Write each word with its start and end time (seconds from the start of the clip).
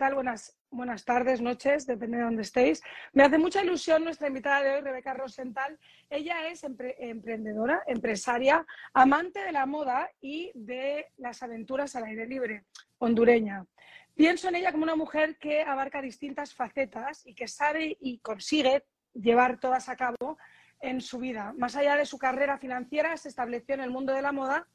Hola, 0.00 0.06
¿qué 0.08 0.12
tal? 0.12 0.14
Buenas, 0.14 0.56
buenas 0.70 1.04
tardes, 1.04 1.42
noches, 1.42 1.86
depende 1.86 2.16
de 2.16 2.22
dónde 2.22 2.40
estéis. 2.40 2.82
Me 3.12 3.22
hace 3.22 3.36
mucha 3.36 3.62
ilusión 3.62 4.02
nuestra 4.02 4.28
invitada 4.28 4.62
de 4.62 4.70
hoy, 4.70 4.80
Rebeca 4.80 5.12
Rosenthal. 5.12 5.78
Ella 6.08 6.48
es 6.48 6.64
emprendedora, 6.64 7.82
empresaria, 7.86 8.64
amante 8.94 9.40
de 9.40 9.52
la 9.52 9.66
moda 9.66 10.10
y 10.22 10.52
de 10.54 11.08
las 11.18 11.42
aventuras 11.42 11.96
al 11.96 12.04
aire 12.04 12.26
libre, 12.26 12.64
hondureña. 12.96 13.66
Pienso 14.14 14.48
en 14.48 14.56
ella 14.56 14.72
como 14.72 14.84
una 14.84 14.96
mujer 14.96 15.36
que 15.36 15.60
abarca 15.60 16.00
distintas 16.00 16.54
facetas 16.54 17.26
y 17.26 17.34
que 17.34 17.46
sabe 17.46 17.98
y 18.00 18.20
consigue 18.20 18.84
llevar 19.12 19.60
todas 19.60 19.90
a 19.90 19.96
cabo 19.96 20.38
en 20.80 21.02
su 21.02 21.18
vida. 21.18 21.52
Más 21.58 21.76
allá 21.76 21.96
de 21.96 22.06
su 22.06 22.16
carrera 22.16 22.56
financiera, 22.56 23.18
se 23.18 23.28
estableció 23.28 23.74
en 23.74 23.82
el 23.82 23.90
mundo 23.90 24.14
de 24.14 24.22
la 24.22 24.32
moda 24.32 24.66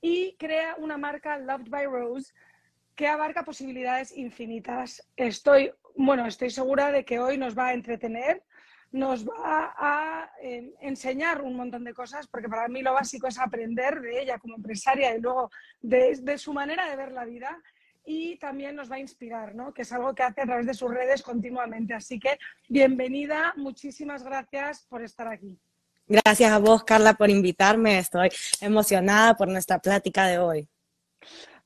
y 0.00 0.34
crea 0.36 0.74
una 0.78 0.98
marca 0.98 1.38
Loved 1.38 1.68
by 1.68 1.86
Rose 1.86 2.34
que 2.94 3.08
abarca 3.08 3.44
posibilidades 3.44 4.16
infinitas. 4.16 5.06
Estoy, 5.16 5.72
bueno, 5.96 6.26
estoy 6.26 6.50
segura 6.50 6.92
de 6.92 7.04
que 7.04 7.18
hoy 7.18 7.38
nos 7.38 7.56
va 7.56 7.68
a 7.68 7.74
entretener, 7.74 8.42
nos 8.92 9.26
va 9.26 9.74
a 9.76 10.30
eh, 10.40 10.72
enseñar 10.80 11.42
un 11.42 11.56
montón 11.56 11.84
de 11.84 11.94
cosas, 11.94 12.28
porque 12.28 12.48
para 12.48 12.68
mí 12.68 12.82
lo 12.82 12.92
básico 12.92 13.26
es 13.26 13.38
aprender 13.38 14.00
de 14.00 14.22
ella 14.22 14.38
como 14.38 14.56
empresaria 14.56 15.16
y 15.16 15.20
luego 15.20 15.50
de, 15.80 16.16
de 16.22 16.38
su 16.38 16.52
manera 16.52 16.88
de 16.88 16.96
ver 16.96 17.10
la 17.12 17.24
vida 17.24 17.60
y 18.06 18.36
también 18.36 18.76
nos 18.76 18.90
va 18.90 18.96
a 18.96 19.00
inspirar, 19.00 19.54
¿no? 19.54 19.72
que 19.72 19.82
es 19.82 19.92
algo 19.92 20.14
que 20.14 20.22
hace 20.22 20.42
a 20.42 20.46
través 20.46 20.66
de 20.66 20.74
sus 20.74 20.90
redes 20.90 21.22
continuamente. 21.22 21.94
Así 21.94 22.20
que 22.20 22.38
bienvenida, 22.68 23.54
muchísimas 23.56 24.22
gracias 24.22 24.86
por 24.88 25.02
estar 25.02 25.26
aquí. 25.26 25.58
Gracias 26.06 26.52
a 26.52 26.58
vos, 26.58 26.84
Carla, 26.84 27.14
por 27.14 27.30
invitarme. 27.30 27.98
Estoy 27.98 28.28
emocionada 28.60 29.34
por 29.34 29.48
nuestra 29.48 29.78
plática 29.78 30.26
de 30.26 30.38
hoy. 30.38 30.68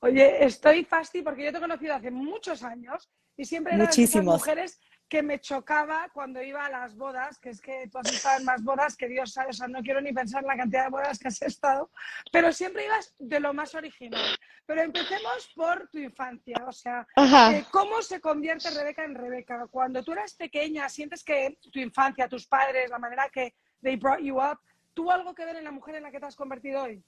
Oye, 0.01 0.45
estoy 0.45 0.85
fasti 0.85 1.21
porque 1.21 1.45
yo 1.45 1.51
te 1.51 1.57
he 1.57 1.61
conocido 1.61 1.95
hace 1.95 2.11
muchos 2.11 2.63
años 2.63 3.09
y 3.35 3.45
siempre 3.45 3.75
eran 3.75 3.89
esas 3.89 4.23
mujeres 4.23 4.79
que 5.09 5.23
me 5.23 5.39
chocaba 5.39 6.07
cuando 6.13 6.41
iba 6.41 6.63
a 6.63 6.69
las 6.69 6.95
bodas, 6.95 7.39
que 7.39 7.49
es 7.49 7.59
que 7.59 7.89
tú 7.91 7.97
has 7.97 8.13
estado 8.13 8.39
en 8.39 8.45
más 8.45 8.63
bodas 8.63 8.95
que 8.95 9.07
Dios 9.07 9.33
sabe, 9.33 9.49
o 9.49 9.53
sea, 9.53 9.67
no 9.67 9.81
quiero 9.81 9.99
ni 10.01 10.13
pensar 10.13 10.43
en 10.43 10.47
la 10.47 10.55
cantidad 10.55 10.83
de 10.83 10.91
bodas 10.91 11.17
que 11.17 11.29
has 11.29 11.41
estado, 11.41 11.89
pero 12.31 12.53
siempre 12.53 12.85
ibas 12.85 13.15
de 13.17 13.39
lo 13.39 13.51
más 13.51 13.73
original. 13.73 14.37
Pero 14.67 14.83
empecemos 14.83 15.51
por 15.55 15.89
tu 15.89 15.97
infancia, 15.97 16.63
o 16.67 16.71
sea, 16.71 17.07
eh, 17.17 17.65
¿cómo 17.71 18.03
se 18.03 18.21
convierte 18.21 18.69
Rebeca 18.69 19.03
en 19.03 19.15
Rebeca? 19.15 19.65
Cuando 19.71 20.03
tú 20.03 20.11
eras 20.11 20.35
pequeña, 20.35 20.87
sientes 20.89 21.23
que 21.23 21.57
tu 21.71 21.79
infancia, 21.79 22.29
tus 22.29 22.45
padres, 22.45 22.89
la 22.89 22.99
manera 22.99 23.27
que 23.33 23.55
they 23.81 23.95
brought 23.95 24.21
you 24.21 24.39
up, 24.39 24.59
¿tuvo 24.93 25.11
algo 25.11 25.33
que 25.33 25.43
ver 25.43 25.55
en 25.55 25.63
la 25.63 25.71
mujer 25.71 25.95
en 25.95 26.03
la 26.03 26.11
que 26.11 26.19
te 26.19 26.27
has 26.27 26.35
convertido 26.35 26.83
hoy? 26.83 27.03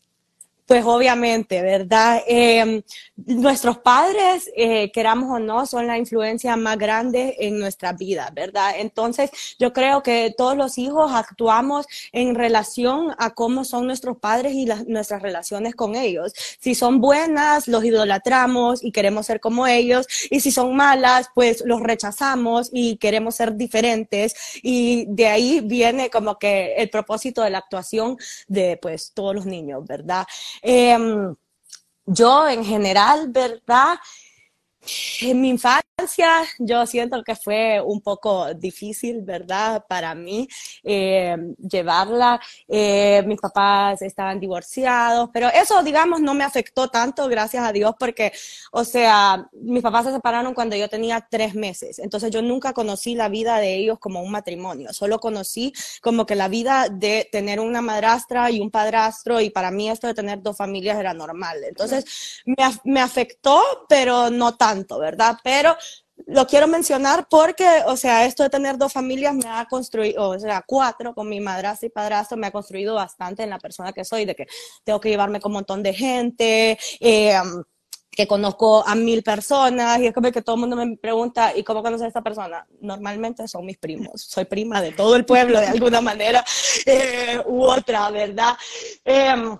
Pues 0.72 0.86
obviamente, 0.86 1.62
¿verdad? 1.62 2.22
Em, 2.26 2.82
nuestros 3.18 3.80
padres, 3.80 4.50
eh, 4.56 4.90
queramos 4.94 5.30
o 5.30 5.38
no, 5.38 5.66
son 5.66 5.86
la 5.86 5.98
influencia 5.98 6.56
más 6.56 6.78
grande 6.78 7.36
en 7.40 7.60
nuestra 7.60 7.92
vida, 7.92 8.32
¿verdad? 8.34 8.76
Entonces, 8.78 9.32
yo 9.60 9.74
creo 9.74 10.02
que 10.02 10.34
todos 10.38 10.56
los 10.56 10.78
hijos 10.78 11.12
actuamos 11.14 11.88
en 12.14 12.36
relación 12.36 13.14
a 13.18 13.32
cómo 13.32 13.66
son 13.66 13.86
nuestros 13.86 14.18
padres 14.18 14.54
y 14.54 14.66
nuestras 14.88 15.22
relaciones 15.22 15.76
con 15.76 15.98
ellos. 15.98 16.32
Si 16.62 16.74
son 16.74 17.02
buenas, 17.02 17.68
los 17.68 17.84
idolatramos 17.84 18.82
y 18.82 18.94
queremos 18.94 19.26
ser 19.26 19.42
como 19.42 19.68
ellos, 19.68 20.08
y 20.30 20.40
si 20.40 20.52
son 20.52 20.74
malas, 20.74 21.28
pues 21.36 21.64
los 21.66 21.82
rechazamos 21.82 22.70
y 22.72 22.96
queremos 22.96 23.36
ser 23.36 23.58
diferentes. 23.58 24.34
Y 24.64 25.04
de 25.10 25.28
ahí 25.28 25.60
viene 25.60 26.10
como 26.10 26.40
que 26.40 26.76
el 26.76 26.90
propósito 26.90 27.42
de 27.42 27.50
la 27.50 27.58
actuación 27.58 28.16
de, 28.48 28.78
pues, 28.82 29.12
todos 29.14 29.36
los 29.36 29.46
niños, 29.46 29.86
¿verdad? 29.86 30.26
Em, 30.62 31.36
yo 32.06 32.48
en 32.50 32.66
general, 32.66 33.30
¿verdad? 33.30 34.00
En 35.22 35.42
mi 35.42 35.50
infancia 35.50 35.84
yo 36.60 36.86
siento 36.86 37.24
que 37.24 37.36
fue 37.36 37.82
un 37.82 38.02
poco 38.02 38.54
difícil, 38.54 39.22
¿verdad? 39.22 39.86
Para 39.88 40.16
mí 40.16 40.48
eh, 40.84 41.38
llevarla. 41.58 42.40
Eh, 42.68 43.24
mis 43.26 43.40
papás 43.40 44.02
estaban 44.02 44.40
divorciados, 44.40 45.30
pero 45.34 45.48
eso, 45.50 45.84
digamos, 45.84 46.22
no 46.22 46.34
me 46.34 46.44
afectó 46.44 46.88
tanto, 46.90 47.28
gracias 47.28 47.64
a 47.64 47.72
Dios, 47.72 47.94
porque, 48.00 48.32
o 48.72 48.84
sea, 48.84 49.48
mis 49.54 49.84
papás 49.84 50.06
se 50.06 50.12
separaron 50.12 50.54
cuando 50.54 50.76
yo 50.76 50.90
tenía 50.90 51.28
tres 51.30 51.56
meses. 51.56 52.00
Entonces 52.00 52.32
yo 52.32 52.42
nunca 52.42 52.74
conocí 52.74 53.16
la 53.16 53.30
vida 53.30 53.58
de 53.60 53.76
ellos 53.76 54.00
como 54.00 54.22
un 54.22 54.32
matrimonio, 54.32 54.94
solo 54.94 55.20
conocí 55.20 55.74
como 56.02 56.26
que 56.26 56.36
la 56.36 56.48
vida 56.48 56.88
de 56.92 57.28
tener 57.32 57.60
una 57.60 57.82
madrastra 57.82 58.50
y 58.52 58.60
un 58.60 58.72
padrastro 58.72 59.40
y 59.42 59.50
para 59.50 59.72
mí 59.72 59.90
esto 59.90 60.08
de 60.08 60.14
tener 60.14 60.42
dos 60.42 60.58
familias 60.58 61.00
era 61.00 61.14
normal. 61.14 61.64
Entonces 61.64 62.42
me, 62.46 62.56
me 62.86 63.02
afectó, 63.02 63.62
pero 63.88 64.30
no 64.30 64.56
tanto, 64.56 64.71
¿verdad? 65.00 65.38
Pero 65.44 65.76
lo 66.28 66.46
quiero 66.46 66.68
mencionar 66.68 67.28
porque, 67.30 67.68
o 67.86 67.98
sea, 67.98 68.26
esto 68.26 68.44
de 68.44 68.50
tener 68.50 68.78
dos 68.78 68.94
familias 68.94 69.34
me 69.34 69.48
ha 69.48 69.66
construido, 69.66 70.30
o 70.30 70.40
sea, 70.40 70.64
cuatro 70.66 71.14
con 71.14 71.28
mi 71.28 71.40
madrastra 71.40 71.88
y 71.88 71.90
padrastro, 71.90 72.38
me 72.38 72.48
ha 72.48 72.52
construido 72.52 72.96
bastante 72.96 73.44
en 73.44 73.50
la 73.50 73.60
persona 73.60 73.94
que 73.94 74.06
soy, 74.06 74.26
de 74.26 74.36
que 74.36 74.48
tengo 74.84 75.00
que 75.00 75.10
llevarme 75.10 75.40
con 75.40 75.52
un 75.52 75.56
montón 75.56 75.84
de 75.84 75.94
gente, 75.94 76.78
eh, 77.00 77.34
que 78.12 78.28
conozco 78.28 78.86
a 78.86 78.94
mil 78.94 79.24
personas, 79.24 80.00
y 80.00 80.08
es 80.08 80.14
como 80.14 80.32
que 80.32 80.42
todo 80.42 80.56
el 80.56 80.62
mundo 80.62 80.76
me 80.76 80.98
pregunta, 80.98 81.56
¿y 81.56 81.64
cómo 81.64 81.82
conoces 81.82 82.06
a 82.06 82.08
esta 82.10 82.22
persona? 82.22 82.68
Normalmente 82.82 83.48
son 83.48 83.66
mis 83.66 83.78
primos, 83.78 84.22
soy 84.22 84.46
prima 84.46 84.82
de 84.82 84.92
todo 84.92 85.16
el 85.16 85.26
pueblo 85.26 85.60
de 85.60 85.68
alguna 85.68 86.02
manera 86.02 86.44
eh, 86.86 87.42
u 87.46 87.64
otra, 87.64 88.10
¿verdad? 88.12 88.58
Eh, 89.06 89.58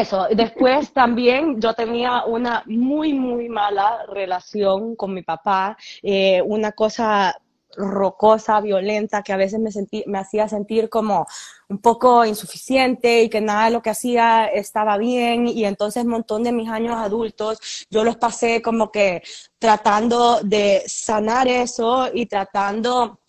eso, 0.00 0.26
después 0.30 0.92
también 0.92 1.60
yo 1.60 1.74
tenía 1.74 2.24
una 2.24 2.62
muy, 2.66 3.14
muy 3.14 3.48
mala 3.48 4.04
relación 4.08 4.96
con 4.96 5.14
mi 5.14 5.22
papá, 5.22 5.76
eh, 6.02 6.42
una 6.42 6.72
cosa 6.72 7.36
rocosa, 7.76 8.60
violenta, 8.60 9.22
que 9.22 9.32
a 9.32 9.36
veces 9.36 9.60
me, 9.60 9.72
sentí, 9.72 10.04
me 10.06 10.18
hacía 10.18 10.48
sentir 10.48 10.88
como 10.88 11.26
un 11.68 11.78
poco 11.78 12.24
insuficiente 12.24 13.22
y 13.22 13.28
que 13.28 13.40
nada 13.40 13.66
de 13.66 13.70
lo 13.72 13.82
que 13.82 13.90
hacía 13.90 14.46
estaba 14.46 14.98
bien. 14.98 15.48
Y 15.48 15.64
entonces 15.64 16.04
un 16.04 16.10
montón 16.10 16.42
de 16.42 16.52
mis 16.52 16.68
años 16.68 16.96
adultos 16.96 17.86
yo 17.90 18.04
los 18.04 18.16
pasé 18.16 18.62
como 18.62 18.90
que 18.90 19.22
tratando 19.58 20.40
de 20.42 20.82
sanar 20.86 21.48
eso 21.48 22.08
y 22.12 22.26
tratando 22.26 23.20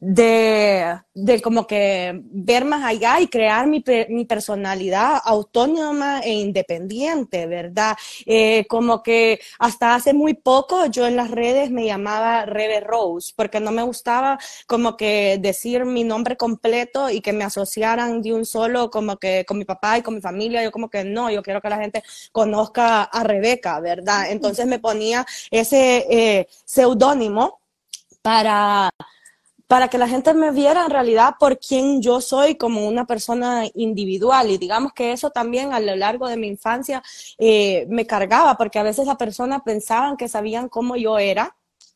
de, 0.00 0.98
de, 1.12 1.42
como 1.42 1.66
que 1.66 2.20
ver 2.24 2.64
más 2.64 2.82
allá 2.84 3.20
y 3.20 3.28
crear 3.28 3.66
mi, 3.66 3.84
mi 4.08 4.24
personalidad 4.24 5.20
autónoma 5.22 6.20
e 6.20 6.32
independiente, 6.32 7.46
¿verdad? 7.46 7.96
Eh, 8.24 8.66
como 8.66 9.02
que 9.02 9.40
hasta 9.58 9.94
hace 9.94 10.14
muy 10.14 10.34
poco 10.34 10.86
yo 10.86 11.06
en 11.06 11.16
las 11.16 11.30
redes 11.30 11.70
me 11.70 11.84
llamaba 11.84 12.46
Rebe 12.46 12.80
Rose, 12.80 13.32
porque 13.36 13.60
no 13.60 13.72
me 13.72 13.82
gustaba 13.82 14.38
como 14.66 14.96
que 14.96 15.38
decir 15.38 15.84
mi 15.84 16.02
nombre 16.02 16.36
completo 16.36 17.10
y 17.10 17.20
que 17.20 17.34
me 17.34 17.44
asociaran 17.44 18.22
de 18.22 18.32
un 18.32 18.46
solo 18.46 18.90
como 18.90 19.18
que 19.18 19.44
con 19.46 19.58
mi 19.58 19.66
papá 19.66 19.98
y 19.98 20.02
con 20.02 20.14
mi 20.14 20.22
familia, 20.22 20.64
yo 20.64 20.70
como 20.72 20.88
que 20.88 21.04
no, 21.04 21.30
yo 21.30 21.42
quiero 21.42 21.60
que 21.60 21.68
la 21.68 21.78
gente 21.78 22.02
conozca 22.32 23.02
a 23.02 23.22
Rebeca, 23.24 23.80
¿verdad? 23.80 24.30
Entonces 24.30 24.66
me 24.66 24.78
ponía 24.78 25.26
ese 25.50 26.06
eh, 26.10 26.48
seudónimo 26.64 27.60
para 28.22 28.90
para 29.70 29.86
que 29.86 29.98
la 29.98 30.08
gente 30.08 30.34
me 30.34 30.50
viera 30.50 30.84
en 30.84 30.90
realidad 30.90 31.36
por 31.38 31.60
quién 31.60 32.02
yo 32.02 32.20
soy 32.20 32.56
como 32.56 32.88
una 32.88 33.06
persona 33.06 33.66
individual. 33.74 34.50
Y 34.50 34.58
digamos 34.58 34.92
que 34.92 35.12
eso 35.12 35.30
también 35.30 35.72
a 35.72 35.78
lo 35.78 35.94
largo 35.94 36.28
de 36.28 36.36
mi 36.36 36.48
infancia 36.48 37.04
eh, 37.38 37.86
me 37.88 38.04
cargaba, 38.04 38.56
porque 38.56 38.80
a 38.80 38.82
veces 38.82 39.06
las 39.06 39.14
personas 39.14 39.62
pensaban 39.64 40.16
que 40.16 40.26
sabían 40.26 40.68
cómo 40.68 40.96
yo 40.96 41.20
era 41.20 41.54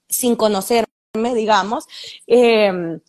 sin 0.09 0.37
conocerme, 0.37 1.35
digamos. 1.35 1.89
Em, 2.29 3.01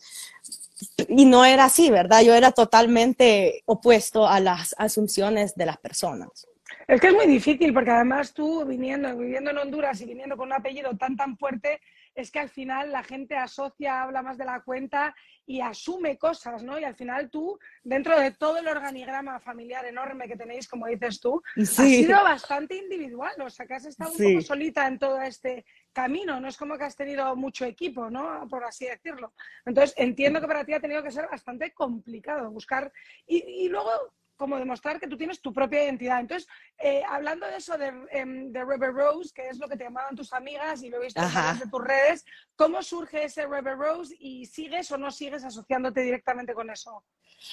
y 1.10 1.26
no 1.26 1.44
era 1.44 1.66
así, 1.66 1.88
¿verdad? 1.88 2.22
Yo 2.22 2.34
era 2.34 2.50
totalmente 2.50 3.62
opuesto 3.66 4.26
a 4.26 4.40
las 4.40 4.74
asunciones 4.78 5.54
de 5.54 5.66
las 5.66 5.78
personas. 5.78 6.48
Es 6.88 7.00
que 7.00 7.06
es 7.06 7.14
muy 7.14 7.26
difícil 7.26 7.72
porque 7.72 7.92
además 7.92 8.34
tú 8.34 8.64
viniendo, 8.64 9.16
viviendo 9.16 9.52
en 9.52 9.58
Honduras 9.58 10.00
y 10.00 10.06
viniendo 10.06 10.36
con 10.36 10.48
un 10.48 10.54
apellido 10.54 10.96
tan 10.96 11.16
tan 11.16 11.38
fuerte, 11.38 11.80
es 12.16 12.30
que 12.30 12.38
al 12.38 12.48
final 12.48 12.90
la 12.90 13.04
gente 13.04 13.36
asocia, 13.36 14.02
habla 14.02 14.22
más 14.22 14.38
de 14.38 14.46
la 14.46 14.62
cuenta 14.62 15.14
y 15.44 15.60
asume 15.60 16.16
cosas, 16.16 16.62
¿no? 16.62 16.78
Y 16.78 16.84
al 16.84 16.96
final 16.96 17.30
tú, 17.30 17.58
dentro 17.84 18.18
de 18.18 18.32
todo 18.32 18.56
el 18.56 18.66
organigrama 18.66 19.38
familiar 19.38 19.84
enorme 19.84 20.26
que 20.26 20.36
tenéis, 20.36 20.66
como 20.66 20.86
dices 20.86 21.20
tú, 21.20 21.42
has 21.56 21.68
sido 21.68 22.22
bastante 22.24 22.76
individual, 22.76 23.34
o 23.40 23.50
sea, 23.50 23.66
que 23.66 23.74
has 23.74 23.84
estado 23.84 24.12
un 24.12 24.16
poco 24.16 24.40
solita 24.40 24.88
en 24.88 24.98
todo 24.98 25.20
este 25.20 25.64
camino, 25.92 26.40
no 26.40 26.48
es 26.48 26.56
como 26.56 26.76
que 26.76 26.84
has 26.84 26.96
tenido 26.96 27.36
mucho 27.36 27.64
equipo, 27.66 28.10
¿no? 28.10 28.48
Por 28.48 28.64
así 28.64 28.86
decirlo. 28.86 29.34
Entonces, 29.64 29.94
entiendo 29.98 30.40
que 30.40 30.46
para 30.46 30.64
ti 30.64 30.72
ha 30.72 30.80
tenido 30.80 31.02
que 31.02 31.10
ser 31.10 31.28
bastante 31.30 31.72
complicado 31.72 32.50
buscar. 32.50 32.90
Y, 33.26 33.64
y 33.66 33.68
luego 33.68 33.90
como 34.36 34.58
demostrar 34.58 35.00
que 35.00 35.08
tú 35.08 35.16
tienes 35.16 35.40
tu 35.40 35.52
propia 35.52 35.84
identidad. 35.84 36.20
Entonces, 36.20 36.48
eh, 36.78 37.02
hablando 37.08 37.46
de 37.46 37.56
eso 37.56 37.76
de, 37.76 37.92
em, 38.10 38.52
de, 38.52 38.64
River 38.64 38.92
Rose, 38.92 39.32
que 39.34 39.48
es 39.48 39.58
lo 39.58 39.68
que 39.68 39.76
te 39.76 39.84
llamaban 39.84 40.14
tus 40.14 40.32
amigas 40.32 40.82
y 40.82 40.90
lo 40.90 40.98
he 40.98 41.04
visto 41.04 41.20
en 41.22 41.70
tus 41.70 41.84
redes, 41.84 42.24
¿cómo 42.54 42.82
surge 42.82 43.24
ese 43.24 43.46
River 43.46 43.76
Rose 43.76 44.14
y 44.18 44.46
sigues 44.46 44.90
o 44.90 44.98
no 44.98 45.10
sigues 45.10 45.44
asociándote 45.44 46.02
directamente 46.02 46.54
con 46.54 46.70
eso? 46.70 47.02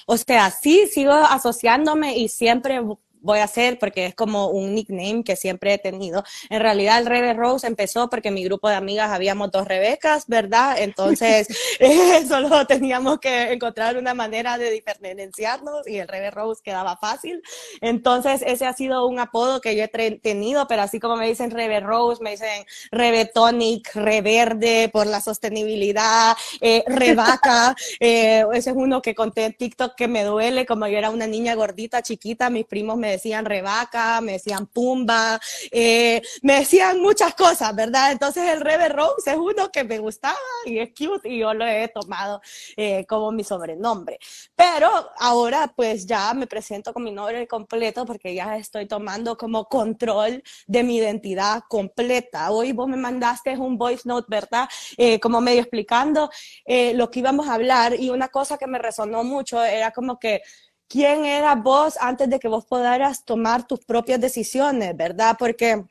O 0.06 0.16
sea, 0.16 0.50
sí, 0.50 0.86
sigo 0.86 1.12
asociándome 1.12 2.16
y 2.16 2.28
siempre 2.28 2.80
voy 3.24 3.40
a 3.40 3.44
hacer 3.44 3.78
porque 3.78 4.06
es 4.06 4.14
como 4.14 4.48
un 4.48 4.74
nickname 4.74 5.24
que 5.24 5.34
siempre 5.34 5.74
he 5.74 5.78
tenido. 5.78 6.22
En 6.50 6.60
realidad 6.60 6.98
el 6.98 7.06
Rebe 7.06 7.34
Rose 7.34 7.66
empezó 7.66 8.08
porque 8.08 8.30
mi 8.30 8.44
grupo 8.44 8.68
de 8.68 8.76
amigas 8.76 9.10
habíamos 9.10 9.50
dos 9.50 9.66
Rebecas, 9.66 10.26
¿verdad? 10.28 10.76
Entonces 10.78 11.48
eh, 11.80 12.24
solo 12.28 12.66
teníamos 12.66 13.18
que 13.18 13.52
encontrar 13.52 13.96
una 13.96 14.14
manera 14.14 14.58
de 14.58 14.70
diferenciarnos 14.70 15.88
y 15.88 15.98
el 15.98 16.08
Rebe 16.08 16.30
Rose 16.30 16.62
quedaba 16.62 16.96
fácil. 16.96 17.42
Entonces 17.80 18.42
ese 18.46 18.66
ha 18.66 18.72
sido 18.74 19.06
un 19.06 19.18
apodo 19.18 19.60
que 19.60 19.74
yo 19.74 19.84
he 19.84 20.10
tenido, 20.18 20.66
pero 20.66 20.82
así 20.82 21.00
como 21.00 21.16
me 21.16 21.26
dicen 21.26 21.50
Rebe 21.50 21.80
Rose, 21.80 22.22
me 22.22 22.32
dicen 22.32 22.64
Rebe 22.90 23.24
Tonic, 23.24 23.94
Reverde 23.94 24.90
por 24.92 25.06
la 25.06 25.20
sostenibilidad, 25.20 26.36
eh, 26.60 26.84
Revaca, 26.86 27.74
eh, 28.00 28.44
ese 28.52 28.70
es 28.70 28.76
uno 28.76 29.00
que 29.00 29.14
conté 29.14 29.46
en 29.46 29.54
TikTok 29.54 29.94
que 29.94 30.08
me 30.08 30.24
duele, 30.24 30.66
como 30.66 30.86
yo 30.86 30.98
era 30.98 31.10
una 31.10 31.26
niña 31.26 31.54
gordita, 31.54 32.02
chiquita, 32.02 32.50
mis 32.50 32.66
primos 32.66 32.96
me 32.96 33.13
decían 33.14 33.44
Revaca, 33.44 34.20
me 34.20 34.32
decían 34.32 34.66
Pumba, 34.66 35.40
eh, 35.70 36.22
me 36.42 36.60
decían 36.60 37.00
muchas 37.00 37.34
cosas, 37.34 37.74
¿verdad? 37.74 38.12
Entonces 38.12 38.44
el 38.50 38.60
Rebe 38.60 38.88
Rose 38.88 39.30
es 39.30 39.36
uno 39.36 39.70
que 39.70 39.84
me 39.84 39.98
gustaba 39.98 40.36
y 40.64 40.78
es 40.78 40.90
cute 40.90 41.28
y 41.28 41.38
yo 41.38 41.54
lo 41.54 41.66
he 41.66 41.88
tomado 41.88 42.40
eh, 42.76 43.04
como 43.06 43.32
mi 43.32 43.44
sobrenombre. 43.44 44.18
Pero 44.54 44.88
ahora 45.18 45.72
pues 45.74 46.06
ya 46.06 46.32
me 46.34 46.46
presento 46.46 46.92
con 46.92 47.04
mi 47.04 47.12
nombre 47.12 47.46
completo 47.46 48.04
porque 48.04 48.34
ya 48.34 48.56
estoy 48.56 48.86
tomando 48.86 49.36
como 49.36 49.64
control 49.64 50.42
de 50.66 50.82
mi 50.82 50.96
identidad 50.96 51.62
completa. 51.68 52.50
Hoy 52.50 52.72
vos 52.72 52.88
me 52.88 52.96
mandaste 52.96 53.56
un 53.56 53.78
voice 53.78 54.02
note, 54.04 54.26
¿verdad? 54.28 54.68
Eh, 54.96 55.18
como 55.20 55.40
medio 55.40 55.60
explicando 55.60 56.30
lo 56.66 57.10
que 57.10 57.20
íbamos 57.20 57.48
a 57.48 57.54
hablar 57.54 57.98
y 57.98 58.10
una 58.10 58.28
cosa 58.28 58.58
que 58.58 58.66
me 58.66 58.78
resonó 58.78 59.24
mucho 59.24 59.62
era 59.62 59.90
como 59.90 60.18
que 60.18 60.42
quién 60.88 61.24
era 61.24 61.54
vos 61.54 61.96
antes 62.00 62.28
de 62.28 62.38
que 62.38 62.48
vos 62.48 62.64
pudieras 62.66 63.24
tomar 63.24 63.66
tus 63.66 63.84
propias 63.84 64.20
decisiones, 64.20 64.96
¿verdad? 64.96 65.36
Porque 65.38 65.84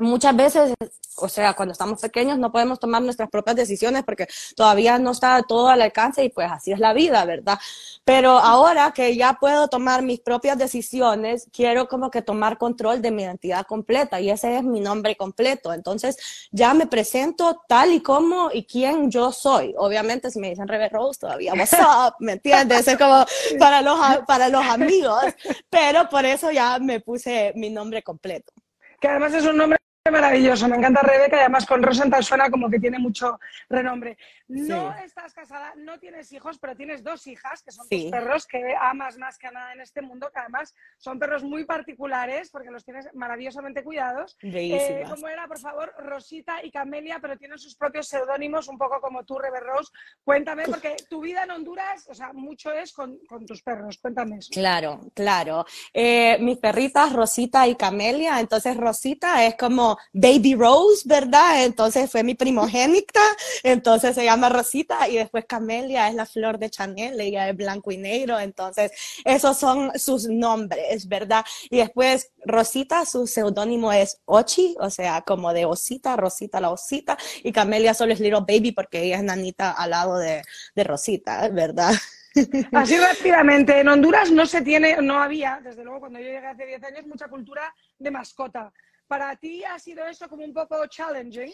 muchas 0.00 0.34
veces, 0.34 0.74
o 1.16 1.28
sea, 1.28 1.54
cuando 1.54 1.72
estamos 1.72 2.00
pequeños 2.00 2.38
no 2.38 2.50
podemos 2.50 2.78
tomar 2.78 3.02
nuestras 3.02 3.30
propias 3.30 3.56
decisiones 3.56 4.04
porque 4.04 4.26
todavía 4.56 4.98
no 4.98 5.12
está 5.12 5.42
todo 5.42 5.68
al 5.68 5.82
alcance 5.82 6.24
y 6.24 6.30
pues 6.30 6.50
así 6.50 6.72
es 6.72 6.78
la 6.78 6.92
vida, 6.92 7.24
¿verdad? 7.24 7.58
Pero 8.04 8.30
ahora 8.38 8.92
que 8.92 9.14
ya 9.16 9.34
puedo 9.34 9.68
tomar 9.68 10.02
mis 10.02 10.20
propias 10.20 10.58
decisiones, 10.58 11.48
quiero 11.52 11.88
como 11.88 12.10
que 12.10 12.22
tomar 12.22 12.58
control 12.58 13.02
de 13.02 13.10
mi 13.10 13.22
identidad 13.22 13.66
completa 13.66 14.20
y 14.20 14.30
ese 14.30 14.56
es 14.56 14.64
mi 14.64 14.80
nombre 14.80 15.16
completo. 15.16 15.72
Entonces 15.72 16.48
ya 16.50 16.74
me 16.74 16.86
presento 16.86 17.62
tal 17.68 17.92
y 17.92 18.02
como 18.02 18.50
y 18.52 18.64
quién 18.64 19.10
yo 19.10 19.32
soy. 19.32 19.74
Obviamente 19.76 20.30
si 20.30 20.40
me 20.40 20.50
dicen 20.50 20.68
Rebe 20.68 20.88
Rose 20.88 21.20
todavía, 21.20 21.54
what's 21.54 21.72
up, 21.72 22.14
¿me 22.20 22.32
entiendes? 22.32 22.88
Es 22.88 22.96
como 22.96 23.24
para 23.58 23.82
los, 23.82 23.98
para 24.26 24.48
los 24.48 24.64
amigos, 24.64 25.22
pero 25.68 26.08
por 26.08 26.24
eso 26.24 26.50
ya 26.50 26.78
me 26.78 27.00
puse 27.00 27.52
mi 27.54 27.70
nombre 27.70 28.02
completo. 28.02 28.52
Que 29.00 29.08
además 29.08 29.32
es 29.34 29.44
un 29.44 29.56
nombre 29.56 29.78
maravilloso, 30.08 30.66
me 30.66 30.76
encanta 30.76 31.02
Rebeca 31.02 31.36
y 31.36 31.40
además 31.40 31.66
con 31.66 31.82
Rosenthal 31.82 32.24
suena 32.24 32.50
como 32.50 32.70
que 32.70 32.80
tiene 32.80 32.98
mucho 32.98 33.38
renombre. 33.68 34.16
No 34.48 34.94
estás 34.96 35.34
casada, 35.34 35.74
no 35.76 35.98
tienes 35.98 36.32
hijos, 36.32 36.58
pero 36.58 36.74
tienes 36.74 37.04
dos 37.04 37.26
hijas 37.26 37.62
que 37.62 37.70
son 37.70 37.86
tus 37.86 38.04
perros 38.06 38.46
que 38.46 38.74
amas 38.80 39.18
más 39.18 39.36
que 39.36 39.50
nada 39.50 39.74
en 39.74 39.82
este 39.82 40.00
mundo, 40.00 40.30
que 40.32 40.40
además 40.40 40.74
son 40.96 41.18
perros 41.18 41.44
muy 41.44 41.64
particulares 41.64 42.50
porque 42.50 42.70
los 42.70 42.84
tienes 42.84 43.08
maravillosamente 43.14 43.84
cuidados. 43.84 44.38
Eh, 44.42 45.04
¿Cómo 45.08 45.28
era, 45.28 45.46
por 45.46 45.58
favor? 45.58 45.92
Rosita 45.98 46.64
y 46.64 46.70
Camelia, 46.70 47.18
pero 47.20 47.36
tienen 47.36 47.58
sus 47.58 47.76
propios 47.76 48.08
seudónimos, 48.08 48.68
un 48.68 48.78
poco 48.78 49.00
como 49.02 49.24
tú, 49.24 49.38
Rebe 49.38 49.60
Rose. 49.60 49.92
Cuéntame, 50.24 50.64
porque 50.64 50.96
tu 51.10 51.20
vida 51.20 51.44
en 51.44 51.50
Honduras, 51.50 52.08
o 52.08 52.14
sea, 52.14 52.32
mucho 52.32 52.72
es 52.72 52.92
con, 52.94 53.18
tus 53.46 53.62
perros. 53.62 53.98
Cuéntame 53.98 54.38
eso. 54.38 54.50
Claro, 54.52 55.00
claro. 55.14 55.66
Eh, 55.92 56.38
mis 56.40 56.56
perritas, 56.56 57.12
Rosita 57.12 57.68
y 57.68 57.76
Camelia, 57.76 58.40
entonces 58.40 58.76
Rosita 58.76 59.44
es 59.44 59.56
como 59.56 59.90
Baby 60.12 60.54
Rose, 60.54 61.02
¿verdad? 61.04 61.64
Entonces 61.64 62.10
fue 62.10 62.22
mi 62.22 62.34
primogénita, 62.34 63.20
entonces 63.62 64.14
se 64.14 64.24
llama 64.24 64.48
Rosita 64.48 65.08
y 65.08 65.16
después 65.16 65.44
Camelia 65.46 66.08
es 66.08 66.14
la 66.14 66.26
flor 66.26 66.58
de 66.58 66.70
Chanel, 66.70 67.20
ella 67.20 67.48
es 67.48 67.56
blanco 67.56 67.90
y 67.90 67.96
negro, 67.96 68.38
entonces 68.38 68.92
esos 69.24 69.58
son 69.58 69.92
sus 69.98 70.28
nombres, 70.28 71.08
¿verdad? 71.08 71.44
Y 71.70 71.78
después 71.78 72.32
Rosita, 72.44 73.04
su 73.04 73.26
seudónimo 73.26 73.92
es 73.92 74.20
Ochi, 74.24 74.76
o 74.80 74.90
sea, 74.90 75.22
como 75.22 75.52
de 75.52 75.64
osita, 75.64 76.16
Rosita 76.16 76.60
la 76.60 76.70
osita, 76.70 77.16
y 77.42 77.52
Camelia 77.52 77.94
solo 77.94 78.12
es 78.12 78.20
Little 78.20 78.40
Baby 78.40 78.72
porque 78.72 79.02
ella 79.02 79.16
es 79.16 79.24
nanita 79.24 79.72
al 79.72 79.90
lado 79.90 80.18
de, 80.18 80.42
de 80.74 80.84
Rosita, 80.84 81.48
¿verdad? 81.48 81.92
Así 82.72 82.96
rápidamente, 82.96 83.80
en 83.80 83.88
Honduras 83.88 84.30
no 84.30 84.46
se 84.46 84.62
tiene, 84.62 84.96
no 85.02 85.20
había, 85.20 85.60
desde 85.62 85.84
luego 85.84 86.00
cuando 86.00 86.18
yo 86.18 86.26
llegué 86.26 86.46
hace 86.46 86.66
10 86.66 86.84
años, 86.84 87.06
mucha 87.06 87.28
cultura 87.28 87.74
de 87.98 88.10
mascota. 88.10 88.72
¿Para 89.10 89.34
ti 89.34 89.64
ha 89.64 89.76
sido 89.76 90.06
eso 90.06 90.28
como 90.28 90.44
un 90.44 90.54
poco 90.54 90.86
challenging? 90.86 91.52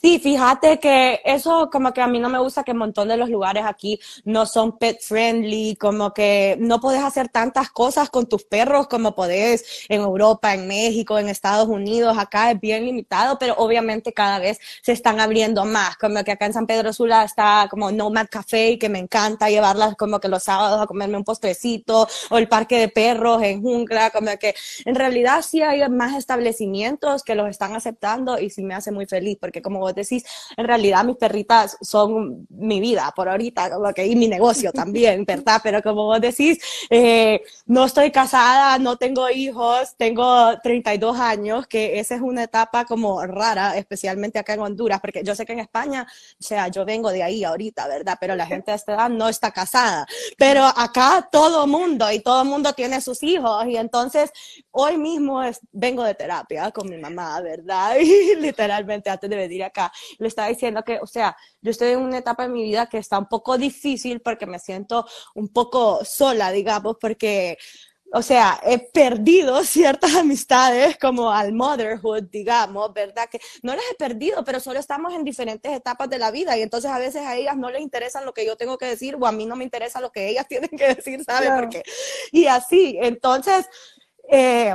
Sí, 0.00 0.20
fíjate 0.20 0.78
que 0.78 1.20
eso 1.24 1.70
como 1.72 1.92
que 1.92 2.00
a 2.00 2.06
mí 2.06 2.20
no 2.20 2.28
me 2.28 2.38
gusta 2.38 2.62
que 2.62 2.70
un 2.70 2.78
montón 2.78 3.08
de 3.08 3.16
los 3.16 3.28
lugares 3.28 3.64
aquí 3.66 3.98
no 4.24 4.46
son 4.46 4.78
pet 4.78 5.00
friendly, 5.02 5.74
como 5.74 6.14
que 6.14 6.56
no 6.60 6.80
puedes 6.80 7.02
hacer 7.02 7.28
tantas 7.30 7.70
cosas 7.70 8.08
con 8.08 8.28
tus 8.28 8.44
perros 8.44 8.86
como 8.86 9.16
podés 9.16 9.86
en 9.88 10.02
Europa, 10.02 10.54
en 10.54 10.68
México, 10.68 11.18
en 11.18 11.28
Estados 11.28 11.66
Unidos, 11.66 12.16
acá 12.16 12.52
es 12.52 12.60
bien 12.60 12.84
limitado, 12.84 13.40
pero 13.40 13.54
obviamente 13.56 14.12
cada 14.12 14.38
vez 14.38 14.60
se 14.82 14.92
están 14.92 15.18
abriendo 15.18 15.64
más, 15.64 15.96
como 15.96 16.22
que 16.22 16.30
acá 16.30 16.46
en 16.46 16.52
San 16.52 16.68
Pedro 16.68 16.92
Sula 16.92 17.24
está 17.24 17.66
como 17.68 17.90
Nomad 17.90 18.28
Café, 18.30 18.78
que 18.78 18.88
me 18.88 19.00
encanta 19.00 19.50
llevarlas 19.50 19.96
como 19.96 20.20
que 20.20 20.28
los 20.28 20.44
sábados 20.44 20.80
a 20.80 20.86
comerme 20.86 21.16
un 21.16 21.24
postrecito, 21.24 22.06
o 22.30 22.38
el 22.38 22.46
parque 22.46 22.78
de 22.78 22.88
perros 22.88 23.42
en 23.42 23.62
Jungla, 23.62 24.10
como 24.10 24.30
que 24.38 24.54
en 24.84 24.94
realidad 24.94 25.42
sí 25.42 25.60
hay 25.60 25.88
más 25.88 26.16
establecimientos 26.16 27.24
que 27.24 27.34
los 27.34 27.48
están 27.50 27.74
aceptando 27.74 28.38
y 28.38 28.50
sí 28.50 28.62
me 28.62 28.74
hace 28.76 28.92
muy 28.92 29.06
feliz, 29.06 29.38
porque 29.40 29.60
como 29.60 29.87
decís, 29.94 30.24
en 30.56 30.66
realidad 30.66 31.04
mis 31.04 31.16
perritas 31.16 31.76
son 31.80 32.46
mi 32.50 32.80
vida 32.80 33.12
por 33.14 33.28
ahorita, 33.28 33.70
como 33.70 33.92
que 33.92 34.06
y 34.06 34.16
mi 34.16 34.28
negocio 34.28 34.72
también, 34.72 35.24
¿verdad? 35.24 35.60
Pero 35.62 35.82
como 35.82 36.04
vos 36.04 36.20
decís, 36.20 36.58
eh, 36.90 37.42
no 37.66 37.84
estoy 37.84 38.10
casada, 38.10 38.78
no 38.78 38.96
tengo 38.96 39.28
hijos, 39.30 39.94
tengo 39.96 40.58
32 40.62 41.18
años, 41.18 41.66
que 41.66 41.98
esa 41.98 42.14
es 42.14 42.20
una 42.20 42.44
etapa 42.44 42.84
como 42.84 43.24
rara, 43.26 43.76
especialmente 43.76 44.38
acá 44.38 44.54
en 44.54 44.60
Honduras, 44.60 45.00
porque 45.00 45.22
yo 45.24 45.34
sé 45.34 45.44
que 45.44 45.52
en 45.52 45.60
España, 45.60 46.06
o 46.08 46.42
sea, 46.42 46.68
yo 46.68 46.84
vengo 46.84 47.10
de 47.10 47.22
ahí 47.22 47.44
ahorita, 47.44 47.86
¿verdad? 47.88 48.16
Pero 48.20 48.34
la 48.34 48.46
gente 48.46 48.70
de 48.70 48.76
esta 48.76 48.94
edad 48.94 49.10
no 49.10 49.28
está 49.28 49.50
casada. 49.50 50.06
Pero 50.36 50.64
acá 50.64 51.28
todo 51.30 51.66
mundo 51.66 52.10
y 52.10 52.20
todo 52.20 52.44
mundo 52.44 52.72
tiene 52.72 53.00
sus 53.00 53.22
hijos 53.22 53.66
y 53.66 53.76
entonces 53.76 54.30
hoy 54.70 54.96
mismo 54.96 55.42
es, 55.42 55.60
vengo 55.72 56.04
de 56.04 56.14
terapia 56.14 56.70
con 56.70 56.88
mi 56.88 56.96
mamá, 56.96 57.40
¿verdad? 57.40 57.96
Y 58.08 58.36
literalmente 58.36 59.10
antes 59.10 59.28
de 59.28 59.36
venir 59.36 59.64
acá 59.64 59.77
le 60.18 60.28
estaba 60.28 60.48
diciendo 60.48 60.82
que, 60.84 60.98
o 61.00 61.06
sea, 61.06 61.36
yo 61.60 61.70
estoy 61.70 61.90
en 61.90 62.00
una 62.00 62.18
etapa 62.18 62.44
de 62.44 62.48
mi 62.50 62.62
vida 62.62 62.86
que 62.86 62.98
está 62.98 63.18
un 63.18 63.26
poco 63.26 63.58
difícil 63.58 64.20
porque 64.20 64.46
me 64.46 64.58
siento 64.58 65.06
un 65.34 65.48
poco 65.48 66.04
sola, 66.04 66.50
digamos, 66.50 66.96
porque 67.00 67.56
o 68.10 68.22
sea, 68.22 68.58
he 68.64 68.78
perdido 68.78 69.62
ciertas 69.64 70.14
amistades 70.14 70.96
como 70.98 71.30
al 71.30 71.52
motherhood, 71.52 72.24
digamos, 72.30 72.92
¿verdad? 72.92 73.28
Que 73.30 73.40
no 73.62 73.74
las 73.74 73.84
he 73.90 73.94
perdido, 73.94 74.44
pero 74.44 74.60
solo 74.60 74.78
estamos 74.78 75.12
en 75.12 75.24
diferentes 75.24 75.70
etapas 75.72 76.08
de 76.08 76.18
la 76.18 76.30
vida 76.30 76.56
y 76.56 76.62
entonces 76.62 76.90
a 76.90 76.98
veces 76.98 77.22
a 77.22 77.36
ellas 77.36 77.56
no 77.56 77.70
les 77.70 77.82
interesa 77.82 78.22
lo 78.22 78.32
que 78.32 78.46
yo 78.46 78.56
tengo 78.56 78.78
que 78.78 78.86
decir 78.86 79.16
o 79.20 79.26
a 79.26 79.32
mí 79.32 79.46
no 79.46 79.56
me 79.56 79.64
interesa 79.64 80.00
lo 80.00 80.10
que 80.10 80.28
ellas 80.28 80.46
tienen 80.48 80.70
que 80.70 80.94
decir, 80.94 81.22
¿sabes? 81.24 81.50
Porque, 81.58 81.82
y 82.32 82.46
así, 82.46 82.98
entonces, 83.00 83.66
eh, 84.30 84.74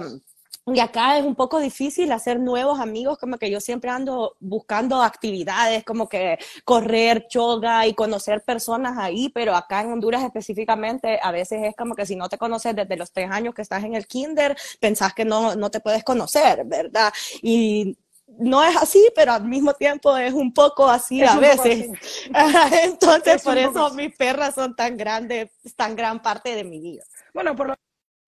y 0.65 0.79
acá 0.79 1.17
es 1.17 1.25
un 1.25 1.35
poco 1.35 1.59
difícil 1.59 2.11
hacer 2.13 2.39
nuevos 2.39 2.79
amigos, 2.79 3.17
como 3.17 3.37
que 3.37 3.51
yo 3.51 3.59
siempre 3.59 3.89
ando 3.89 4.37
buscando 4.39 5.01
actividades, 5.01 5.83
como 5.83 6.07
que 6.07 6.39
correr, 6.63 7.27
yoga 7.29 7.85
y 7.85 7.93
conocer 7.93 8.43
personas 8.43 8.97
ahí, 8.97 9.27
pero 9.29 9.55
acá 9.55 9.81
en 9.81 9.91
Honduras 9.91 10.23
específicamente, 10.23 11.19
a 11.21 11.31
veces 11.31 11.63
es 11.63 11.75
como 11.75 11.95
que 11.95 12.05
si 12.05 12.15
no 12.15 12.29
te 12.29 12.37
conoces 12.37 12.75
desde 12.75 12.95
los 12.95 13.11
tres 13.11 13.29
años 13.29 13.53
que 13.53 13.61
estás 13.61 13.83
en 13.83 13.95
el 13.95 14.07
kinder, 14.07 14.55
pensás 14.79 15.13
que 15.13 15.25
no, 15.25 15.53
no 15.55 15.69
te 15.69 15.81
puedes 15.81 16.03
conocer, 16.05 16.63
¿verdad? 16.65 17.11
Y 17.41 17.97
no 18.25 18.63
es 18.63 18.75
así, 18.77 19.11
pero 19.13 19.33
al 19.33 19.43
mismo 19.43 19.73
tiempo 19.73 20.15
es 20.15 20.33
un 20.33 20.53
poco 20.53 20.89
así 20.89 21.21
a 21.23 21.35
veces. 21.35 21.89
Entonces, 22.83 23.41
por 23.41 23.57
eso 23.57 23.93
mis 23.95 24.15
perras 24.15 24.55
son 24.55 24.75
tan 24.75 24.95
grandes, 24.95 25.51
tan 25.75 25.93
gran 25.95 26.21
parte 26.21 26.55
de 26.55 26.63
mi 26.63 26.79
vida. 26.79 27.03
Bueno, 27.33 27.53
por 27.53 27.67
lo 27.67 27.75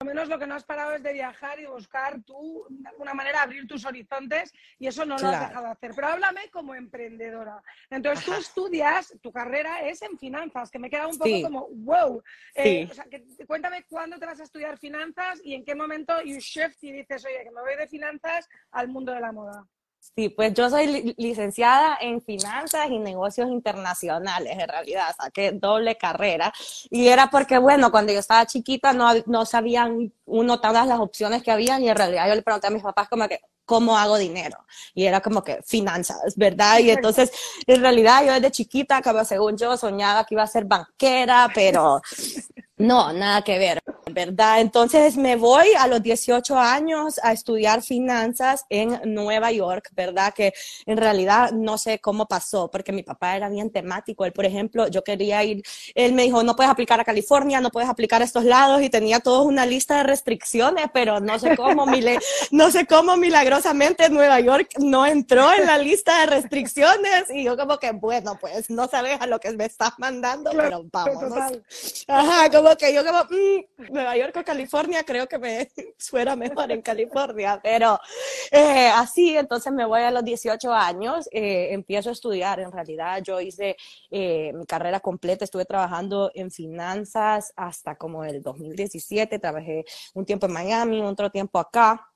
lo 0.00 0.06
menos 0.06 0.28
lo 0.28 0.38
que 0.38 0.46
no 0.46 0.54
has 0.54 0.64
parado 0.64 0.92
es 0.92 1.02
de 1.02 1.12
viajar 1.14 1.58
y 1.58 1.64
buscar 1.64 2.22
tú, 2.22 2.66
de 2.68 2.88
alguna 2.90 3.14
manera, 3.14 3.42
abrir 3.42 3.66
tus 3.66 3.86
horizontes 3.86 4.52
y 4.78 4.88
eso 4.88 5.06
no 5.06 5.16
lo 5.16 5.28
has 5.28 5.48
dejado 5.48 5.66
de 5.66 5.72
hacer. 5.72 5.92
Pero 5.94 6.08
háblame 6.08 6.50
como 6.50 6.74
emprendedora. 6.74 7.62
Entonces 7.88 8.24
tú 8.24 8.34
estudias, 8.34 9.14
tu 9.22 9.32
carrera 9.32 9.88
es 9.88 10.02
en 10.02 10.18
finanzas, 10.18 10.70
que 10.70 10.78
me 10.78 10.90
queda 10.90 11.06
un 11.06 11.16
poco 11.16 11.40
como, 11.42 11.68
wow. 11.68 12.22
Eh, 12.54 12.86
o 12.90 12.94
sea, 12.94 13.06
cuéntame 13.46 13.84
cuándo 13.84 14.18
te 14.18 14.26
vas 14.26 14.40
a 14.40 14.44
estudiar 14.44 14.76
finanzas 14.76 15.40
y 15.42 15.54
en 15.54 15.64
qué 15.64 15.74
momento 15.74 16.20
you 16.22 16.38
shift 16.40 16.82
y 16.84 16.92
dices, 16.92 17.24
oye, 17.24 17.44
que 17.44 17.50
me 17.50 17.62
voy 17.62 17.76
de 17.76 17.88
finanzas 17.88 18.48
al 18.72 18.88
mundo 18.88 19.12
de 19.12 19.20
la 19.20 19.32
moda. 19.32 19.66
Sí, 20.14 20.28
pues 20.30 20.54
yo 20.54 20.70
soy 20.70 21.14
licenciada 21.16 21.98
en 22.00 22.22
finanzas 22.22 22.88
y 22.90 22.98
negocios 22.98 23.50
internacionales, 23.50 24.56
en 24.58 24.68
realidad, 24.68 25.14
saqué 25.16 25.52
doble 25.52 25.96
carrera. 25.96 26.52
Y 26.90 27.08
era 27.08 27.28
porque, 27.28 27.58
bueno, 27.58 27.90
cuando 27.90 28.12
yo 28.12 28.20
estaba 28.20 28.46
chiquita 28.46 28.92
no, 28.92 29.10
no 29.26 29.44
sabían 29.44 30.12
uno 30.24 30.60
todas 30.60 30.86
las 30.86 31.00
opciones 31.00 31.42
que 31.42 31.50
habían 31.50 31.82
y 31.82 31.88
en 31.88 31.96
realidad 31.96 32.28
yo 32.28 32.34
le 32.34 32.42
pregunté 32.42 32.68
a 32.68 32.70
mis 32.70 32.82
papás 32.82 33.08
como 33.08 33.28
que, 33.28 33.40
¿cómo 33.64 33.98
hago 33.98 34.16
dinero? 34.16 34.58
Y 34.94 35.04
era 35.04 35.20
como 35.20 35.42
que 35.42 35.60
finanzas, 35.64 36.34
¿verdad? 36.36 36.78
Y 36.78 36.90
entonces, 36.90 37.32
en 37.66 37.80
realidad 37.80 38.24
yo 38.24 38.32
desde 38.32 38.50
chiquita, 38.50 39.02
como 39.02 39.24
según 39.24 39.58
yo, 39.58 39.76
soñaba 39.76 40.24
que 40.24 40.34
iba 40.34 40.44
a 40.44 40.46
ser 40.46 40.64
banquera, 40.64 41.50
pero 41.54 42.00
no, 42.78 43.12
nada 43.12 43.42
que 43.42 43.58
ver. 43.58 43.82
¿verdad? 44.12 44.60
Entonces 44.60 45.16
me 45.16 45.36
voy 45.36 45.66
a 45.78 45.86
los 45.88 46.02
18 46.02 46.56
años 46.56 47.20
a 47.22 47.32
estudiar 47.32 47.82
finanzas 47.82 48.64
en 48.70 49.00
Nueva 49.04 49.50
York, 49.52 49.90
¿verdad? 49.94 50.32
Que 50.32 50.54
en 50.86 50.96
realidad 50.96 51.50
no 51.52 51.76
sé 51.76 51.98
cómo 51.98 52.26
pasó, 52.26 52.70
porque 52.70 52.92
mi 52.92 53.02
papá 53.02 53.36
era 53.36 53.48
bien 53.48 53.70
temático. 53.70 54.24
Él, 54.24 54.32
por 54.32 54.46
ejemplo, 54.46 54.88
yo 54.88 55.02
quería 55.02 55.42
ir, 55.44 55.62
él 55.94 56.12
me 56.12 56.22
dijo, 56.22 56.42
no 56.42 56.56
puedes 56.56 56.70
aplicar 56.70 57.00
a 57.00 57.04
California, 57.04 57.60
no 57.60 57.70
puedes 57.70 57.90
aplicar 57.90 58.22
a 58.22 58.24
estos 58.24 58.44
lados 58.44 58.80
y 58.80 58.90
tenía 58.90 59.20
toda 59.20 59.42
una 59.42 59.66
lista 59.66 59.98
de 59.98 60.04
restricciones, 60.04 60.86
pero 60.94 61.20
no 61.20 61.38
sé 61.38 61.56
cómo, 61.56 61.84
no 62.52 62.70
sé 62.70 62.86
cómo 62.86 63.16
milagrosamente 63.16 64.08
Nueva 64.08 64.40
York 64.40 64.70
no 64.78 65.04
entró 65.04 65.52
en 65.52 65.66
la 65.66 65.78
lista 65.78 66.20
de 66.20 66.26
restricciones 66.26 67.24
y 67.34 67.44
yo 67.44 67.56
como 67.56 67.78
que, 67.78 67.92
bueno, 67.92 68.38
pues 68.40 68.70
no 68.70 68.88
sabes 68.88 69.20
a 69.20 69.26
lo 69.26 69.40
que 69.40 69.50
me 69.52 69.66
estás 69.66 69.92
mandando, 69.98 70.50
pero 70.52 70.84
vamos. 70.90 71.22
Ajá, 72.08 72.50
como 72.50 72.65
que 72.74 72.92
yo 72.92 73.04
como, 73.04 73.22
mm, 73.24 73.92
Nueva 73.92 74.16
York 74.16 74.36
o 74.38 74.44
California, 74.44 75.04
creo 75.04 75.28
que 75.28 75.38
me 75.38 75.68
fuera 75.98 76.34
mejor 76.34 76.72
en 76.72 76.82
California, 76.82 77.60
pero 77.62 78.00
eh, 78.50 78.88
así, 78.94 79.36
entonces 79.36 79.72
me 79.72 79.84
voy 79.84 80.00
a 80.00 80.10
los 80.10 80.24
18 80.24 80.72
años, 80.72 81.28
eh, 81.30 81.68
empiezo 81.70 82.08
a 82.08 82.12
estudiar, 82.12 82.58
en 82.60 82.72
realidad 82.72 83.22
yo 83.22 83.40
hice 83.40 83.76
eh, 84.10 84.52
mi 84.54 84.66
carrera 84.66 85.00
completa, 85.00 85.44
estuve 85.44 85.64
trabajando 85.64 86.30
en 86.34 86.50
finanzas 86.50 87.52
hasta 87.56 87.96
como 87.96 88.24
el 88.24 88.42
2017, 88.42 89.38
trabajé 89.38 89.84
un 90.14 90.24
tiempo 90.24 90.46
en 90.46 90.52
Miami, 90.52 91.02
otro 91.02 91.30
tiempo 91.30 91.58
acá, 91.58 92.08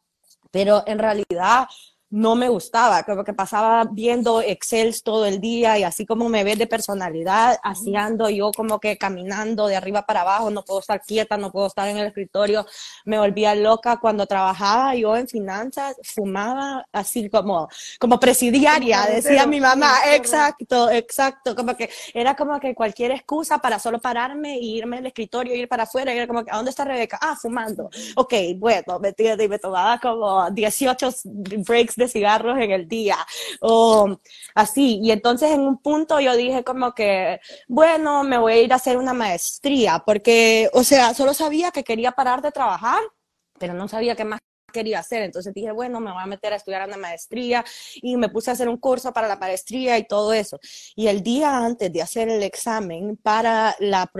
pero 0.50 0.82
en 0.86 0.98
realidad 0.98 1.68
no 2.10 2.34
me 2.34 2.48
gustaba, 2.48 3.04
como 3.04 3.22
que 3.22 3.32
pasaba 3.32 3.84
viendo 3.90 4.42
Excel 4.42 5.00
todo 5.02 5.26
el 5.26 5.40
día 5.40 5.78
y 5.78 5.84
así 5.84 6.04
como 6.04 6.28
me 6.28 6.42
ves 6.42 6.58
de 6.58 6.66
personalidad, 6.66 7.58
así 7.62 7.94
ando 7.94 8.28
yo 8.28 8.50
como 8.50 8.80
que 8.80 8.98
caminando 8.98 9.68
de 9.68 9.76
arriba 9.76 10.02
para 10.02 10.22
abajo, 10.22 10.50
no 10.50 10.64
puedo 10.64 10.80
estar 10.80 11.00
quieta, 11.00 11.36
no 11.36 11.52
puedo 11.52 11.68
estar 11.68 11.86
en 11.88 11.98
el 11.98 12.08
escritorio, 12.08 12.66
me 13.04 13.18
volvía 13.18 13.54
loca 13.54 13.98
cuando 13.98 14.26
trabajaba 14.26 14.94
yo 14.96 15.16
en 15.16 15.28
finanzas, 15.28 15.96
fumaba 16.02 16.84
así 16.92 17.30
como, 17.30 17.68
como 18.00 18.18
presidiaria, 18.18 19.06
decía 19.06 19.46
mi 19.46 19.60
mamá, 19.60 19.98
exacto, 20.12 20.90
exacto, 20.90 21.54
como 21.54 21.76
que 21.76 21.90
era 22.12 22.34
como 22.34 22.58
que 22.58 22.74
cualquier 22.74 23.12
excusa 23.12 23.58
para 23.58 23.78
solo 23.78 24.00
pararme 24.00 24.54
e 24.54 24.64
irme 24.64 24.98
al 24.98 25.06
escritorio, 25.06 25.54
ir 25.54 25.68
para 25.68 25.84
afuera, 25.84 26.12
y 26.12 26.16
era 26.16 26.26
como 26.26 26.44
que, 26.44 26.50
¿a 26.50 26.56
dónde 26.56 26.70
está 26.70 26.84
Rebeca? 26.84 27.18
Ah, 27.22 27.36
fumando. 27.40 27.88
Ok, 28.16 28.34
bueno, 28.56 28.98
me, 28.98 29.14
me 29.48 29.58
tomaba 29.60 29.98
como 29.98 30.50
18 30.50 31.08
breaks 31.24 31.99
de 32.00 32.08
cigarros 32.08 32.58
en 32.58 32.70
el 32.72 32.88
día 32.88 33.16
o 33.60 34.18
así. 34.54 35.00
Y 35.02 35.12
entonces 35.12 35.50
en 35.52 35.60
un 35.60 35.78
punto 35.78 36.20
yo 36.20 36.36
dije 36.36 36.64
como 36.64 36.94
que, 36.94 37.40
bueno, 37.68 38.24
me 38.24 38.38
voy 38.38 38.52
a 38.54 38.62
ir 38.62 38.72
a 38.72 38.76
hacer 38.76 38.96
una 38.96 39.12
maestría 39.14 40.02
porque, 40.04 40.70
o 40.72 40.84
sea, 40.84 41.14
solo 41.14 41.34
sabía 41.34 41.70
que 41.70 41.84
quería 41.84 42.12
parar 42.12 42.42
de 42.42 42.52
trabajar, 42.52 43.00
pero 43.58 43.74
no 43.74 43.88
sabía 43.88 44.16
qué 44.16 44.24
más 44.24 44.40
quería 44.70 45.00
hacer. 45.00 45.22
Entonces 45.22 45.54
dije, 45.54 45.72
bueno, 45.72 46.00
me 46.00 46.12
voy 46.12 46.22
a 46.22 46.26
meter 46.26 46.52
a 46.52 46.56
estudiar 46.56 46.86
una 46.86 46.96
maestría 46.96 47.64
y 47.96 48.16
me 48.16 48.28
puse 48.28 48.50
a 48.50 48.54
hacer 48.54 48.68
un 48.68 48.76
curso 48.76 49.12
para 49.12 49.28
la 49.28 49.36
maestría 49.36 49.98
y 49.98 50.06
todo 50.06 50.32
eso. 50.32 50.58
Y 50.96 51.08
el 51.08 51.22
día 51.22 51.58
antes 51.58 51.92
de 51.92 52.02
hacer 52.02 52.28
el 52.28 52.42
examen 52.42 53.16
para 53.16 53.74
la, 53.78 54.10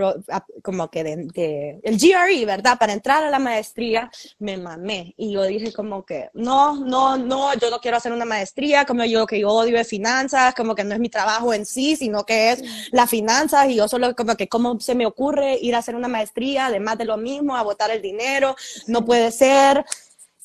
como 0.63 0.89
que 0.89 1.03
de, 1.03 1.79
el 1.83 1.97
GRE, 1.97 2.45
¿verdad? 2.45 2.77
Para 2.77 2.93
entrar 2.93 3.23
a 3.23 3.29
la 3.29 3.39
maestría, 3.39 4.09
me 4.39 4.57
mamé. 4.57 5.13
Y 5.17 5.33
yo 5.33 5.43
dije 5.43 5.71
como 5.73 6.05
que, 6.05 6.29
no, 6.33 6.75
no, 6.75 7.17
no, 7.17 7.53
yo 7.55 7.69
no 7.69 7.79
quiero 7.79 7.97
hacer 7.97 8.11
una 8.11 8.25
maestría, 8.25 8.85
como 8.85 9.03
yo 9.05 9.25
que 9.25 9.39
yo 9.39 9.49
odio 9.49 9.77
de 9.77 9.83
finanzas, 9.83 10.53
como 10.55 10.75
que 10.75 10.83
no 10.83 10.93
es 10.93 10.99
mi 10.99 11.09
trabajo 11.09 11.53
en 11.53 11.65
sí, 11.65 11.95
sino 11.95 12.25
que 12.25 12.51
es 12.51 12.63
la 12.91 13.07
finanzas 13.07 13.69
y 13.69 13.75
yo 13.75 13.87
solo 13.87 14.15
como 14.15 14.35
que, 14.35 14.47
¿cómo 14.47 14.79
se 14.79 14.95
me 14.95 15.05
ocurre 15.05 15.57
ir 15.61 15.75
a 15.75 15.79
hacer 15.79 15.95
una 15.95 16.07
maestría, 16.07 16.67
además 16.67 16.97
de 16.97 17.05
lo 17.05 17.17
mismo, 17.17 17.55
a 17.55 17.63
botar 17.63 17.91
el 17.91 18.01
dinero? 18.01 18.55
No 18.87 19.05
puede 19.05 19.31
ser. 19.31 19.85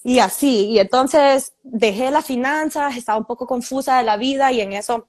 Y 0.06 0.20
así, 0.20 0.66
y 0.66 0.78
entonces 0.78 1.54
dejé 1.64 2.12
las 2.12 2.24
finanzas, 2.24 2.96
estaba 2.96 3.18
un 3.18 3.24
poco 3.24 3.44
confusa 3.44 3.98
de 3.98 4.04
la 4.04 4.16
vida 4.16 4.52
y 4.52 4.60
en 4.60 4.72
eso 4.72 5.08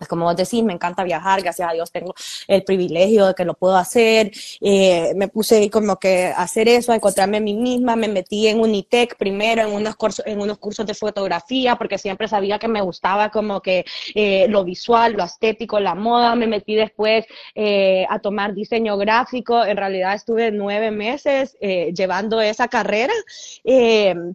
pues 0.00 0.08
como 0.08 0.24
vos 0.24 0.34
decís, 0.34 0.64
me 0.64 0.72
encanta 0.72 1.04
viajar, 1.04 1.42
gracias 1.42 1.68
a 1.68 1.74
Dios 1.74 1.92
tengo 1.92 2.14
el 2.48 2.64
privilegio 2.64 3.26
de 3.26 3.34
que 3.34 3.44
lo 3.44 3.52
puedo 3.52 3.76
hacer. 3.76 4.32
Eh, 4.62 5.12
me 5.14 5.28
puse 5.28 5.68
como 5.68 5.96
que 5.96 6.28
a 6.28 6.40
hacer 6.40 6.68
eso, 6.68 6.92
a 6.92 6.94
encontrarme 6.94 7.36
a 7.36 7.40
mí 7.40 7.52
misma, 7.52 7.96
me 7.96 8.08
metí 8.08 8.48
en 8.48 8.60
Unitec 8.60 9.18
primero, 9.18 9.60
en 9.60 9.74
unos, 9.74 9.96
cursos, 9.96 10.24
en 10.26 10.40
unos 10.40 10.56
cursos 10.56 10.86
de 10.86 10.94
fotografía, 10.94 11.76
porque 11.76 11.98
siempre 11.98 12.28
sabía 12.28 12.58
que 12.58 12.66
me 12.66 12.80
gustaba 12.80 13.28
como 13.28 13.60
que 13.60 13.84
eh, 14.14 14.46
lo 14.48 14.64
visual, 14.64 15.12
lo 15.12 15.24
estético, 15.24 15.78
la 15.78 15.94
moda. 15.94 16.34
Me 16.34 16.46
metí 16.46 16.74
después 16.74 17.26
eh, 17.54 18.06
a 18.08 18.20
tomar 18.20 18.54
diseño 18.54 18.96
gráfico. 18.96 19.62
En 19.66 19.76
realidad 19.76 20.14
estuve 20.14 20.50
nueve 20.50 20.90
meses 20.90 21.58
llevando 21.60 22.40
esa 22.40 22.68
carrera, 22.68 23.12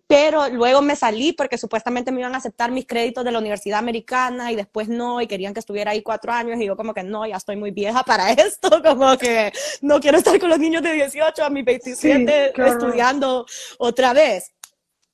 pero 0.05 0.47
luego 0.49 0.83
me 0.83 0.95
salí 0.95 1.33
porque 1.33 1.57
supuestamente 1.57 2.11
me 2.11 2.19
iban 2.19 2.35
a 2.35 2.37
aceptar 2.37 2.69
mis 2.69 2.85
créditos 2.85 3.25
de 3.25 3.31
la 3.31 3.39
Universidad 3.39 3.79
Americana 3.79 4.51
y 4.51 4.55
después 4.55 4.89
no, 4.89 5.21
y 5.21 5.27
querían 5.27 5.54
que 5.55 5.59
estuviera 5.61 5.91
ahí 5.91 6.03
cuatro 6.03 6.31
años 6.31 6.61
y 6.61 6.65
yo 6.65 6.75
como 6.75 6.93
que 6.93 7.01
no, 7.01 7.25
ya 7.25 7.37
estoy 7.37 7.55
muy 7.55 7.71
vieja 7.71 8.03
para 8.03 8.31
esto, 8.31 8.69
como 8.83 9.17
que 9.17 9.51
no 9.81 9.99
quiero 9.99 10.19
estar 10.19 10.39
con 10.39 10.49
los 10.49 10.59
niños 10.59 10.83
de 10.83 10.93
18 10.93 11.43
a 11.43 11.49
mis 11.49 11.65
27 11.65 12.53
estudiando 12.55 13.47
otra 13.79 14.13
vez. 14.13 14.51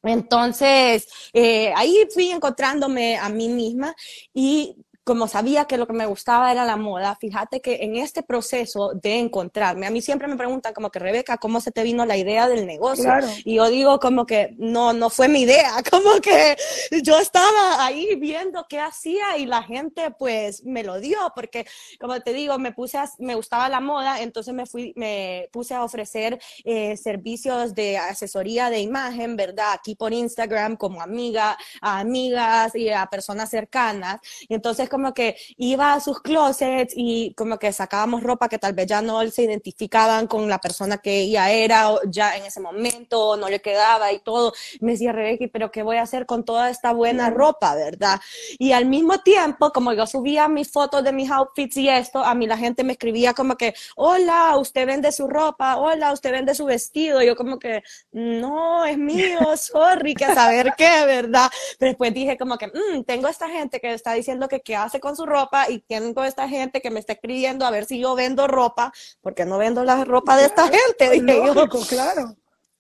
Entonces, 0.04 1.08
eh, 1.32 1.72
ahí 1.76 2.08
fui 2.14 2.32
encontrándome 2.32 3.18
a 3.18 3.30
mí 3.30 3.48
misma 3.48 3.96
y 4.34 4.76
como 5.04 5.28
sabía 5.28 5.66
que 5.66 5.78
lo 5.78 5.88
que 5.88 5.94
me 5.94 6.06
gustaba 6.06 6.52
era 6.52 6.64
la 6.66 6.78
moda, 6.78 7.18
fíjate 7.20 7.60
que 7.60 7.80
en 7.82 7.96
este 7.96 8.22
proceso 8.24 8.92
de 8.94 9.18
encontrarme, 9.18 9.88
a 9.88 9.90
mí 9.90 10.02
siempre 10.02 10.28
me 10.28 10.36
preguntan 10.36 10.74
como 10.74 10.92
que 10.92 11.00
Rebeca, 11.00 11.38
¿cómo 11.38 11.60
se 11.60 11.72
te 11.72 11.84
vino 11.84 12.06
la 12.06 12.18
idea 12.18 12.48
del 12.48 12.68
negocio? 12.68 13.12
Y 13.44 13.56
yo 13.56 13.70
digo 13.70 14.00
como 14.00 14.26
que 14.26 14.54
no, 14.58 14.94
no 14.94 15.10
fue 15.10 15.28
mi 15.28 15.42
idea, 15.42 15.84
como 15.90 16.22
que 16.22 16.56
yo 17.04 17.18
estaba 17.20 17.84
ahí 17.84 18.16
viendo 18.16 18.66
qué 18.70 18.80
hacía 18.80 19.38
y 19.38 19.46
la 19.46 19.64
gente 19.64 20.12
pues 20.12 20.64
me 20.64 20.84
lo 20.84 21.00
dio, 21.00 21.18
porque 21.36 21.66
como 22.00 22.20
te 22.22 22.34
digo, 22.34 22.60
me 22.60 22.72
puse 22.72 23.00
me 23.20 23.36
gustaba 23.36 23.70
la 23.70 23.80
moda, 23.80 24.22
entonces 24.22 24.54
me 24.54 24.66
fui, 24.66 24.94
me 24.96 25.50
puse 25.52 25.74
a 25.74 25.84
ofrecer 25.84 26.40
eh, 26.64 26.98
servicios 26.98 27.74
de 27.74 27.98
asesoría 27.98 28.70
de 28.70 28.80
imagen, 28.80 29.36
¿verdad? 29.36 29.74
Aquí 29.74 29.96
por 29.96 30.14
Instagram 30.14 30.76
como 30.76 31.02
amiga, 31.02 31.58
a 31.82 32.00
amigas 32.00 32.76
y 32.76 32.90
a 32.90 33.06
personas 33.08 33.50
cercanas. 33.50 34.20
Y 34.48 34.54
entonces 34.54 34.90
como 34.92 35.14
que 35.14 35.38
iba 35.58 35.94
a 35.94 36.02
sus 36.02 36.22
closets 36.22 36.94
y 36.96 37.34
como 37.36 37.58
que 37.58 37.72
sacábamos 37.72 38.22
ropa 38.22 38.50
que 38.50 38.60
tal 38.60 38.74
vez 38.74 38.88
ya 38.88 39.02
no 39.02 39.26
se 39.32 39.44
identificaban 39.44 40.28
con 40.28 40.50
la 40.50 40.60
persona 40.60 40.98
que 40.98 41.22
ella 41.22 41.50
era 41.50 41.90
ya 42.08 42.36
en 42.36 42.46
ese 42.46 42.60
momento, 42.60 43.38
no 43.38 43.50
le 43.50 43.62
quedaba 43.62 44.12
y 44.12 44.20
todo. 44.20 44.54
Me 44.82 44.92
decía, 44.94 45.14
Rebeca, 45.14 45.46
pero 45.52 45.72
¿qué 45.72 45.82
voy 45.82 45.98
a 45.98 46.02
hacer 46.04 46.26
con 46.26 46.44
toda 46.44 46.70
esta 46.70 46.92
buena 46.92 47.30
ropa, 47.30 47.74
verdad? 47.76 48.20
Y 48.60 48.74
al 48.74 48.86
mismo 48.86 49.20
tiempo, 49.20 49.72
como 49.72 49.94
yo 49.94 50.06
subía 50.06 50.48
mis 50.50 50.70
fotos 50.70 51.04
de 51.04 51.14
mis 51.14 51.32
outfits 51.32 51.78
y 51.78 51.90
esto, 51.90 52.20
a 52.20 52.36
mí 52.36 52.46
la 52.48 52.58
gente 52.58 52.84
me 52.84 52.94
escribía 52.94 53.34
como 53.34 53.56
que, 53.56 53.74
hola, 53.96 54.58
usted 54.58 54.86
vende 54.86 55.12
su 55.12 55.28
ropa, 55.28 55.78
hola, 55.78 56.12
usted 56.12 56.32
vende 56.32 56.54
su 56.54 56.66
vestido. 56.66 57.22
Yo 57.22 57.36
como 57.36 57.58
que, 57.58 57.82
no, 58.12 58.84
es 58.86 58.98
mío, 58.98 59.40
sorry, 59.56 60.14
que 60.14 60.26
saber 60.26 60.74
qué, 60.78 61.06
¿verdad? 61.06 61.50
Pero 61.80 61.92
después 61.92 62.14
dije 62.14 62.38
como 62.38 62.58
que, 62.58 62.68
mm, 62.68 63.04
tengo 63.06 63.28
esta 63.28 63.48
gente 63.50 63.80
que 63.80 63.94
está 63.94 64.14
diciendo 64.14 64.48
que 64.48 64.60
qué 64.60 64.76
hace 64.84 65.00
con 65.00 65.16
su 65.16 65.26
ropa 65.26 65.70
y 65.70 65.80
tengo 65.80 66.24
esta 66.24 66.48
gente 66.48 66.82
que 66.82 66.92
me 66.92 67.00
está 67.00 67.14
escribiendo 67.14 67.66
a 67.66 67.72
ver 67.72 67.86
si 67.86 68.00
yo 68.00 68.16
vendo 68.16 68.48
ropa, 68.48 68.92
porque 69.22 69.46
no 69.46 69.58
vendo 69.58 69.84
la 69.84 70.04
ropa 70.04 70.38
de 70.38 70.46
esta 70.46 70.68
gente. 70.68 71.10
Dije 71.10 71.46
Lógico, 71.46 71.80
claro. 71.88 72.36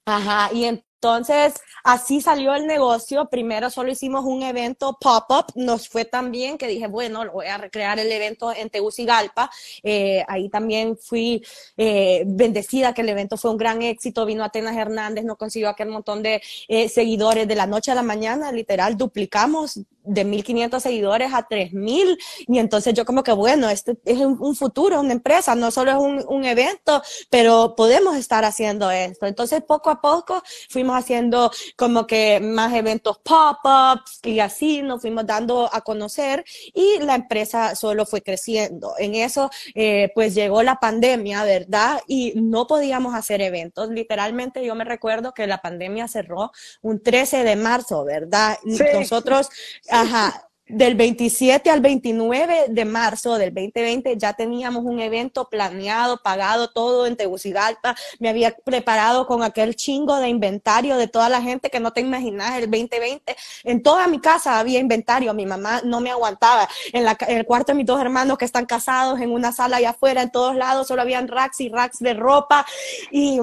Ajá, 0.05 0.49
y 0.53 0.65
entonces 0.65 1.55
así 1.83 2.21
salió 2.21 2.53
el 2.53 2.67
negocio. 2.67 3.27
Primero 3.27 3.71
solo 3.71 3.91
hicimos 3.91 4.23
un 4.23 4.43
evento 4.43 4.97
pop-up, 4.99 5.45
nos 5.55 5.89
fue 5.89 6.05
tan 6.05 6.31
bien 6.31 6.59
que 6.59 6.67
dije, 6.67 6.85
bueno, 6.87 7.23
voy 7.31 7.47
a 7.47 7.57
recrear 7.57 7.97
el 7.97 8.11
evento 8.11 8.53
en 8.53 8.69
Tegucigalpa. 8.69 9.49
Eh, 9.81 10.23
ahí 10.27 10.47
también 10.49 10.95
fui 10.97 11.43
eh, 11.75 12.23
bendecida 12.27 12.93
que 12.93 13.01
el 13.01 13.09
evento 13.09 13.35
fue 13.35 13.49
un 13.49 13.57
gran 13.57 13.81
éxito. 13.81 14.27
Vino 14.27 14.43
Atenas 14.43 14.77
Hernández, 14.77 15.25
nos 15.25 15.37
consiguió 15.37 15.69
aquel 15.69 15.89
montón 15.89 16.21
de 16.21 16.39
eh, 16.67 16.87
seguidores 16.87 17.47
de 17.47 17.55
la 17.55 17.65
noche 17.65 17.91
a 17.91 17.95
la 17.95 18.03
mañana, 18.03 18.51
literal, 18.51 18.95
duplicamos 18.95 19.79
de 20.03 20.25
1.500 20.25 20.79
seguidores 20.79 21.33
a 21.33 21.47
3.000 21.47 22.17
y 22.47 22.59
entonces 22.59 22.93
yo 22.93 23.05
como 23.05 23.23
que 23.23 23.31
bueno, 23.31 23.69
este 23.69 23.97
es 24.05 24.17
un, 24.19 24.55
futuro, 24.55 24.99
una 24.99 25.13
empresa, 25.13 25.55
no 25.55 25.71
solo 25.71 25.91
es 25.91 25.97
un, 25.97 26.25
un, 26.27 26.45
evento, 26.45 27.01
pero 27.29 27.75
podemos 27.75 28.15
estar 28.17 28.43
haciendo 28.43 28.91
esto. 28.91 29.25
Entonces 29.25 29.63
poco 29.63 29.89
a 29.89 30.01
poco 30.01 30.41
fuimos 30.69 30.97
haciendo 30.97 31.51
como 31.75 32.07
que 32.07 32.39
más 32.39 32.73
eventos 32.73 33.19
pop-ups 33.19 34.19
y 34.23 34.39
así 34.39 34.81
nos 34.81 35.01
fuimos 35.01 35.25
dando 35.25 35.69
a 35.71 35.81
conocer 35.81 36.43
y 36.73 36.99
la 36.99 37.15
empresa 37.15 37.75
solo 37.75 38.05
fue 38.05 38.21
creciendo. 38.21 38.93
En 38.97 39.15
eso 39.15 39.49
eh, 39.75 40.11
pues 40.13 40.35
llegó 40.35 40.63
la 40.63 40.75
pandemia, 40.75 41.43
¿verdad? 41.43 42.01
Y 42.07 42.33
no 42.35 42.67
podíamos 42.67 43.15
hacer 43.15 43.41
eventos. 43.41 43.89
Literalmente 43.89 44.65
yo 44.65 44.75
me 44.75 44.83
recuerdo 44.83 45.33
que 45.33 45.47
la 45.47 45.61
pandemia 45.61 46.07
cerró 46.07 46.51
un 46.81 47.01
13 47.01 47.43
de 47.43 47.55
marzo, 47.55 48.03
¿verdad? 48.03 48.57
Nosotros 48.63 49.49
Ajá. 49.91 50.47
Del 50.67 50.95
27 50.95 51.69
al 51.69 51.81
29 51.81 52.67
de 52.69 52.85
marzo 52.85 53.37
del 53.37 53.53
2020 53.53 54.17
ya 54.17 54.31
teníamos 54.31 54.85
un 54.85 55.01
evento 55.01 55.49
planeado, 55.49 56.21
pagado 56.23 56.69
todo 56.69 57.07
en 57.07 57.17
Tegucigalpa. 57.17 57.93
Me 58.19 58.29
había 58.29 58.55
preparado 58.55 59.27
con 59.27 59.43
aquel 59.43 59.75
chingo 59.75 60.15
de 60.15 60.29
inventario 60.29 60.95
de 60.95 61.09
toda 61.09 61.27
la 61.27 61.41
gente 61.41 61.69
que 61.69 61.81
no 61.81 61.91
te 61.91 61.99
imaginas 61.99 62.55
el 62.55 62.71
2020. 62.71 63.35
En 63.65 63.83
toda 63.83 64.07
mi 64.07 64.21
casa 64.21 64.59
había 64.59 64.79
inventario. 64.79 65.33
Mi 65.33 65.45
mamá 65.45 65.81
no 65.83 65.99
me 65.99 66.09
aguantaba. 66.09 66.69
En, 66.93 67.03
la, 67.03 67.17
en 67.27 67.39
el 67.39 67.45
cuarto 67.45 67.73
de 67.73 67.77
mis 67.77 67.85
dos 67.85 67.99
hermanos 67.99 68.37
que 68.37 68.45
están 68.45 68.65
casados, 68.65 69.19
en 69.19 69.31
una 69.31 69.51
sala 69.51 69.75
allá 69.75 69.89
afuera, 69.89 70.21
en 70.21 70.31
todos 70.31 70.55
lados, 70.55 70.87
solo 70.87 71.01
habían 71.01 71.27
racks 71.27 71.59
y 71.59 71.67
racks 71.67 71.99
de 71.99 72.13
ropa. 72.13 72.65
Y 73.11 73.41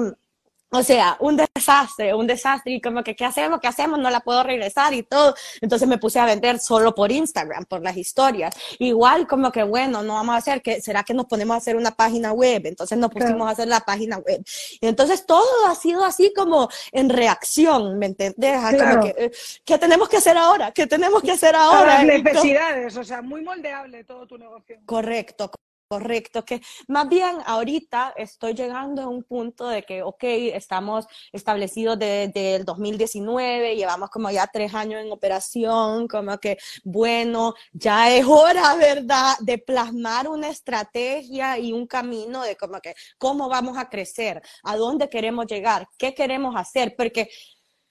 o 0.71 0.83
sea, 0.83 1.17
un 1.19 1.37
desastre, 1.37 2.13
un 2.13 2.27
desastre. 2.27 2.73
Y 2.73 2.81
como 2.81 3.03
que, 3.03 3.15
¿qué 3.15 3.25
hacemos? 3.25 3.59
¿Qué 3.59 3.67
hacemos? 3.67 3.99
No 3.99 4.09
la 4.09 4.19
puedo 4.19 4.43
regresar 4.43 4.93
y 4.93 5.03
todo. 5.03 5.33
Entonces 5.61 5.87
me 5.87 5.97
puse 5.97 6.19
a 6.19 6.25
vender 6.25 6.59
solo 6.59 6.93
por 6.93 7.11
Instagram, 7.11 7.65
por 7.65 7.81
las 7.81 7.97
historias. 7.97 8.55
Igual 8.77 9.27
como 9.27 9.51
que, 9.51 9.63
bueno, 9.63 10.03
no 10.03 10.13
vamos 10.13 10.35
a 10.35 10.37
hacer, 10.37 10.61
que 10.61 10.81
¿será 10.81 11.03
que 11.03 11.13
nos 11.13 11.25
ponemos 11.25 11.55
a 11.55 11.57
hacer 11.57 11.75
una 11.75 11.91
página 11.91 12.33
web? 12.33 12.61
Entonces 12.65 12.97
nos 12.97 13.09
pusimos 13.09 13.47
a 13.47 13.51
hacer 13.51 13.67
la 13.67 13.79
página 13.81 14.17
web. 14.17 14.43
Y 14.79 14.87
entonces 14.87 15.25
todo 15.25 15.67
ha 15.67 15.75
sido 15.75 16.03
así 16.05 16.33
como 16.35 16.69
en 16.91 17.09
reacción, 17.09 17.97
¿me 17.97 18.07
entiendes? 18.07 18.59
Que, 18.69 19.15
eh, 19.17 19.31
¿qué 19.65 19.77
tenemos 19.77 20.07
que 20.07 20.17
hacer 20.17 20.37
ahora? 20.37 20.71
¿Qué 20.71 20.87
tenemos 20.87 21.21
que 21.21 21.31
hacer 21.31 21.55
ahora? 21.55 22.03
las 22.03 22.23
necesidades, 22.23 22.95
o 22.97 23.03
sea, 23.03 23.21
muy 23.21 23.41
moldeable 23.41 24.03
todo 24.03 24.27
tu 24.27 24.37
negocio. 24.37 24.77
Correcto, 24.85 25.51
Correcto, 25.91 26.45
que 26.45 26.61
más 26.87 27.09
bien 27.09 27.37
ahorita 27.47 28.13
estoy 28.15 28.53
llegando 28.53 29.01
a 29.01 29.07
un 29.07 29.23
punto 29.23 29.67
de 29.67 29.81
que, 29.81 30.03
ok, 30.03 30.23
estamos 30.53 31.07
establecidos 31.31 31.97
desde 31.97 32.57
el 32.57 32.63
2019, 32.63 33.75
llevamos 33.75 34.11
como 34.11 34.29
ya 34.29 34.45
tres 34.45 34.75
años 34.75 35.01
en 35.01 35.11
operación, 35.11 36.07
como 36.07 36.37
que, 36.37 36.59
bueno, 36.83 37.55
ya 37.73 38.15
es 38.15 38.23
hora, 38.23 38.75
¿verdad?, 38.77 39.33
de 39.39 39.57
plasmar 39.57 40.27
una 40.27 40.49
estrategia 40.49 41.57
y 41.57 41.73
un 41.73 41.87
camino 41.87 42.43
de 42.43 42.55
como 42.55 42.79
que, 42.81 42.93
cómo 43.17 43.49
vamos 43.49 43.75
a 43.75 43.89
crecer, 43.89 44.43
a 44.61 44.75
dónde 44.77 45.09
queremos 45.09 45.47
llegar, 45.47 45.87
qué 45.97 46.13
queremos 46.13 46.55
hacer, 46.55 46.93
porque 46.95 47.31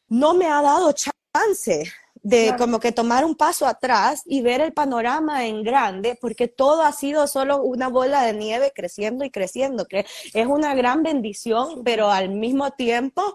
no 0.06 0.34
me 0.34 0.46
ha 0.46 0.62
dado 0.62 0.92
chance 0.92 1.82
de 2.28 2.54
como 2.58 2.78
que 2.78 2.92
tomar 2.92 3.24
un 3.24 3.34
paso 3.34 3.66
atrás 3.66 4.22
y 4.26 4.42
ver 4.42 4.60
el 4.60 4.74
panorama 4.74 5.46
en 5.46 5.62
grande, 5.62 6.18
porque 6.20 6.46
todo 6.46 6.82
ha 6.82 6.92
sido 6.92 7.26
solo 7.26 7.62
una 7.62 7.88
bola 7.88 8.22
de 8.22 8.34
nieve 8.34 8.72
creciendo 8.74 9.24
y 9.24 9.30
creciendo, 9.30 9.86
que 9.86 10.04
es 10.34 10.46
una 10.46 10.74
gran 10.74 11.02
bendición, 11.02 11.82
pero 11.84 12.10
al 12.10 12.28
mismo 12.28 12.70
tiempo 12.72 13.34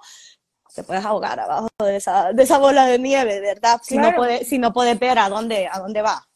te 0.76 0.84
puedes 0.84 1.04
ahogar 1.06 1.40
abajo 1.40 1.70
de 1.80 1.98
esa, 1.98 2.34
de 2.34 2.44
esa 2.44 2.60
bola 2.60 2.86
de 2.86 3.00
nieve, 3.00 3.40
¿verdad? 3.40 3.82
Si, 3.84 3.98
no 3.98 4.14
puedes, 4.16 4.48
si 4.48 4.60
no 4.60 4.72
puedes 4.72 5.00
ver 5.00 5.18
a 5.18 5.28
dónde, 5.28 5.68
a 5.72 5.80
dónde 5.80 6.02
va. 6.04 6.28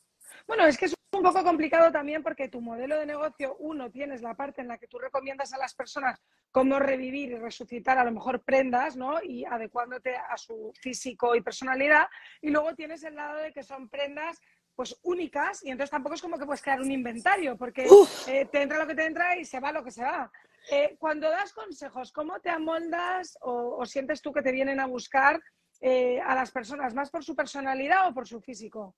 Bueno, 0.47 0.65
es 0.65 0.77
que 0.77 0.85
es 0.85 0.93
un 1.11 1.23
poco 1.23 1.43
complicado 1.43 1.91
también 1.91 2.23
porque 2.23 2.47
tu 2.47 2.61
modelo 2.61 2.97
de 2.97 3.05
negocio, 3.05 3.55
uno, 3.59 3.91
tienes 3.91 4.21
la 4.21 4.33
parte 4.33 4.61
en 4.61 4.69
la 4.69 4.77
que 4.77 4.87
tú 4.87 4.97
recomiendas 4.97 5.53
a 5.53 5.57
las 5.57 5.73
personas 5.73 6.19
cómo 6.51 6.79
revivir 6.79 7.31
y 7.31 7.35
resucitar 7.35 7.97
a 7.97 8.05
lo 8.05 8.11
mejor 8.11 8.43
prendas, 8.43 8.95
¿no? 8.95 9.21
Y 9.21 9.43
adecuándote 9.45 10.15
a 10.15 10.37
su 10.37 10.71
físico 10.79 11.35
y 11.35 11.41
personalidad. 11.41 12.07
Y 12.41 12.49
luego 12.49 12.73
tienes 12.75 13.03
el 13.03 13.15
lado 13.15 13.39
de 13.39 13.51
que 13.51 13.63
son 13.63 13.89
prendas 13.89 14.39
pues 14.75 14.95
únicas 15.01 15.65
y 15.65 15.71
entonces 15.71 15.89
tampoco 15.89 16.13
es 16.13 16.21
como 16.21 16.37
que 16.37 16.45
puedes 16.45 16.61
crear 16.61 16.79
un 16.79 16.91
inventario 16.91 17.57
porque 17.57 17.87
eh, 18.27 18.45
te 18.45 18.61
entra 18.61 18.77
lo 18.77 18.85
que 18.85 18.93
te 18.93 19.05
entra 19.07 19.35
y 19.35 19.43
se 19.43 19.59
va 19.59 19.71
lo 19.71 19.83
que 19.83 19.91
se 19.91 20.03
va. 20.03 20.31
Eh, 20.71 20.95
cuando 20.99 21.29
das 21.29 21.51
consejos, 21.51 22.11
¿cómo 22.11 22.39
te 22.39 22.51
amoldas 22.51 23.37
o, 23.41 23.83
sientes 23.87 24.21
tú 24.21 24.31
que 24.31 24.43
te 24.43 24.51
vienen 24.51 24.79
a 24.79 24.85
buscar 24.85 25.41
eh, 25.81 26.21
a 26.21 26.35
las 26.35 26.51
personas 26.51 26.93
más 26.93 27.09
por 27.09 27.23
su 27.23 27.35
personalidad 27.35 28.07
o 28.07 28.13
por 28.13 28.27
su 28.27 28.39
físico? 28.39 28.95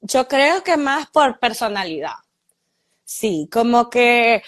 Yo 0.00 0.28
creo 0.28 0.62
que 0.62 0.76
más 0.76 1.08
por 1.10 1.38
personalidad. 1.38 2.16
Sí, 3.04 3.48
como 3.52 3.88
que 3.88 4.42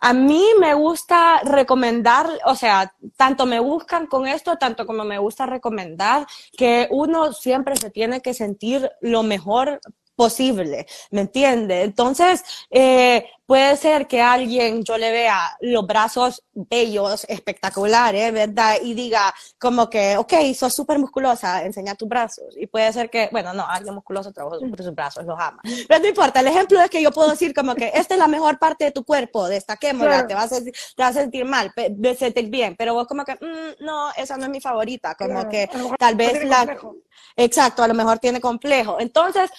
a 0.00 0.14
mí 0.14 0.44
me 0.58 0.72
gusta 0.74 1.40
recomendar, 1.44 2.26
o 2.46 2.54
sea, 2.54 2.94
tanto 3.16 3.44
me 3.44 3.60
buscan 3.60 4.06
con 4.06 4.26
esto, 4.26 4.56
tanto 4.56 4.86
como 4.86 5.04
me 5.04 5.18
gusta 5.18 5.44
recomendar, 5.46 6.26
que 6.56 6.88
uno 6.90 7.32
siempre 7.32 7.76
se 7.76 7.90
tiene 7.90 8.22
que 8.22 8.32
sentir 8.32 8.90
lo 9.02 9.22
mejor 9.22 9.80
posible, 10.20 10.86
¿me 11.12 11.22
entiende? 11.22 11.80
Entonces, 11.80 12.44
eh, 12.68 13.24
puede 13.46 13.74
ser 13.78 14.06
que 14.06 14.20
alguien 14.20 14.84
yo 14.84 14.98
le 14.98 15.10
vea 15.10 15.56
los 15.62 15.86
brazos 15.86 16.42
bellos, 16.52 17.24
espectaculares, 17.26 18.30
¿verdad? 18.30 18.74
Y 18.82 18.92
diga 18.92 19.32
como 19.58 19.88
que, 19.88 20.18
ok, 20.18 20.34
sos 20.54 20.74
súper 20.74 20.98
musculosa, 20.98 21.64
enseña 21.64 21.94
tus 21.94 22.06
brazos. 22.06 22.54
Y 22.54 22.66
puede 22.66 22.92
ser 22.92 23.08
que, 23.08 23.30
bueno, 23.32 23.54
no, 23.54 23.66
alguien 23.66 23.94
musculoso 23.94 24.30
trabaja 24.30 24.58
sobre 24.58 24.84
sus 24.84 24.94
brazos, 24.94 25.24
los 25.24 25.40
ama. 25.40 25.62
Pero 25.88 26.00
no 26.00 26.08
importa, 26.08 26.40
el 26.40 26.48
ejemplo 26.48 26.78
es 26.82 26.90
que 26.90 27.02
yo 27.02 27.12
puedo 27.12 27.30
decir 27.30 27.54
como 27.54 27.74
que 27.74 27.90
esta 27.94 28.12
es 28.12 28.20
la 28.20 28.28
mejor 28.28 28.58
parte 28.58 28.84
de 28.84 28.90
tu 28.90 29.06
cuerpo, 29.06 29.48
destaquémosla, 29.48 30.26
te, 30.26 30.34
vas 30.34 30.52
a, 30.52 30.62
te 30.62 30.72
vas 30.98 31.16
a 31.16 31.20
sentir 31.20 31.46
mal, 31.46 31.72
te 31.74 32.14
sentir 32.14 32.50
bien, 32.50 32.76
pero 32.76 32.92
vos 32.92 33.06
como 33.06 33.24
que, 33.24 33.36
mm, 33.36 33.82
no, 33.82 34.10
esa 34.18 34.36
no 34.36 34.44
es 34.44 34.50
mi 34.50 34.60
favorita, 34.60 35.14
como 35.14 35.48
que 35.48 35.66
tal 35.98 36.14
vez 36.14 36.44
la... 36.44 36.76
Exacto, 37.36 37.82
a 37.82 37.88
lo 37.88 37.94
mejor 37.94 38.18
tiene 38.18 38.40
complejo. 38.40 38.98
Entonces, 39.00 39.50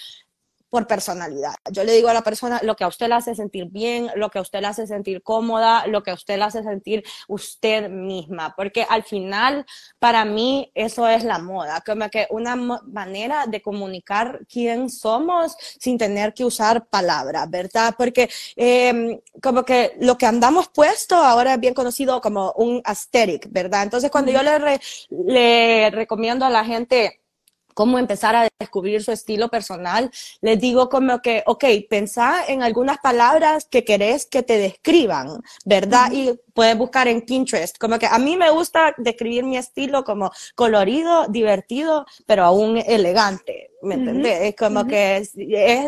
por 0.72 0.88
personalidad. 0.88 1.54
Yo 1.70 1.84
le 1.84 1.92
digo 1.92 2.08
a 2.08 2.14
la 2.14 2.24
persona 2.24 2.62
lo 2.64 2.76
que 2.78 2.86
a 2.86 2.88
usted 2.88 3.10
le 3.10 3.16
hace 3.16 3.36
sentir 3.36 3.66
bien, 3.66 4.10
lo 4.16 4.30
que 4.30 4.40
a 4.40 4.42
usted 4.42 4.62
le 4.62 4.68
hace 4.68 4.88
sentir 4.88 5.22
cómoda, 5.22 5.86
lo 5.86 6.02
que 6.02 6.12
a 6.12 6.14
usted 6.14 6.38
le 6.38 6.46
hace 6.46 6.64
sentir 6.64 7.04
usted 7.28 7.90
misma, 7.90 8.56
porque 8.56 8.88
al 8.90 9.04
final 9.04 9.66
para 10.00 10.24
mí 10.24 10.72
eso 10.74 11.08
es 11.10 11.26
la 11.26 11.40
moda, 11.40 11.84
como 11.86 12.10
que 12.10 12.26
una 12.30 12.56
manera 12.56 13.46
de 13.48 13.62
comunicar 13.62 14.40
quién 14.50 14.90
somos 14.90 15.58
sin 15.78 15.98
tener 15.98 16.34
que 16.34 16.46
usar 16.46 16.88
palabras, 16.88 17.50
¿verdad? 17.50 17.94
Porque 17.98 18.30
em, 18.56 19.20
como 19.42 19.66
que 19.66 19.98
lo 20.00 20.18
que 20.18 20.26
andamos 20.26 20.70
puesto 20.70 21.16
ahora 21.18 21.56
es 21.56 21.60
bien 21.60 21.74
conocido 21.74 22.22
como 22.22 22.54
un 22.54 22.82
aesthetic, 22.86 23.52
¿verdad? 23.52 23.84
Entonces 23.84 24.10
cuando 24.10 24.32
yo 24.32 24.42
le, 24.42 24.80
le 25.10 25.90
recomiendo 25.92 26.46
a 26.46 26.50
la 26.50 26.64
gente 26.64 27.21
cómo 27.74 27.98
empezar 28.00 28.36
a 28.36 28.48
descubrir 28.60 29.04
su 29.04 29.12
estilo 29.12 29.50
personal, 29.50 30.12
les 30.42 30.60
digo 30.60 30.90
como 30.90 31.22
que, 31.22 31.44
ok, 31.46 31.66
pensá 31.90 32.46
en 32.48 32.64
algunas 32.64 32.98
palabras 33.00 33.68
que 33.70 33.84
querés 33.84 34.26
que 34.26 34.44
te 34.44 34.58
describan, 34.58 35.42
¿verdad? 35.66 36.12
Y 36.12 36.40
puedes 36.54 36.78
buscar 36.78 37.08
en 37.08 37.22
Pinterest, 37.22 37.78
como 37.78 37.98
que 37.98 38.08
a 38.08 38.20
mí 38.20 38.38
me 38.38 38.52
gusta 38.52 38.94
describir 38.98 39.44
mi 39.44 39.58
estilo 39.58 40.04
como 40.04 40.32
colorido, 40.56 41.28
divertido, 41.28 42.06
pero 42.26 42.44
aún 42.44 42.78
elegante, 42.78 43.71
¿me 43.82 43.96
entendés? 43.96 44.42
Es 44.42 44.56
como 44.56 44.86
que 44.86 45.18
es, 45.18 45.34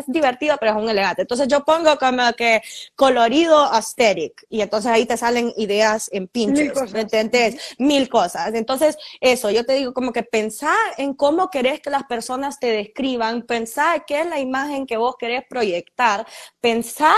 divertido, 0.06 0.56
pero 0.58 0.72
es 0.72 0.82
un 0.82 0.88
elegante. 0.88 1.22
Entonces 1.22 1.48
yo 1.48 1.64
pongo 1.64 1.96
como 1.98 2.32
que 2.36 2.62
colorido 2.94 3.72
aesthetic 3.72 4.44
y 4.48 4.60
entonces 4.60 4.90
ahí 4.90 5.06
te 5.06 5.16
salen 5.16 5.52
ideas 5.56 6.08
en 6.12 6.28
Pinterest, 6.28 6.92
¿me 6.92 7.02
entendés? 7.02 7.74
Mil 7.78 8.08
cosas. 8.08 8.54
Entonces 8.54 8.96
eso, 9.20 9.50
yo 9.50 9.64
te 9.64 9.74
digo 9.74 9.94
como 9.94 10.12
que 10.12 10.22
pensá 10.22 10.74
en 10.98 11.14
cómo 11.14 11.50
querés 11.50 11.80
que 11.80 11.90
las 11.90 12.04
personas 12.04 12.58
te 12.58 12.68
describan, 12.68 13.42
pensá 13.42 14.04
qué 14.06 14.20
es 14.20 14.26
la 14.26 14.40
imagen 14.40 14.86
que 14.86 14.96
vos 14.96 15.16
querés 15.18 15.44
proyectar, 15.48 16.26
pensá 16.60 17.14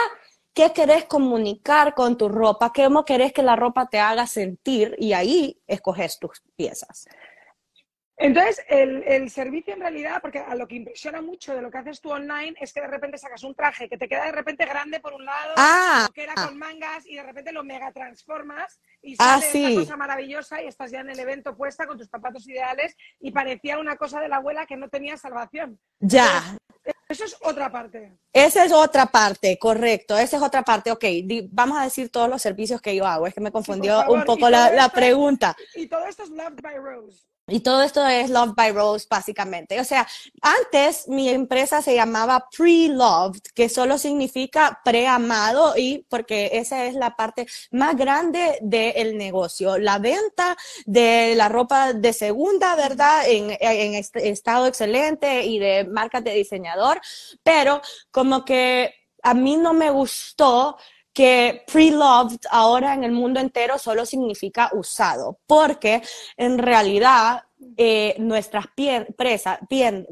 qué 0.56 0.72
querés 0.72 1.04
comunicar 1.04 1.94
con 1.94 2.16
tu 2.16 2.30
ropa, 2.30 2.72
cómo 2.74 3.04
querés 3.04 3.32
que 3.34 3.42
la 3.42 3.56
ropa 3.56 3.88
te 3.90 3.98
haga 3.98 4.26
sentir 4.26 4.96
y 4.98 5.12
ahí 5.12 5.60
escoges 5.66 6.18
tus 6.18 6.42
piezas. 6.56 7.06
Entonces, 8.18 8.64
el, 8.68 9.30
servicio 9.30 9.74
en 9.74 9.80
realidad, 9.80 10.22
porque 10.22 10.38
a 10.38 10.54
lo 10.54 10.66
que 10.66 10.76
impresiona 10.76 11.20
mucho 11.20 11.54
de 11.54 11.60
lo 11.60 11.70
que 11.70 11.78
haces 11.78 12.00
tú 12.00 12.10
online 12.10 12.54
es 12.58 12.72
que 12.72 12.80
de 12.80 12.86
repente 12.86 13.18
sacas 13.18 13.42
un 13.44 13.54
traje 13.54 13.88
que 13.90 13.98
te 13.98 14.08
queda 14.08 14.24
de 14.24 14.32
repente 14.32 14.64
grande 14.64 15.00
por 15.00 15.12
un 15.12 15.24
lado, 15.24 15.52
ah, 15.56 16.08
que 16.14 16.22
era 16.22 16.34
con 16.34 16.56
mangas 16.56 17.06
y 17.06 17.16
de 17.16 17.22
repente 17.22 17.52
lo 17.52 17.62
mega 17.62 17.92
transformas 17.92 18.80
y 19.02 19.16
ah, 19.18 19.38
sale 19.40 19.66
una 19.66 19.80
cosa 19.80 19.96
maravillosa 19.96 20.62
y 20.62 20.66
estás 20.66 20.90
ya 20.90 21.00
en 21.00 21.10
el 21.10 21.18
evento 21.18 21.54
puesta 21.56 21.86
con 21.86 21.98
tus 21.98 22.08
zapatos 22.08 22.48
ideales 22.48 22.96
y 23.20 23.32
parecía 23.32 23.78
una 23.78 23.96
cosa 23.96 24.20
de 24.20 24.28
la 24.28 24.36
abuela 24.36 24.64
que 24.64 24.78
no 24.78 24.88
tenía 24.88 25.18
salvación. 25.18 25.78
Ya. 26.00 26.56
eso 27.10 27.24
es 27.24 27.36
otra 27.42 27.70
parte. 27.70 28.16
Esa 28.32 28.64
es 28.64 28.72
otra 28.72 29.06
parte, 29.06 29.58
correcto. 29.58 30.16
Esa 30.16 30.38
es 30.38 30.42
otra 30.42 30.62
parte. 30.62 30.90
Ok, 30.90 31.04
vamos 31.50 31.78
a 31.78 31.84
decir 31.84 32.10
todos 32.10 32.30
los 32.30 32.40
servicios 32.40 32.80
que 32.80 32.96
yo 32.96 33.06
hago. 33.06 33.26
Es 33.26 33.34
que 33.34 33.42
me 33.42 33.52
confundió 33.52 34.08
un 34.08 34.24
poco 34.24 34.48
la, 34.48 34.72
la 34.72 34.88
pregunta. 34.88 35.54
Y 35.74 35.86
todo 35.86 36.06
esto 36.06 36.22
es 36.22 36.30
Loved 36.30 36.62
by 36.62 36.78
Rose. 36.78 37.26
Y 37.48 37.60
todo 37.60 37.82
esto 37.82 38.04
es 38.04 38.28
Love 38.28 38.54
by 38.56 38.72
Rose, 38.72 39.06
básicamente. 39.08 39.78
O 39.78 39.84
sea, 39.84 40.06
antes 40.42 41.06
mi 41.06 41.28
empresa 41.28 41.80
se 41.80 41.94
llamaba 41.94 42.48
Pre-Loved, 42.56 43.40
que 43.54 43.68
solo 43.68 43.98
significa 43.98 44.80
preamado 44.84 45.74
y 45.76 46.04
porque 46.08 46.50
esa 46.54 46.86
es 46.86 46.94
la 46.94 47.14
parte 47.14 47.46
más 47.70 47.96
grande 47.96 48.58
del 48.62 49.16
negocio. 49.16 49.78
La 49.78 50.00
venta 50.00 50.56
de 50.86 51.34
la 51.36 51.48
ropa 51.48 51.92
de 51.92 52.12
segunda, 52.12 52.74
¿verdad? 52.74 53.28
En, 53.28 53.56
estado 54.14 54.66
excelente 54.66 55.44
y 55.44 55.60
de 55.60 55.84
marcas 55.84 56.24
de 56.24 56.32
diseñador, 56.34 57.00
pero 57.44 57.80
como 58.10 58.44
que 58.44 58.92
a 59.22 59.34
mí 59.34 59.56
no 59.56 59.72
me 59.72 59.90
gustó 59.90 60.76
que 61.16 61.64
pre-loved 61.66 62.40
ahora 62.50 62.92
en 62.92 63.02
el 63.02 63.10
mundo 63.10 63.40
entero 63.40 63.78
solo 63.78 64.04
significa 64.04 64.68
usado, 64.74 65.38
porque 65.46 66.02
en 66.36 66.58
realidad 66.58 67.44
eh, 67.78 68.16
nuestras 68.18 68.66
presa, 69.16 69.58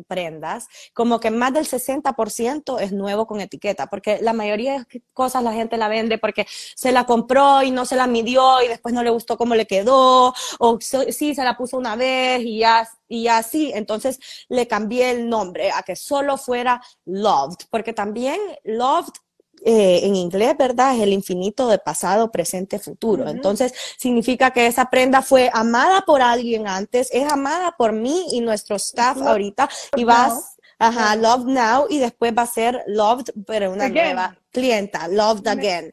prendas, 0.08 0.66
como 0.94 1.20
que 1.20 1.30
más 1.30 1.52
del 1.52 1.66
60% 1.66 2.80
es 2.80 2.92
nuevo 2.92 3.26
con 3.26 3.42
etiqueta, 3.42 3.88
porque 3.88 4.18
la 4.22 4.32
mayoría 4.32 4.78
de 4.78 5.02
cosas 5.12 5.42
la 5.42 5.52
gente 5.52 5.76
la 5.76 5.88
vende 5.88 6.16
porque 6.16 6.46
se 6.48 6.90
la 6.90 7.04
compró 7.04 7.62
y 7.62 7.70
no 7.70 7.84
se 7.84 7.96
la 7.96 8.06
midió 8.06 8.62
y 8.62 8.68
después 8.68 8.94
no 8.94 9.02
le 9.02 9.10
gustó 9.10 9.36
cómo 9.36 9.54
le 9.54 9.66
quedó, 9.66 10.32
o 10.58 10.78
sí, 10.80 11.34
se 11.34 11.44
la 11.44 11.54
puso 11.54 11.76
una 11.76 11.96
vez 11.96 12.40
y 12.40 12.60
ya, 12.60 12.88
y 13.08 13.28
así, 13.28 13.72
entonces 13.74 14.18
le 14.48 14.66
cambié 14.66 15.10
el 15.10 15.28
nombre 15.28 15.70
a 15.70 15.82
que 15.82 15.96
solo 15.96 16.38
fuera 16.38 16.80
loved, 17.04 17.66
porque 17.70 17.92
también 17.92 18.40
loved 18.64 19.12
eh, 19.66 20.00
en 20.02 20.14
inglés, 20.14 20.54
¿verdad? 20.58 20.94
Es 20.94 21.02
el 21.02 21.12
infinito 21.12 21.68
de 21.68 21.78
pasado, 21.78 22.30
presente, 22.30 22.78
futuro. 22.78 23.28
Entonces, 23.28 23.72
significa 23.96 24.50
que 24.50 24.66
esa 24.66 24.90
prenda 24.90 25.22
fue 25.22 25.50
amada 25.52 26.02
por 26.02 26.20
alguien 26.20 26.68
antes, 26.68 27.08
es 27.12 27.30
amada 27.32 27.74
por 27.78 27.92
mí 27.92 28.26
y 28.32 28.40
nuestro 28.40 28.76
staff 28.76 29.16
ahorita, 29.22 29.68
y 29.96 30.04
vas, 30.04 30.56
ajá, 30.78 31.16
love 31.16 31.46
now, 31.46 31.86
y 31.88 31.98
después 31.98 32.34
va 32.36 32.42
a 32.42 32.46
ser 32.46 32.82
loved, 32.86 33.30
pero 33.46 33.72
una 33.72 33.88
nueva 33.88 34.36
clienta, 34.54 35.08
loved 35.08 35.46
again. 35.48 35.90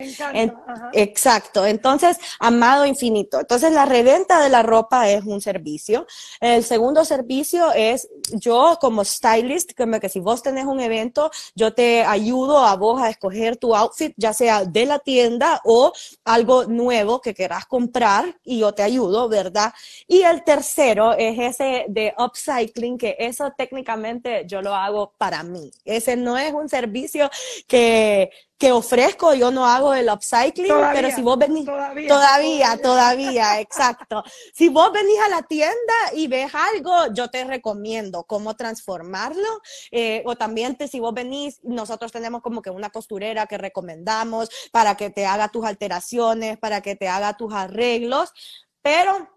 exacto. 0.93 1.65
Entonces, 1.65 2.17
amado 2.39 2.86
infinito. 2.86 3.39
Entonces, 3.39 3.74
la 3.74 3.86
reventa 3.86 4.39
de 4.39 4.50
la 4.50 4.62
ropa 4.62 5.10
es 5.10 5.26
un 5.26 5.41
servicio. 5.41 6.06
El 6.39 6.63
segundo 6.63 7.04
servicio 7.04 7.74
es 7.74 8.08
yo 8.32 8.78
como 8.80 9.04
stylist, 9.04 9.71
como 9.76 10.00
que 10.00 10.08
si 10.08 10.19
vos 10.19 10.43
tenés 10.43 10.65
un 10.65 10.80
evento, 10.80 11.32
yo 11.56 11.74
te 11.74 12.04
ayudo 12.04 12.60
a 12.60 12.76
vos 12.76 13.02
a 13.02 13.10
escoger 13.10 13.58
tu 13.58 13.76
outfit, 13.76 14.13
ya 14.15 14.32
sea 14.32 14.63
de 14.63 14.86
la 14.86 15.00
tienda 15.00 15.60
o 15.65 15.91
algo 16.24 16.65
nuevo 16.65 17.19
que 17.19 17.34
querás 17.34 17.65
comprar 17.65 18.38
y 18.43 18.60
yo 18.60 18.74
te 18.74 18.84
ayudo, 18.84 19.28
¿verdad? 19.28 19.74
Y 20.08 20.21
el 20.21 20.43
tercero 20.43 21.13
es 21.13 21.39
ese 21.39 21.86
de 21.89 22.13
upcycling, 22.17 22.97
que 22.97 23.15
eso 23.17 23.52
técnicamente 23.58 24.45
yo 24.45 24.62
lo 24.62 24.76
hago 24.76 25.13
para 25.17 25.41
mí. 25.41 25.71
Ese 25.84 26.15
no 26.15 26.38
es 26.38 26.54
un 26.54 26.69
servicio 26.69 27.30
que 27.67 28.30
que 28.62 28.71
ofrezco, 28.71 29.34
yo 29.34 29.50
no 29.50 29.65
hago 29.65 29.95
el 29.95 30.08
upcycling, 30.08 30.71
pero 30.93 31.10
si 31.10 31.24
vos 31.24 31.36
venís, 31.36 31.65
todavía, 31.65 32.08
todavía, 32.08 32.78
todavía, 32.80 33.60
exacto. 33.60 34.24
Si 34.54 34.69
vos 34.69 34.91
venís 34.91 35.17
a 35.26 35.30
la 35.30 35.41
tienda 35.41 35.93
y 36.13 36.28
ves 36.28 36.52
algo, 36.54 37.12
yo 37.12 37.32
te 37.32 37.43
recomiendo 37.43 38.24
cómo 38.26 38.56
transformarlo, 38.56 39.62
eh, 39.89 40.21
o 40.28 40.36
también 40.36 40.76
te, 40.76 40.88
si 40.88 41.00
vos 41.00 41.12
venís, 41.12 41.60
nosotros 41.63 42.12
tenemos 42.12 42.43
como 42.43 42.62
que 42.62 42.69
una 42.69 42.91
costurera 42.91 43.47
que 43.47 43.58
recomendamos 43.58 44.47
para 44.71 44.95
que 44.95 45.10
te 45.10 45.26
haga 45.26 45.47
tus 45.47 45.65
alteraciones, 45.65 46.60
para 46.60 46.82
que 46.82 46.95
te 46.95 47.08
haga 47.08 47.36
tus 47.36 47.52
arreglos, 47.56 48.32
pero 48.84 49.28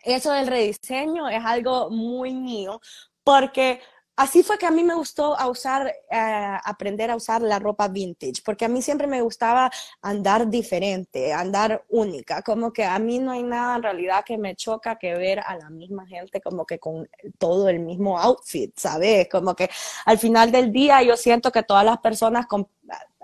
eso 0.00 0.32
del 0.32 0.48
rediseño 0.48 1.28
es 1.28 1.44
algo 1.44 1.88
muy 1.88 2.34
mío, 2.34 2.80
porque 3.22 3.80
así 4.16 4.42
fue 4.42 4.58
que 4.58 4.66
a 4.66 4.70
mí 4.70 4.82
me 4.82 4.94
gustó 4.94 5.36
usar, 5.48 5.86
eh, 6.10 6.58
aprender 6.64 7.10
a 7.10 7.16
usar 7.16 7.42
la 7.42 7.58
ropa 7.58 7.88
vintage, 7.88 8.42
porque 8.44 8.64
a 8.64 8.68
mí 8.68 8.82
siempre 8.82 9.06
me 9.06 9.20
gustaba 9.22 9.70
andar 10.02 10.48
diferente, 10.48 11.32
andar 11.32 11.84
única, 11.90 12.42
como 12.42 12.72
que 12.72 12.84
a 12.84 12.98
mí 12.98 13.18
no 13.18 13.32
hay 13.32 13.42
nada 13.42 13.76
en 13.76 13.82
realidad 13.82 14.24
que 14.24 14.38
me 14.38 14.56
choca 14.56 14.96
que 14.96 15.14
ver 15.14 15.40
a 15.40 15.56
la 15.56 15.70
misma 15.70 16.06
gente 16.06 16.40
como 16.40 16.64
que 16.64 16.78
con 16.78 17.08
todo 17.38 17.68
el 17.68 17.80
mismo 17.80 18.18
outfit, 18.18 18.72
¿sabes? 18.78 19.28
Como 19.28 19.54
que 19.54 19.68
al 20.06 20.18
final 20.18 20.50
del 20.50 20.72
día 20.72 21.02
yo 21.02 21.16
siento 21.16 21.52
que 21.52 21.62
todas 21.62 21.84
las 21.84 21.98
personas 21.98 22.46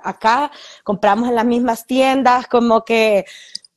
acá 0.04 0.50
compramos 0.84 1.28
en 1.28 1.34
las 1.36 1.44
mismas 1.44 1.86
tiendas, 1.86 2.46
como 2.48 2.84
que 2.84 3.24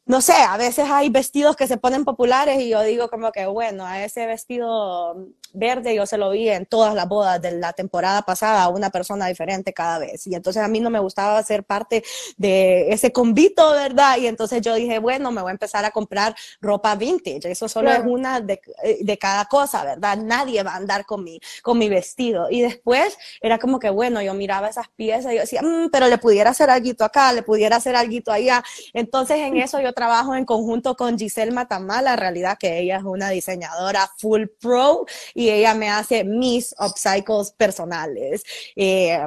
no 0.07 0.21
sé, 0.21 0.33
a 0.33 0.55
veces 0.57 0.85
hay 0.89 1.09
vestidos 1.09 1.55
que 1.55 1.67
se 1.67 1.77
ponen 1.77 2.05
populares 2.05 2.61
y 2.61 2.69
yo 2.69 2.81
digo 2.83 3.09
como 3.09 3.31
que, 3.31 3.47
bueno, 3.47 3.85
a 3.85 4.03
ese 4.03 4.27
vestido 4.27 5.15
verde 5.51 5.95
yo 5.95 6.05
se 6.05 6.17
lo 6.17 6.29
vi 6.29 6.49
en 6.49 6.65
todas 6.65 6.93
las 6.93 7.07
bodas 7.07 7.41
de 7.41 7.53
la 7.53 7.73
temporada 7.73 8.21
pasada 8.21 8.63
a 8.63 8.69
una 8.69 8.91
persona 8.91 9.25
diferente 9.27 9.73
cada 9.73 9.97
vez. 9.97 10.27
Y 10.27 10.35
entonces 10.35 10.61
a 10.61 10.67
mí 10.67 10.79
no 10.79 10.91
me 10.91 10.99
gustaba 10.99 11.41
ser 11.41 11.63
parte 11.63 12.03
de 12.37 12.91
ese 12.91 13.11
convito, 13.11 13.71
¿verdad? 13.71 14.17
Y 14.17 14.27
entonces 14.27 14.61
yo 14.61 14.75
dije, 14.75 14.99
bueno, 14.99 15.31
me 15.31 15.41
voy 15.41 15.49
a 15.49 15.53
empezar 15.53 15.85
a 15.85 15.91
comprar 15.91 16.35
ropa 16.61 16.95
vintage. 16.95 17.49
Eso 17.49 17.67
solo 17.67 17.91
es 17.91 18.01
una 18.05 18.41
de, 18.41 18.61
de, 19.01 19.17
cada 19.17 19.45
cosa, 19.45 19.83
¿verdad? 19.83 20.17
Nadie 20.17 20.61
va 20.61 20.73
a 20.73 20.75
andar 20.75 21.05
con 21.05 21.23
mi, 21.23 21.39
con 21.63 21.79
mi 21.79 21.89
vestido. 21.89 22.47
Y 22.51 22.61
después 22.61 23.17
era 23.41 23.57
como 23.57 23.79
que, 23.79 23.89
bueno, 23.89 24.21
yo 24.21 24.35
miraba 24.35 24.69
esas 24.69 24.89
piezas 24.89 25.31
y 25.31 25.35
yo 25.35 25.41
decía, 25.41 25.61
mm, 25.63 25.89
pero 25.89 26.07
le 26.07 26.19
pudiera 26.19 26.51
hacer 26.51 26.69
algo 26.69 26.91
acá, 26.99 27.33
le 27.33 27.41
pudiera 27.41 27.77
hacer 27.77 27.95
algo 27.95 28.31
allá. 28.31 28.63
Entonces 28.93 29.37
en 29.37 29.57
eso 29.57 29.79
yo 29.79 29.94
trabajo 29.95 30.35
en 30.35 30.45
conjunto 30.45 30.95
con 30.95 31.17
Giselle 31.17 31.51
Matamala, 31.51 32.11
la 32.11 32.15
realidad 32.15 32.57
que 32.59 32.79
ella 32.79 32.97
es 32.97 33.03
una 33.03 33.29
diseñadora 33.29 34.09
full 34.17 34.43
pro 34.59 35.05
y 35.33 35.49
ella 35.49 35.73
me 35.73 35.89
hace 35.89 36.23
mis 36.23 36.75
upcycles 36.79 37.51
personales. 37.51 38.43
Eh, 38.75 39.19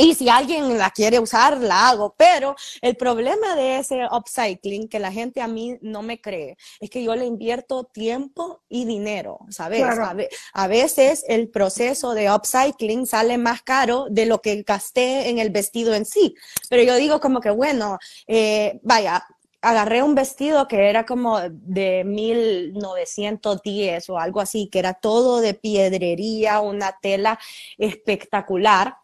y 0.00 0.14
si 0.14 0.30
alguien 0.30 0.78
la 0.78 0.90
quiere 0.90 1.18
usar, 1.18 1.58
la 1.58 1.90
hago. 1.90 2.14
Pero 2.16 2.56
el 2.80 2.96
problema 2.96 3.54
de 3.54 3.78
ese 3.78 4.06
upcycling, 4.10 4.88
que 4.88 4.98
la 4.98 5.12
gente 5.12 5.42
a 5.42 5.46
mí 5.46 5.76
no 5.82 6.00
me 6.02 6.20
cree, 6.20 6.56
es 6.80 6.88
que 6.88 7.02
yo 7.02 7.14
le 7.14 7.26
invierto 7.26 7.84
tiempo 7.84 8.62
y 8.70 8.86
dinero, 8.86 9.40
¿sabes? 9.50 9.82
A, 10.54 10.68
veces 10.68 11.22
el 11.28 11.50
proceso 11.50 12.14
de 12.14 12.32
upcycling 12.32 13.06
sale 13.06 13.36
más 13.36 13.60
caro 13.60 14.06
de 14.10 14.24
lo 14.24 14.40
que 14.40 14.62
gasté 14.62 15.28
en 15.28 15.38
el 15.38 15.50
vestido 15.50 15.94
en 15.94 16.06
sí. 16.06 16.34
Pero 16.70 16.82
yo 16.82 16.96
digo 16.96 17.20
como 17.20 17.40
que, 17.40 17.50
bueno, 17.50 17.98
eh, 18.26 18.80
vaya, 18.82 19.26
agarré 19.62 20.02
un 20.02 20.14
vestido 20.14 20.68
que 20.68 20.88
era 20.88 21.04
como 21.06 21.40
de 21.50 22.04
1910 22.04 24.10
o 24.10 24.18
algo 24.18 24.40
así, 24.40 24.68
que 24.68 24.78
era 24.78 24.94
todo 24.94 25.40
de 25.40 25.54
piedrería, 25.54 26.60
una 26.60 26.98
tela 27.00 27.38
espectacular 27.78 28.96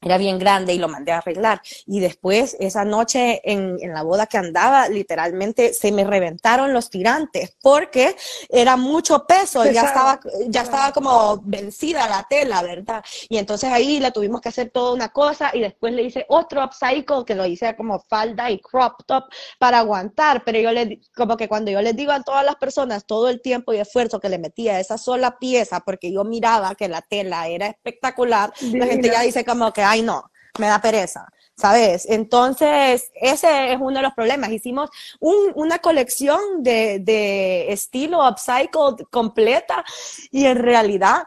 era 0.00 0.16
bien 0.16 0.38
grande 0.38 0.74
y 0.74 0.78
lo 0.78 0.88
mandé 0.88 1.12
a 1.12 1.18
arreglar. 1.18 1.60
Y 1.86 2.00
después, 2.00 2.56
esa 2.60 2.84
noche 2.84 3.40
en, 3.44 3.78
en, 3.80 3.92
la 3.92 4.02
boda 4.02 4.26
que 4.26 4.38
andaba, 4.38 4.88
literalmente 4.88 5.74
se 5.74 5.90
me 5.90 6.04
reventaron 6.04 6.72
los 6.72 6.88
tirantes 6.88 7.56
porque 7.60 8.14
era 8.48 8.76
mucho 8.76 9.26
peso, 9.26 9.64
ya 9.64 9.82
estaba, 9.82 10.20
ya 10.46 10.62
estaba 10.62 10.92
como 10.92 11.40
vencida 11.44 12.08
la 12.08 12.24
tela, 12.28 12.62
¿verdad? 12.62 13.02
Y 13.28 13.38
entonces 13.38 13.70
ahí 13.70 13.98
le 13.98 14.12
tuvimos 14.12 14.40
que 14.40 14.50
hacer 14.50 14.70
toda 14.70 14.92
una 14.92 15.08
cosa 15.08 15.50
y 15.52 15.60
después 15.60 15.92
le 15.92 16.02
hice 16.02 16.24
otro 16.28 16.64
upcycle 16.64 17.24
que 17.26 17.34
lo 17.34 17.46
hice 17.46 17.74
como 17.74 17.98
falda 18.00 18.50
y 18.50 18.60
crop 18.60 19.02
top 19.06 19.24
para 19.58 19.78
aguantar. 19.78 20.44
Pero 20.44 20.60
yo 20.60 20.70
le, 20.70 21.00
como 21.16 21.36
que 21.36 21.48
cuando 21.48 21.70
yo 21.70 21.82
les 21.82 21.96
digo 21.96 22.12
a 22.12 22.22
todas 22.22 22.44
las 22.44 22.56
personas 22.56 23.04
todo 23.04 23.28
el 23.28 23.40
tiempo 23.40 23.72
y 23.72 23.78
esfuerzo 23.78 24.20
que 24.20 24.28
le 24.28 24.38
metía 24.38 24.76
a 24.76 24.80
esa 24.80 24.96
sola 24.96 25.38
pieza 25.38 25.80
porque 25.80 26.12
yo 26.12 26.22
miraba 26.24 26.74
que 26.76 26.88
la 26.88 27.02
tela 27.02 27.48
era 27.48 27.66
espectacular, 27.66 28.52
la 28.60 28.86
gente 28.86 29.08
ya 29.08 29.22
dice 29.22 29.44
como 29.44 29.72
que 29.72 29.87
ay 29.90 30.02
no, 30.02 30.30
me 30.58 30.66
da 30.66 30.80
pereza. 30.80 31.26
¿Sabes? 31.56 32.06
Entonces, 32.08 33.10
ese 33.20 33.72
es 33.72 33.78
uno 33.80 33.96
de 33.96 34.02
los 34.02 34.14
problemas. 34.14 34.52
Hicimos 34.52 34.90
una 35.18 35.80
colección 35.80 36.38
de, 36.62 37.00
de 37.00 37.72
estilo 37.72 38.28
upcycled 38.28 39.06
completa 39.10 39.84
y 40.30 40.46
en 40.46 40.58
realidad 40.58 41.24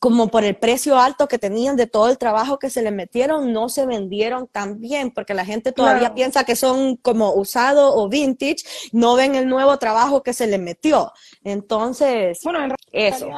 como 0.00 0.28
por 0.28 0.44
el 0.44 0.56
precio 0.56 0.98
alto 0.98 1.28
que 1.28 1.38
tenían 1.38 1.76
de 1.76 1.86
todo 1.86 2.08
el 2.08 2.16
trabajo 2.16 2.58
que 2.58 2.70
se 2.70 2.80
le 2.82 2.90
metieron, 2.90 3.52
no 3.52 3.68
se 3.68 3.84
vendieron 3.84 4.48
tan 4.48 4.80
bien, 4.80 5.10
porque 5.10 5.34
la 5.34 5.44
gente 5.44 5.72
todavía 5.72 6.14
piensa 6.14 6.44
que 6.44 6.56
son 6.56 6.96
como 6.96 7.34
usado 7.34 7.94
o 7.94 8.08
vintage, 8.08 8.64
no 8.92 9.14
ven 9.14 9.34
el 9.34 9.46
nuevo 9.46 9.78
trabajo 9.78 10.22
que 10.22 10.32
se 10.32 10.46
le 10.46 10.56
metió. 10.56 11.12
Entonces, 11.44 12.40
bueno, 12.42 12.64
en 12.64 12.74
eso 12.92 13.28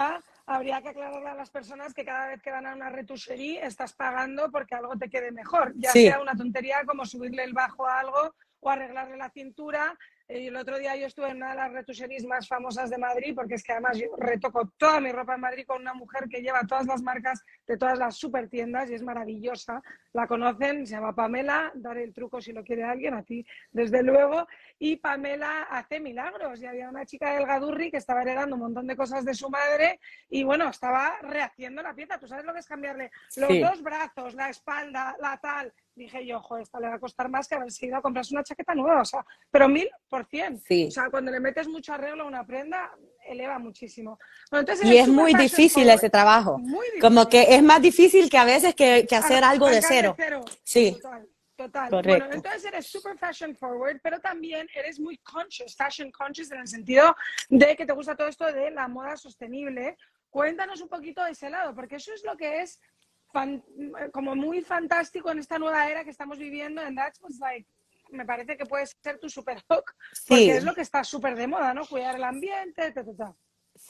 habría 0.47 0.83
que 0.83 0.89
aclararle 0.89 1.29
a 1.29 1.35
las 1.35 1.51
personas 1.51 1.95
que 1.95 2.05
cada 2.05 2.29
vez 2.29 2.43
que 2.43 2.51
van 2.51 2.67
a 2.67 2.75
una 2.75 2.91
retuchería 2.91 3.67
estás 3.67 3.93
pagando 3.93 4.51
porque 4.51 4.75
algo 4.75 4.97
te 4.97 5.09
quede 5.09 5.33
mejor, 5.33 5.73
ya 5.77 5.93
sea 5.93 6.21
una 6.21 6.37
tontería 6.37 6.85
como 6.85 7.05
subirle 7.07 7.45
el 7.45 7.53
bajo 7.53 7.87
a 7.87 8.01
algo 8.01 8.35
o 8.61 8.71
arreglarle 8.71 9.17
la 9.17 9.31
cintura. 9.31 9.99
El 10.29 10.57
otro 10.57 10.79
día 10.79 10.97
yo 10.97 11.07
estuve 11.07 11.29
en 11.29 11.37
una 11.37 11.51
de 11.51 11.57
las 11.57 11.73
retuseries 11.73 12.25
más 12.25 12.49
famosas 12.49 12.91
de 12.91 12.99
Madrid, 12.99 13.35
porque 13.35 13.55
es 13.55 13.63
que 13.63 13.73
además 13.73 13.99
yo 13.99 14.07
retoco 14.17 14.73
toda 14.77 15.01
mi 15.01 15.13
ropa 15.13 15.35
en 15.35 15.41
Madrid 15.41 15.65
con 15.67 15.81
una 15.81 15.95
mujer 15.95 16.29
que 16.29 16.41
lleva 16.41 16.63
todas 16.67 16.87
las 16.87 17.03
marcas 17.03 17.45
de 17.67 17.77
todas 17.77 17.99
las 17.99 18.17
super 18.17 18.49
tiendas 18.49 18.91
y 18.91 18.95
es 18.95 19.03
maravillosa. 19.03 19.83
La 20.13 20.27
conocen, 20.27 20.87
se 20.87 20.95
llama 20.95 21.15
Pamela, 21.15 21.73
daré 21.75 22.05
el 22.05 22.15
truco 22.15 22.41
si 22.41 22.53
lo 22.53 22.65
quiere 22.65 22.85
alguien, 22.85 23.15
a 23.15 23.23
ti 23.23 23.45
desde 23.71 24.03
luego. 24.03 24.47
Y 24.79 24.97
Pamela 24.97 25.63
hace 25.65 26.01
milagros. 26.01 26.61
Y 26.61 26.67
había 26.67 26.89
una 26.89 27.05
chica 27.05 27.35
del 27.35 27.47
Gadurri 27.47 27.91
que 27.91 27.99
estaba 27.99 28.23
heredando 28.23 28.57
un 28.57 28.63
montón 28.63 28.87
de 28.87 28.97
cosas 28.97 29.25
de 29.25 29.35
su 29.35 29.51
madre 29.51 30.01
y 30.29 30.45
bueno, 30.45 30.69
estaba 30.69 31.19
rehaciendo 31.23 31.83
la 31.83 31.95
pieza. 31.95 32.19
¿Tú 32.19 32.27
sabes 32.27 32.45
lo 32.45 32.53
que 32.53 32.61
es 32.61 32.67
cambiarle 32.67 33.11
los 33.37 33.61
dos 33.61 33.83
brazos, 33.83 34.35
la 34.35 34.49
espalda, 34.49 35.17
la 35.21 35.37
tal? 35.39 35.73
Dije 35.95 36.27
yo, 36.27 36.39
ojo, 36.39 36.59
esta 36.59 36.81
le 36.81 36.89
va 36.89 36.95
a 36.95 36.99
costar 36.99 37.29
más 37.29 37.47
que 37.49 37.55
haberse 37.55 37.87
ido 37.87 37.97
a 37.97 38.03
comprarse 38.03 38.35
una 38.35 38.43
chaqueta 38.43 38.75
nueva, 38.75 39.03
o 39.03 39.05
sea, 39.05 39.25
pero 39.51 39.69
mil 39.69 39.89
por 40.09 40.27
cien. 40.27 40.61
O 40.89 40.91
sea, 40.91 41.11
cuando 41.11 41.31
le 41.31 41.41
metes 41.41 41.69
mucho 41.69 41.93
arreglo 41.93 42.25
a 42.25 42.27
una 42.27 42.47
prenda, 42.47 42.91
eleva 43.27 43.59
muchísimo. 43.59 44.19
y 44.85 44.97
es 44.97 45.09
muy 45.09 45.35
difícil 45.35 45.89
ese 45.89 46.11
trabajo. 46.11 46.61
Como 47.01 47.29
que 47.29 47.55
es 47.55 47.63
más 47.63 47.81
difícil 47.81 48.29
que 48.31 48.39
a 48.39 48.45
veces 48.45 48.75
que, 48.75 49.07
que 49.09 49.17
hacer 49.17 49.45
algo 49.45 49.69
de 49.69 49.83
cero. 49.83 50.17
Sí. 50.65 50.93
Total. 51.01 51.29
Total. 51.55 51.91
Bueno, 51.91 52.27
entonces 52.33 52.65
eres 52.65 52.87
super 52.87 53.17
fashion 53.17 53.55
forward, 53.55 54.01
pero 54.03 54.19
también 54.19 54.67
eres 54.75 54.99
muy 54.99 55.19
conscious, 55.19 55.77
fashion 55.77 56.11
conscious 56.11 56.51
en 56.51 56.61
el 56.61 56.67
sentido 56.67 57.15
de 57.49 57.77
que 57.77 57.87
te 57.87 57.93
gusta 57.93 58.17
todo 58.17 58.27
esto 58.27 58.51
de 58.51 58.71
la 58.71 58.89
moda 58.89 59.17
sostenible. 59.17 59.97
Cuéntanos 60.31 60.81
un 60.81 60.89
poquito 60.89 61.23
de 61.23 61.33
ese 61.33 61.51
lado, 61.51 61.75
porque 61.75 61.97
eso 61.97 62.13
es 62.15 62.25
lo 62.25 62.37
que 62.37 62.63
es 62.63 62.81
como 64.13 64.35
muy 64.37 64.63
fantástico 64.63 65.31
en 65.31 65.39
esta 65.39 65.59
nueva 65.59 65.89
era 65.89 66.05
que 66.05 66.11
estamos 66.11 66.39
viviendo. 66.39 66.81
And 66.83 66.97
that's 66.97 67.21
what's 67.21 67.39
like, 67.39 67.67
me 68.11 68.25
parece 68.25 68.57
que 68.57 68.67
puede 68.67 68.87
ser 68.87 69.19
tu 69.19 69.29
super 69.29 69.63
hook, 69.69 69.85
porque 70.29 70.57
es 70.57 70.65
lo 70.65 70.75
que 70.75 70.83
está 70.83 71.03
súper 71.03 71.35
de 71.35 71.47
moda, 71.47 71.73
¿no? 71.75 71.87
Cuidar 71.87 72.17
el 72.17 72.25
ambiente, 72.25 72.93
ta, 72.93 73.05
ta, 73.05 73.17
ta. 73.17 73.37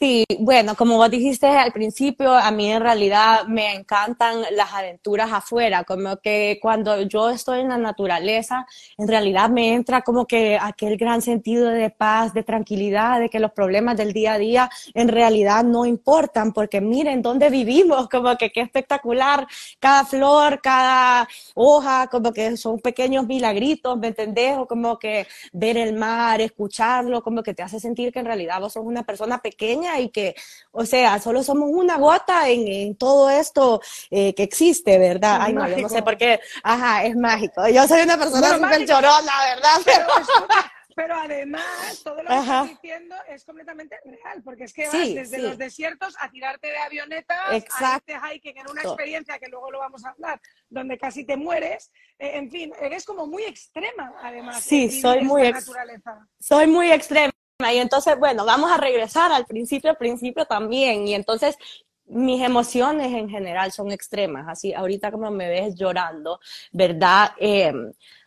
Sí, 0.02 0.24
bueno, 0.40 0.74
como 0.74 0.96
vos 0.96 1.08
dijiste 1.12 1.46
al 1.46 1.70
principio, 1.70 2.34
a 2.34 2.50
mí 2.50 2.72
en 2.72 2.82
realidad 2.82 3.46
me 3.46 3.72
encantan 3.72 4.42
las 4.50 4.72
aventuras 4.72 5.30
afuera, 5.32 5.84
como 5.84 6.16
que 6.16 6.58
cuando 6.60 7.02
yo 7.02 7.30
estoy 7.30 7.60
en 7.60 7.68
la 7.68 7.78
naturaleza, 7.78 8.66
en 8.98 9.06
realidad 9.06 9.48
me 9.48 9.74
entra 9.74 10.02
como 10.02 10.26
que 10.26 10.58
aquel 10.60 10.96
gran 10.96 11.22
sentido 11.22 11.68
de 11.68 11.88
paz, 11.90 12.34
de 12.34 12.42
tranquilidad, 12.42 13.20
de 13.20 13.30
que 13.30 13.38
los 13.38 13.52
problemas 13.52 13.96
del 13.96 14.12
día 14.12 14.32
a 14.32 14.38
día 14.38 14.70
en 14.92 15.06
realidad 15.06 15.62
no 15.62 15.86
importan, 15.86 16.52
porque 16.52 16.80
miren 16.80 17.22
dónde 17.22 17.48
vivimos, 17.48 18.08
como 18.08 18.36
que 18.36 18.50
qué 18.50 18.62
espectacular, 18.62 19.46
cada 19.78 20.04
flor, 20.04 20.60
cada 20.60 21.28
hoja, 21.54 22.08
como 22.08 22.32
que 22.32 22.56
son 22.56 22.80
pequeños 22.80 23.28
milagritos, 23.28 23.96
¿me 23.96 24.08
entendés? 24.08 24.58
O 24.58 24.66
como 24.66 24.98
que 24.98 25.28
ver 25.52 25.76
el 25.76 25.94
mar, 25.94 26.40
escucharlo, 26.40 27.22
como 27.22 27.44
que 27.44 27.54
te 27.54 27.62
hace 27.62 27.78
sentir 27.78 28.12
que 28.12 28.18
en 28.18 28.26
realidad 28.26 28.58
vos 28.60 28.72
sos 28.72 28.84
una 28.84 29.04
persona 29.04 29.38
pequeña 29.38 29.91
y 30.00 30.10
que, 30.10 30.34
o 30.70 30.84
sea, 30.84 31.18
solo 31.18 31.42
somos 31.42 31.70
una 31.72 31.96
gota 31.98 32.48
en, 32.48 32.96
todo 32.96 33.30
esto 33.30 33.80
eh, 34.10 34.34
que 34.34 34.42
existe, 34.42 34.98
¿verdad? 34.98 35.38
Ay, 35.40 35.52
no, 35.52 35.68
yo 35.68 35.76
no 35.78 35.88
sé 35.88 36.02
por 36.02 36.16
qué. 36.16 36.40
Ajá, 36.62 37.04
es 37.04 37.16
mágico. 37.16 37.66
Yo 37.68 37.86
soy 37.88 38.02
una 38.02 38.18
persona 38.18 38.54
súper 38.54 38.86
llorona, 38.86 39.32
¿verdad? 39.54 40.72
Pero, 40.94 41.14
además, 41.14 42.02
todo 42.04 42.22
lo 42.22 42.28
que 42.28 42.38
estás 42.38 42.68
diciendo 42.68 43.16
es 43.28 43.44
completamente 43.44 43.98
real, 44.04 44.42
porque 44.44 44.64
es 44.64 44.72
que 44.72 44.86
vas 44.86 44.92
desde 44.92 45.38
los 45.38 45.58
desiertos 45.58 46.14
a 46.20 46.30
tirarte 46.30 46.68
de 46.68 46.78
avioneta, 46.78 47.34
Exacto. 47.52 48.12
a 48.14 48.32
hiking 48.32 48.58
en 48.58 48.70
una 48.70 48.82
experiencia 48.82 49.38
que 49.38 49.48
luego 49.48 49.70
lo 49.70 49.78
vamos 49.78 50.04
a 50.04 50.10
hablar, 50.10 50.40
donde 50.68 50.98
casi 50.98 51.24
te 51.24 51.36
mueres. 51.36 51.90
Eh, 52.18 52.32
en 52.34 52.50
fin, 52.50 52.72
eres 52.80 53.04
como 53.04 53.26
muy 53.26 53.44
extrema, 53.44 54.12
además. 54.22 54.62
Sí, 54.62 55.00
soy 55.00 55.22
muy, 55.22 55.50
naturaleza. 55.50 56.28
soy 56.38 56.66
muy 56.66 56.92
extrema. 56.92 57.32
Y 57.70 57.78
entonces, 57.78 58.18
bueno, 58.18 58.44
vamos 58.44 58.70
a 58.72 58.78
regresar 58.78 59.30
al 59.32 59.44
principio, 59.44 59.90
al 59.90 59.98
principio 59.98 60.46
también. 60.46 61.06
Y 61.06 61.14
entonces 61.14 61.56
mis 62.06 62.42
emociones 62.42 63.12
en 63.12 63.28
general 63.28 63.72
son 63.72 63.92
extremas. 63.92 64.46
Así, 64.48 64.72
ahorita 64.72 65.10
como 65.10 65.30
me 65.30 65.48
ves 65.48 65.74
llorando, 65.74 66.40
¿verdad? 66.72 67.32
Eh, 67.38 67.72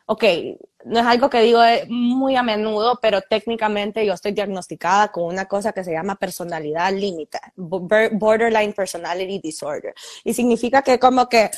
ok, 0.06 0.24
no 0.86 1.00
es 1.00 1.06
algo 1.06 1.30
que 1.30 1.42
digo 1.42 1.62
muy 1.90 2.36
a 2.36 2.44
menudo, 2.44 3.00
pero 3.02 3.22
técnicamente 3.22 4.06
yo 4.06 4.14
estoy 4.14 4.32
diagnosticada 4.34 5.12
con 5.12 5.24
una 5.26 5.46
cosa 5.46 5.72
que 5.74 5.84
se 5.84 5.92
llama 5.92 6.16
personalidad 6.16 6.94
límite, 6.94 7.40
borderline 7.56 8.74
personality 8.74 9.40
disorder. 9.40 9.94
Y 10.24 10.34
significa 10.34 10.82
que 10.82 11.00
como 11.00 11.28
que 11.28 11.50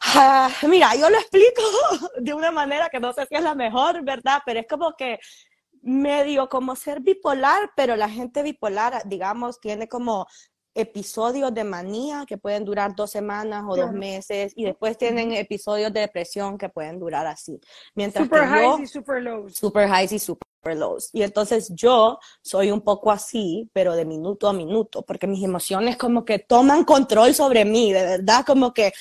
ah, 0.00 0.50
mira, 0.66 0.94
yo 0.96 1.08
lo 1.10 1.18
explico 1.18 1.62
de 2.18 2.34
una 2.34 2.50
manera 2.50 2.88
que 2.88 3.00
no 3.00 3.12
sé 3.12 3.26
si 3.26 3.34
es 3.34 3.42
la 3.42 3.54
mejor, 3.54 4.02
¿verdad? 4.04 4.40
Pero 4.44 4.60
es 4.60 4.66
como 4.66 4.94
que 4.96 5.18
medio 5.82 6.48
como 6.48 6.76
ser 6.76 7.00
bipolar, 7.00 7.70
pero 7.76 7.96
la 7.96 8.08
gente 8.08 8.42
bipolar, 8.42 9.02
digamos, 9.06 9.60
tiene 9.60 9.88
como 9.88 10.26
episodios 10.74 11.52
de 11.52 11.64
manía 11.64 12.24
que 12.26 12.38
pueden 12.38 12.64
durar 12.64 12.94
dos 12.94 13.10
semanas 13.10 13.64
o 13.68 13.76
dos 13.76 13.92
meses 13.92 14.52
y 14.54 14.64
después 14.64 14.96
tienen 14.96 15.32
episodios 15.32 15.92
de 15.92 16.00
depresión 16.00 16.56
que 16.58 16.68
pueden 16.68 16.98
durar 16.98 17.26
así. 17.26 17.60
Mientras 17.94 18.24
super 18.24 18.44
highs 18.44 18.80
y 18.80 18.86
super 18.86 19.22
lows. 19.22 19.54
Super 19.56 19.88
highs 19.88 20.12
y 20.12 20.18
super 20.18 20.76
lows. 20.76 21.10
Y 21.12 21.22
entonces 21.22 21.72
yo 21.74 22.18
soy 22.42 22.70
un 22.70 22.82
poco 22.82 23.10
así, 23.10 23.68
pero 23.72 23.94
de 23.96 24.04
minuto 24.04 24.48
a 24.48 24.52
minuto, 24.52 25.02
porque 25.02 25.26
mis 25.26 25.42
emociones 25.42 25.96
como 25.96 26.24
que 26.24 26.38
toman 26.38 26.84
control 26.84 27.34
sobre 27.34 27.64
mí, 27.64 27.92
de 27.92 28.02
verdad, 28.02 28.44
como 28.46 28.72
que 28.72 28.92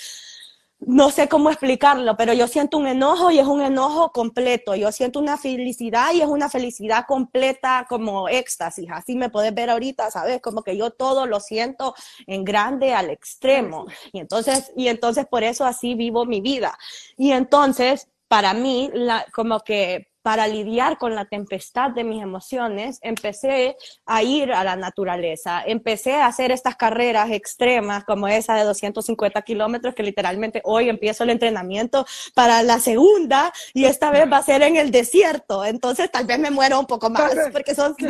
no 0.82 1.12
sé 1.12 1.28
cómo 1.28 1.50
explicarlo, 1.50 2.16
pero 2.16 2.34
yo 2.34 2.48
siento 2.48 2.78
un 2.78 2.88
enojo 2.88 3.32
y 3.32 3.40
es 3.40 3.46
un 3.46 3.62
enojo 3.62 4.12
completo. 4.12 4.76
Yo 4.76 4.92
siento 4.92 5.20
una 5.20 5.38
felicidad 5.38 6.14
y 6.14 6.22
es 6.22 6.28
una 6.28 6.50
felicidad 6.50 7.06
completa 7.06 7.86
como 7.90 8.30
éxtasis. 8.30 8.88
Así 8.92 9.16
me 9.16 9.30
puedes 9.30 9.54
ver 9.54 9.70
ahorita, 9.70 10.10
¿sabes? 10.10 10.42
Como 10.42 10.64
que 10.64 10.78
yo 10.78 10.92
todo 10.92 11.26
lo 11.26 11.40
siento 11.42 11.96
en 12.28 12.46
grande 12.46 12.94
al 12.94 13.10
extremo. 13.10 13.86
Y 14.14 14.20
entonces, 14.20 14.72
y 14.76 14.88
entonces 14.88 15.26
por 15.28 15.44
eso 15.44 15.66
así 15.66 15.96
vivo 15.96 16.26
mi 16.26 16.40
vida. 16.40 16.78
Y 17.18 17.32
entonces, 17.32 18.08
para 18.28 18.54
mí, 18.54 18.90
la, 18.94 19.26
como 19.34 19.60
que 19.60 20.09
para 20.22 20.48
lidiar 20.48 20.98
con 20.98 21.16
la 21.16 21.26
tempestad 21.26 21.92
de 21.92 22.04
mis 22.04 22.22
emociones, 22.22 23.00
empecé 23.02 23.78
a 24.06 24.24
ir 24.24 24.52
a 24.52 24.64
la 24.64 24.76
naturaleza, 24.76 25.64
empecé 25.66 26.16
a 26.16 26.28
hacer 26.28 26.52
estas 26.52 26.76
carreras 26.76 27.32
extremas 27.32 28.04
como 28.04 28.28
esa 28.28 28.56
de 28.56 28.64
250 28.64 29.42
kilómetros, 29.44 29.96
que 29.96 30.04
literalmente 30.04 30.62
hoy 30.66 30.90
empiezo 30.90 31.24
el 31.24 31.32
entrenamiento 31.32 32.06
para 32.34 32.64
la 32.64 32.80
segunda 32.80 33.54
y 33.74 33.86
esta 33.86 34.12
vez 34.12 34.32
va 34.32 34.38
a 34.38 34.44
ser 34.44 34.62
en 34.62 34.76
el 34.76 34.92
desierto, 34.92 35.64
entonces 35.66 36.12
tal 36.12 36.26
vez 36.26 36.40
me 36.40 36.52
muero 36.52 36.80
un 36.80 36.86
poco 36.86 37.10
más, 37.10 37.34
porque 37.52 37.76
son... 37.76 37.96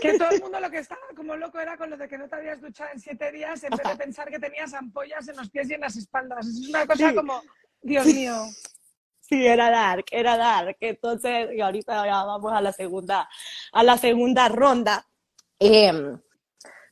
Que 0.00 0.18
todo 0.18 0.30
el 0.30 0.42
mundo 0.42 0.60
lo 0.60 0.70
que 0.70 0.78
estaba 0.78 1.00
como 1.16 1.36
loco 1.36 1.58
era 1.58 1.76
con 1.76 1.88
lo 1.88 1.96
de 1.96 2.08
que 2.08 2.18
no 2.18 2.28
te 2.28 2.36
habías 2.36 2.60
duchado 2.60 2.90
en 2.92 3.00
siete 3.00 3.32
días, 3.32 3.62
en 3.64 3.70
vez 3.70 3.88
de 3.88 3.96
pensar 3.96 4.28
que 4.28 4.38
tenías 4.38 4.74
ampollas 4.74 5.26
en 5.28 5.36
los 5.36 5.48
pies 5.50 5.70
y 5.70 5.74
en 5.74 5.80
las 5.80 5.96
espaldas. 5.96 6.46
Es 6.46 6.68
una 6.68 6.86
cosa 6.86 7.14
como, 7.14 7.40
Dios 7.80 8.06
mío. 8.06 8.44
Sí, 9.26 9.46
era 9.46 9.70
dark, 9.70 10.04
era 10.10 10.36
dark. 10.36 10.76
Entonces, 10.80 11.48
y 11.54 11.60
ahorita 11.60 12.04
ya 12.04 12.24
vamos 12.24 12.52
a 12.52 12.60
la 12.60 12.72
segunda, 12.72 13.28
a 13.72 13.82
la 13.82 13.96
segunda 13.96 14.48
ronda. 14.48 15.06
Em, 15.58 16.20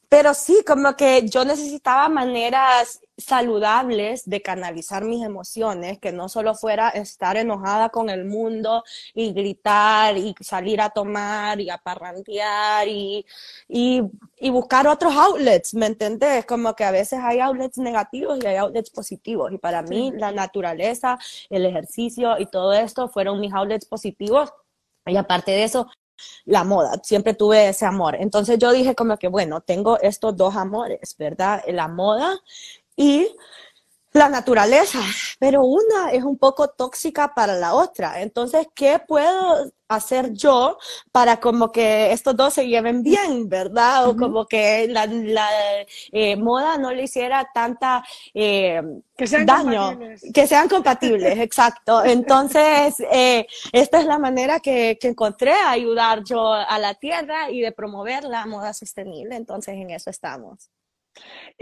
pero 0.09 0.33
sí, 0.33 0.63
como 0.67 0.97
que 0.97 1.29
yo 1.29 1.45
necesitaba 1.45 2.09
maneras 2.09 3.01
saludables 3.17 4.29
de 4.29 4.43
canalizar 4.43 5.05
mis 5.05 5.25
emociones, 5.25 5.99
que 5.99 6.13
no 6.13 6.29
solo 6.29 6.55
fuera 6.55 6.89
estar 6.91 7.37
enojada 7.37 7.91
con 7.91 8.11
el 8.11 8.25
mundo 8.25 8.83
y 9.15 9.33
gritar 9.33 10.17
y 10.17 10.35
salir 10.41 10.81
a 10.81 10.91
tomar 10.91 11.61
y 11.61 11.71
a 11.71 11.79
parrantear 11.79 12.89
y, 12.89 13.27
y, 13.69 14.03
y, 14.39 14.51
buscar 14.51 14.87
otros 14.87 15.15
outlets, 15.15 15.75
¿me 15.75 15.87
entendés? 15.87 16.47
Como 16.47 16.75
que 16.75 16.85
a 16.85 16.91
veces 16.91 17.21
hay 17.23 17.41
outlets 17.41 17.79
negativos 17.79 18.39
y 18.43 18.47
hay 18.47 18.57
outlets 18.57 18.91
positivos. 18.91 19.53
Y 19.53 19.59
para 19.59 19.83
mí 19.83 20.13
la 20.15 20.33
naturaleza, 20.33 21.19
el 21.51 21.67
ejercicio 21.67 22.39
y 22.39 22.47
todo 22.47 22.73
esto 22.73 23.09
fueron 23.09 23.41
mis 23.41 23.53
outlets 23.53 23.87
positivos. 23.87 24.53
Y 25.07 25.17
aparte 25.17 25.51
de 25.53 25.65
eso, 25.65 25.89
la 26.45 26.65
moda, 26.65 27.01
siempre 27.03 27.35
tuve 27.35 27.69
ese 27.69 27.87
amor. 27.87 28.17
Entonces 28.19 28.59
yo 28.59 28.73
dije 28.73 28.95
como 28.95 29.17
que, 29.17 29.29
bueno, 29.29 29.61
tengo 29.61 29.99
estos 30.01 30.37
dos 30.37 30.57
amores, 30.57 31.17
¿verdad? 31.19 31.63
La 31.69 31.89
moda 31.89 32.41
y 32.97 33.29
la 34.13 34.29
naturaleza, 34.29 35.01
pero 35.39 35.65
una 35.65 36.11
es 36.13 36.23
un 36.23 36.37
poco 36.37 36.69
tóxica 36.69 37.35
para 37.35 37.55
la 37.55 37.75
otra. 37.75 38.21
Entonces, 38.21 38.67
¿qué 38.75 38.99
puedo 38.99 39.73
hacer 39.89 40.33
yo 40.33 40.79
para 41.11 41.41
como 41.41 41.73
que 41.73 42.13
estos 42.13 42.37
dos 42.37 42.53
se 42.53 42.69
lleven 42.69 43.03
bien, 43.03 43.49
verdad? 43.49 44.09
O 44.09 44.17
como 44.17 44.47
que 44.47 44.87
la, 44.89 45.07
eh, 46.13 46.37
moda 46.37 46.77
no 46.77 46.93
le 46.93 47.05
hiciera 47.05 47.49
tanta 47.55 48.05
eh, 48.35 48.83
daño, 49.47 49.99
que 50.33 50.47
sean 50.47 50.69
compatibles, 50.69 51.39
exacto. 51.39 52.05
Entonces, 52.05 53.01
eh, 53.11 53.47
esta 53.73 54.01
es 54.01 54.07
la 54.07 54.19
manera 54.19 54.61
que, 54.61 54.99
que 55.01 55.09
encontré 55.09 55.53
a 55.53 55.71
ayudar 55.71 56.23
yo 56.23 56.53
a 56.53 56.79
la 56.79 56.95
tierra 56.95 57.51
y 57.51 57.61
de 57.63 57.73
promover 57.73 58.25
la 58.25 58.45
moda 58.45 58.75
sostenible. 58.75 59.37
Entonces, 59.37 59.75
en 59.75 59.91
eso 59.91 60.11
estamos. 60.11 60.71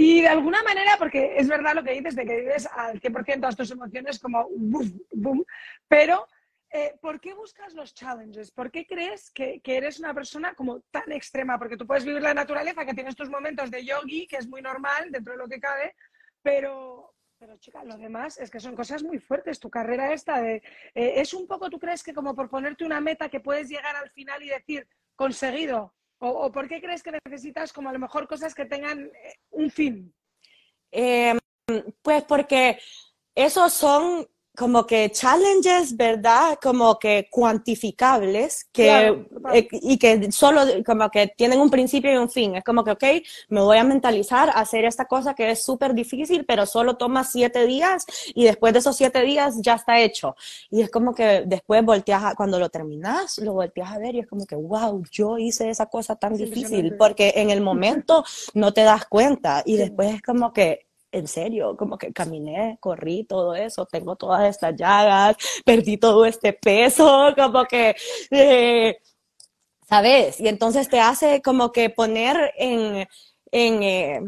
Y 0.02 0.22
de 0.22 0.28
alguna 0.28 0.62
manera, 0.62 0.96
porque 0.98 1.34
es 1.36 1.46
verdad 1.46 1.74
lo 1.74 1.84
que 1.84 1.92
dices 1.92 2.16
de 2.16 2.24
que 2.24 2.40
vives 2.40 2.66
al 2.72 2.98
100% 2.98 3.40
todas 3.40 3.54
tus 3.54 3.70
emociones 3.70 4.18
como 4.18 4.48
boom, 4.48 4.98
boom, 5.12 5.44
pero 5.88 6.26
eh, 6.70 6.94
¿por 7.02 7.20
qué 7.20 7.34
buscas 7.34 7.74
los 7.74 7.92
challenges? 7.92 8.50
¿Por 8.50 8.70
qué 8.70 8.86
crees 8.86 9.30
que, 9.30 9.60
que, 9.60 9.76
eres 9.76 9.98
una 9.98 10.14
persona 10.14 10.54
como 10.54 10.80
tan 10.90 11.12
extrema? 11.12 11.58
Porque 11.58 11.76
tú 11.76 11.86
puedes 11.86 12.06
vivir 12.06 12.22
la 12.22 12.32
naturaleza, 12.32 12.86
que 12.86 12.94
tienes 12.94 13.14
tus 13.14 13.28
momentos 13.28 13.70
de 13.70 13.84
yogi, 13.84 14.26
que 14.26 14.38
es 14.38 14.48
muy 14.48 14.62
normal 14.62 15.10
dentro 15.10 15.34
de 15.34 15.38
lo 15.38 15.46
que 15.46 15.60
cabe, 15.60 15.94
pero, 16.40 17.12
pero 17.38 17.58
chica, 17.58 17.84
lo 17.84 17.98
demás 17.98 18.40
es 18.40 18.50
que 18.50 18.58
son 18.58 18.74
cosas 18.74 19.02
muy 19.02 19.18
fuertes. 19.18 19.60
Tu 19.60 19.68
carrera 19.68 20.14
esta 20.14 20.40
de... 20.40 20.62
Eh, 20.94 21.12
es 21.16 21.34
un 21.34 21.46
poco, 21.46 21.68
¿tú 21.68 21.78
crees 21.78 22.02
que 22.02 22.14
como 22.14 22.34
por 22.34 22.48
ponerte 22.48 22.86
una 22.86 23.02
meta 23.02 23.28
que 23.28 23.40
puedes 23.40 23.68
llegar 23.68 23.94
al 23.96 24.08
final 24.12 24.42
y 24.42 24.48
decir, 24.48 24.88
conseguido? 25.14 25.94
¿O, 26.22 26.52
por 26.52 26.68
qué 26.68 26.80
crees 26.83 27.02
que 27.02 27.12
necesitas 27.24 27.72
como 27.72 27.88
a 27.88 27.92
lo 27.92 27.98
mejor 27.98 28.28
cosas 28.28 28.54
que 28.54 28.66
tengan 28.66 29.06
eh, 29.06 29.38
un 29.50 29.70
fin? 29.70 30.14
Eh, 30.92 31.38
pues 32.02 32.24
porque 32.24 32.78
esos 33.35 33.72
son 33.72 34.28
como 34.56 34.84
que 34.86 35.10
challenges, 35.10 35.96
¿verdad? 35.96 36.58
Como 36.60 36.98
que 36.98 37.28
cuantificables 37.30 38.66
que, 38.72 38.84
Claro, 38.84 39.26
eh, 39.54 39.68
y 39.72 39.96
que 39.98 40.30
solo 40.32 40.62
como 40.84 41.08
que 41.10 41.28
tienen 41.36 41.60
un 41.60 41.70
principio 41.70 42.12
y 42.12 42.16
un 42.16 42.28
fin. 42.28 42.56
Es 42.56 42.64
como 42.64 42.84
que, 42.84 42.90
ok, 42.90 43.04
me 43.48 43.60
voy 43.62 43.78
a 43.78 43.84
mentalizar 43.84 44.50
a 44.50 44.54
hacer 44.60 44.84
esta 44.84 45.06
cosa 45.06 45.34
que 45.34 45.50
es 45.50 45.62
súper 45.64 45.94
difícil, 45.94 46.44
pero 46.46 46.66
solo 46.66 46.96
toma 46.96 47.24
siete 47.24 47.66
días 47.66 48.04
y 48.34 48.44
después 48.44 48.72
de 48.72 48.80
esos 48.80 48.96
siete 48.96 49.22
días 49.22 49.56
ya 49.62 49.74
está 49.74 49.98
hecho. 50.00 50.34
Y 50.70 50.82
es 50.82 50.90
como 50.90 51.14
que 51.14 51.44
después 51.46 51.84
volteas, 51.84 52.22
a- 52.24 52.34
cuando 52.34 52.58
lo 52.58 52.68
terminas, 52.68 53.38
lo 53.38 53.54
volteas 53.54 53.92
a 53.92 53.98
ver 53.98 54.14
y 54.16 54.20
es 54.20 54.26
como 54.26 54.44
que, 54.46 54.56
wow, 54.56 55.02
yo 55.10 55.38
hice 55.38 55.70
esa 55.70 55.86
cosa 55.86 56.16
tan 56.16 56.32
Es 56.34 56.38
difícil, 56.40 56.96
porque 56.98 57.32
en 57.36 57.50
el 57.50 57.60
momento 57.62 58.24
no 58.54 58.72
te 58.72 58.82
das 58.82 59.06
cuenta 59.06 59.62
y 59.64 59.72
Sí. 59.72 59.78
después 59.78 60.14
es 60.16 60.22
como 60.22 60.52
que 60.52 60.89
en 61.12 61.26
serio, 61.28 61.76
como 61.76 61.98
que 61.98 62.12
caminé, 62.12 62.76
corrí 62.80 63.24
todo 63.24 63.54
eso, 63.54 63.86
tengo 63.86 64.16
todas 64.16 64.48
estas 64.48 64.74
llagas, 64.76 65.36
perdí 65.64 65.96
todo 65.96 66.24
este 66.26 66.52
peso, 66.52 67.34
como 67.36 67.64
que, 67.64 67.96
eh, 68.30 68.98
¿sabes? 69.88 70.40
Y 70.40 70.48
entonces 70.48 70.88
te 70.88 71.00
hace 71.00 71.42
como 71.42 71.72
que 71.72 71.90
poner 71.90 72.52
en, 72.56 73.06
en, 73.50 73.82
eh, 73.82 74.20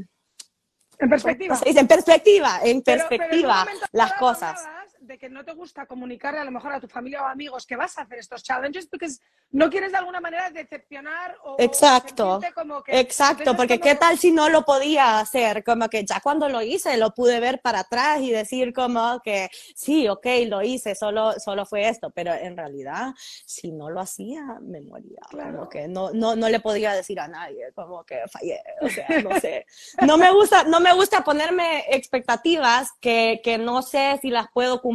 En 0.99 1.09
perspectiva. 1.09 1.59
En 1.65 1.87
perspectiva, 1.87 2.61
en 2.65 2.83
Pero- 2.83 3.07
pero 3.09 3.25
en 3.25 3.31
un 3.31 3.39
perspectiva 3.39 3.67
las 3.93 4.13
cosas. 4.15 4.61
De 5.03 5.19
que 5.19 5.29
no 5.29 5.45
te 5.45 5.53
gusta 5.53 5.87
comunicarle 5.87 6.41
a 6.41 6.45
lo 6.45 6.51
mejor 6.51 6.73
a 6.73 6.81
tu 6.81 6.89
familia 6.89 7.23
o 7.23 7.27
amigos 7.27 7.67
que 7.67 7.77
vas 7.77 7.99
a 7.99 8.03
hacer 8.03 8.19
estos 8.19 8.43
challenges 8.43 8.87
porque 8.87 9.09
no 9.51 9.69
quieres 9.69 9.93
de 9.93 9.99
alguna 9.99 10.21
manera 10.21 10.49
decepcionar 10.51 11.37
o, 11.45 11.57
Exacto. 11.59 12.41
como 12.55 12.83
que 12.83 12.99
Exacto, 13.01 13.55
porque 13.57 13.79
como- 13.79 13.91
qué 13.91 13.95
tal 13.99 14.17
si 14.17 14.31
no 14.33 14.49
lo 14.49 14.65
podía 14.65 15.19
hacer, 15.19 15.63
como 15.65 15.89
que 15.89 16.05
ya 16.07 16.21
cuando 16.21 16.49
lo 16.49 16.63
hice 16.63 16.97
lo 16.97 17.11
pude 17.13 17.39
ver 17.41 17.61
para 17.61 17.81
atrás 17.81 18.21
y 18.21 18.31
decir 18.31 18.73
como 18.73 19.21
que 19.23 19.51
sí, 19.75 20.09
ok, 20.09 20.27
lo 20.47 20.63
hice, 20.63 20.95
solo, 20.95 21.33
solo 21.39 21.67
fue 21.67 21.89
esto, 21.89 22.11
pero 22.11 22.33
en 22.33 22.57
realidad 22.57 23.13
si 23.45 23.73
no 23.73 23.91
lo 23.91 24.01
hacía 24.01 24.43
me 24.63 24.81
moría, 24.81 25.21
Claro. 25.31 25.57
como 25.59 25.69
que 25.69 25.89
no, 25.89 26.13
no, 26.13 26.35
no 26.37 26.49
le 26.49 26.61
podía 26.61 26.93
decir 26.95 27.19
a 27.21 27.29
nadie, 27.29 27.73
como 27.75 28.05
que 28.05 28.21
fallé, 28.31 28.63
o 28.81 28.89
sea, 28.89 29.07
no 29.23 29.39
sé, 29.41 29.67
no 30.07 30.17
me 30.17 30.31
gusta, 30.33 30.65
no 30.65 30.81
me 30.81 30.95
gusta 30.95 31.23
ponerme 31.25 31.85
expectativas 31.91 32.91
que, 33.01 33.41
que 33.43 33.59
no 33.59 33.83
sé 33.83 34.19
si 34.23 34.31
las 34.31 34.47
puedo 34.53 34.81
cumplir, 34.81 34.92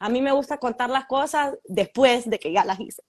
a 0.00 0.08
mí 0.08 0.22
me 0.22 0.32
gusta 0.32 0.58
contar 0.58 0.90
las 0.90 1.06
cosas 1.06 1.58
después 1.64 2.28
de 2.28 2.38
que 2.38 2.52
ya 2.52 2.64
las 2.64 2.78
hice. 2.80 3.02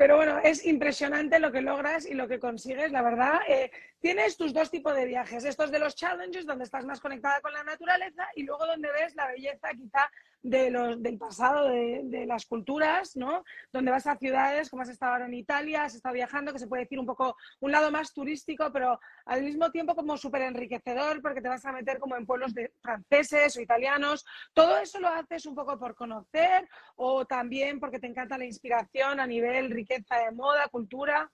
Pero 0.00 0.16
bueno, 0.16 0.38
es 0.38 0.64
impresionante 0.64 1.38
lo 1.38 1.52
que 1.52 1.60
logras 1.60 2.06
y 2.06 2.14
lo 2.14 2.26
que 2.26 2.40
consigues, 2.40 2.90
la 2.90 3.02
verdad. 3.02 3.40
Eh, 3.46 3.70
tienes 4.00 4.38
tus 4.38 4.54
dos 4.54 4.70
tipos 4.70 4.94
de 4.94 5.04
viajes, 5.04 5.44
estos 5.44 5.70
de 5.70 5.78
los 5.78 5.94
challenges, 5.94 6.46
donde 6.46 6.64
estás 6.64 6.86
más 6.86 7.00
conectada 7.00 7.42
con 7.42 7.52
la 7.52 7.64
naturaleza, 7.64 8.26
y 8.34 8.44
luego 8.44 8.64
donde 8.64 8.90
ves 8.92 9.14
la 9.14 9.26
belleza 9.26 9.68
quizá 9.76 10.10
de 10.42 10.70
los, 10.70 11.02
del 11.02 11.18
pasado, 11.18 11.68
de, 11.68 12.00
de 12.04 12.26
las 12.26 12.46
culturas, 12.46 13.16
¿no? 13.16 13.44
Donde 13.72 13.90
vas 13.90 14.06
a 14.06 14.16
ciudades, 14.16 14.70
como 14.70 14.82
has 14.82 14.88
estado 14.88 15.12
ahora 15.12 15.26
en 15.26 15.34
Italia, 15.34 15.84
has 15.84 15.94
estado 15.94 16.14
viajando, 16.14 16.52
que 16.52 16.58
se 16.58 16.66
puede 16.66 16.84
decir 16.84 16.98
un 16.98 17.06
poco 17.06 17.36
un 17.60 17.72
lado 17.72 17.90
más 17.90 18.12
turístico, 18.12 18.70
pero 18.72 18.98
al 19.26 19.42
mismo 19.42 19.70
tiempo 19.70 19.94
como 19.94 20.16
súper 20.16 20.42
enriquecedor, 20.42 21.20
porque 21.20 21.40
te 21.40 21.48
vas 21.48 21.64
a 21.64 21.72
meter 21.72 21.98
como 21.98 22.16
en 22.16 22.26
pueblos 22.26 22.54
de 22.54 22.72
franceses 22.80 23.56
o 23.56 23.60
italianos. 23.60 24.24
¿Todo 24.54 24.78
eso 24.78 24.98
lo 24.98 25.08
haces 25.08 25.46
un 25.46 25.54
poco 25.54 25.78
por 25.78 25.94
conocer 25.94 26.68
o 26.96 27.24
también 27.24 27.78
porque 27.78 27.98
te 27.98 28.06
encanta 28.06 28.38
la 28.38 28.46
inspiración 28.46 29.20
a 29.20 29.26
nivel 29.26 29.70
riqueza 29.70 30.16
de 30.16 30.32
moda, 30.32 30.68
cultura? 30.68 31.30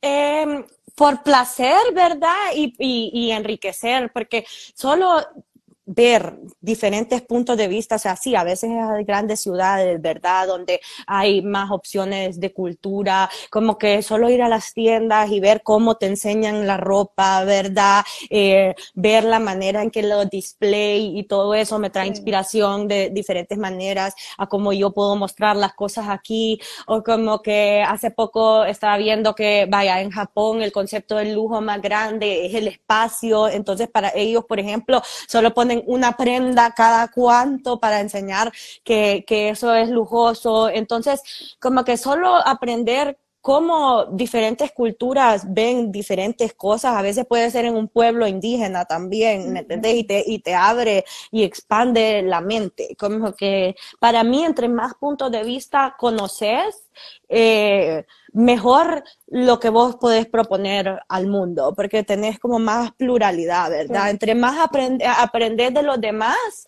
Em, 0.00 0.64
por 0.96 1.22
placer, 1.22 1.94
¿verdad? 1.94 2.50
Y, 2.56 2.74
y, 2.78 3.10
y 3.12 3.30
enriquecer, 3.30 4.10
porque 4.12 4.44
solo 4.48 5.20
ver 5.94 6.36
diferentes 6.60 7.22
puntos 7.22 7.56
de 7.56 7.68
vista, 7.68 7.96
o 7.96 7.98
sea, 7.98 8.16
sí, 8.16 8.34
a 8.34 8.44
veces 8.44 8.70
hay 8.70 9.04
grandes 9.04 9.40
ciudades, 9.40 10.00
¿verdad? 10.00 10.46
Donde 10.46 10.80
hay 11.06 11.42
más 11.42 11.70
opciones 11.70 12.40
de 12.40 12.52
cultura, 12.52 13.28
como 13.50 13.76
que 13.78 14.02
solo 14.02 14.30
ir 14.30 14.42
a 14.42 14.48
las 14.48 14.72
tiendas 14.72 15.30
y 15.30 15.40
ver 15.40 15.62
cómo 15.62 15.96
te 15.96 16.06
enseñan 16.06 16.66
la 16.66 16.76
ropa, 16.76 17.44
¿verdad? 17.44 18.04
Eh, 18.30 18.74
ver 18.94 19.24
la 19.24 19.38
manera 19.38 19.82
en 19.82 19.90
que 19.90 20.02
lo 20.02 20.24
display 20.24 21.18
y 21.18 21.24
todo 21.24 21.54
eso 21.54 21.78
me 21.78 21.90
trae 21.90 22.06
Sí. 22.06 22.10
inspiración 22.12 22.88
de 22.88 23.10
diferentes 23.10 23.58
maneras 23.58 24.14
a 24.38 24.46
cómo 24.46 24.72
yo 24.72 24.92
puedo 24.92 25.16
mostrar 25.16 25.56
las 25.56 25.74
cosas 25.74 26.06
aquí, 26.08 26.58
o 26.86 27.02
como 27.02 27.42
que 27.42 27.82
hace 27.86 28.10
poco 28.10 28.64
estaba 28.64 28.96
viendo 28.96 29.34
que, 29.34 29.66
vaya, 29.68 30.00
en 30.00 30.10
Japón 30.10 30.62
el 30.62 30.72
concepto 30.72 31.16
del 31.16 31.32
lujo 31.34 31.60
más 31.60 31.80
grande 31.82 32.46
es 32.46 32.54
el 32.54 32.68
espacio, 32.68 33.48
entonces 33.48 33.88
para 33.88 34.10
ellos, 34.14 34.44
por 34.46 34.58
ejemplo, 34.58 35.02
solo 35.28 35.52
ponen 35.54 35.81
una 35.86 36.16
prenda 36.16 36.72
cada 36.72 37.08
cuanto 37.08 37.78
para 37.80 38.00
enseñar 38.00 38.52
que, 38.84 39.24
que 39.26 39.50
eso 39.50 39.74
es 39.74 39.88
lujoso, 39.90 40.68
entonces 40.68 41.56
como 41.60 41.84
que 41.84 41.96
solo 41.96 42.36
aprender 42.36 43.18
cómo 43.42 44.06
diferentes 44.06 44.70
culturas 44.70 45.52
ven 45.52 45.90
diferentes 45.90 46.54
cosas, 46.54 46.94
a 46.94 47.02
veces 47.02 47.26
puede 47.26 47.50
ser 47.50 47.64
en 47.64 47.74
un 47.74 47.88
pueblo 47.88 48.28
indígena 48.28 48.84
también, 48.84 49.52
¿me 49.52 49.60
entendés? 49.60 49.96
Y 49.96 50.04
te, 50.04 50.24
y 50.24 50.38
te 50.38 50.54
abre 50.54 51.04
y 51.32 51.42
expande 51.42 52.22
la 52.22 52.40
mente, 52.40 52.96
como 52.96 53.34
que 53.34 53.74
para 53.98 54.22
mí 54.22 54.44
entre 54.44 54.68
más 54.68 54.94
puntos 54.94 55.32
de 55.32 55.42
vista 55.42 55.96
conoces, 55.98 56.88
eh, 57.28 58.06
mejor 58.32 59.02
lo 59.26 59.58
que 59.58 59.70
vos 59.70 59.96
podés 59.96 60.26
proponer 60.26 61.00
al 61.08 61.26
mundo, 61.26 61.74
porque 61.74 62.04
tenés 62.04 62.38
como 62.38 62.60
más 62.60 62.92
pluralidad, 62.92 63.70
¿verdad? 63.70 64.04
Sí. 64.04 64.10
Entre 64.10 64.34
más 64.36 64.56
aprende, 64.58 65.04
aprender 65.04 65.72
de 65.72 65.82
los 65.82 66.00
demás, 66.00 66.66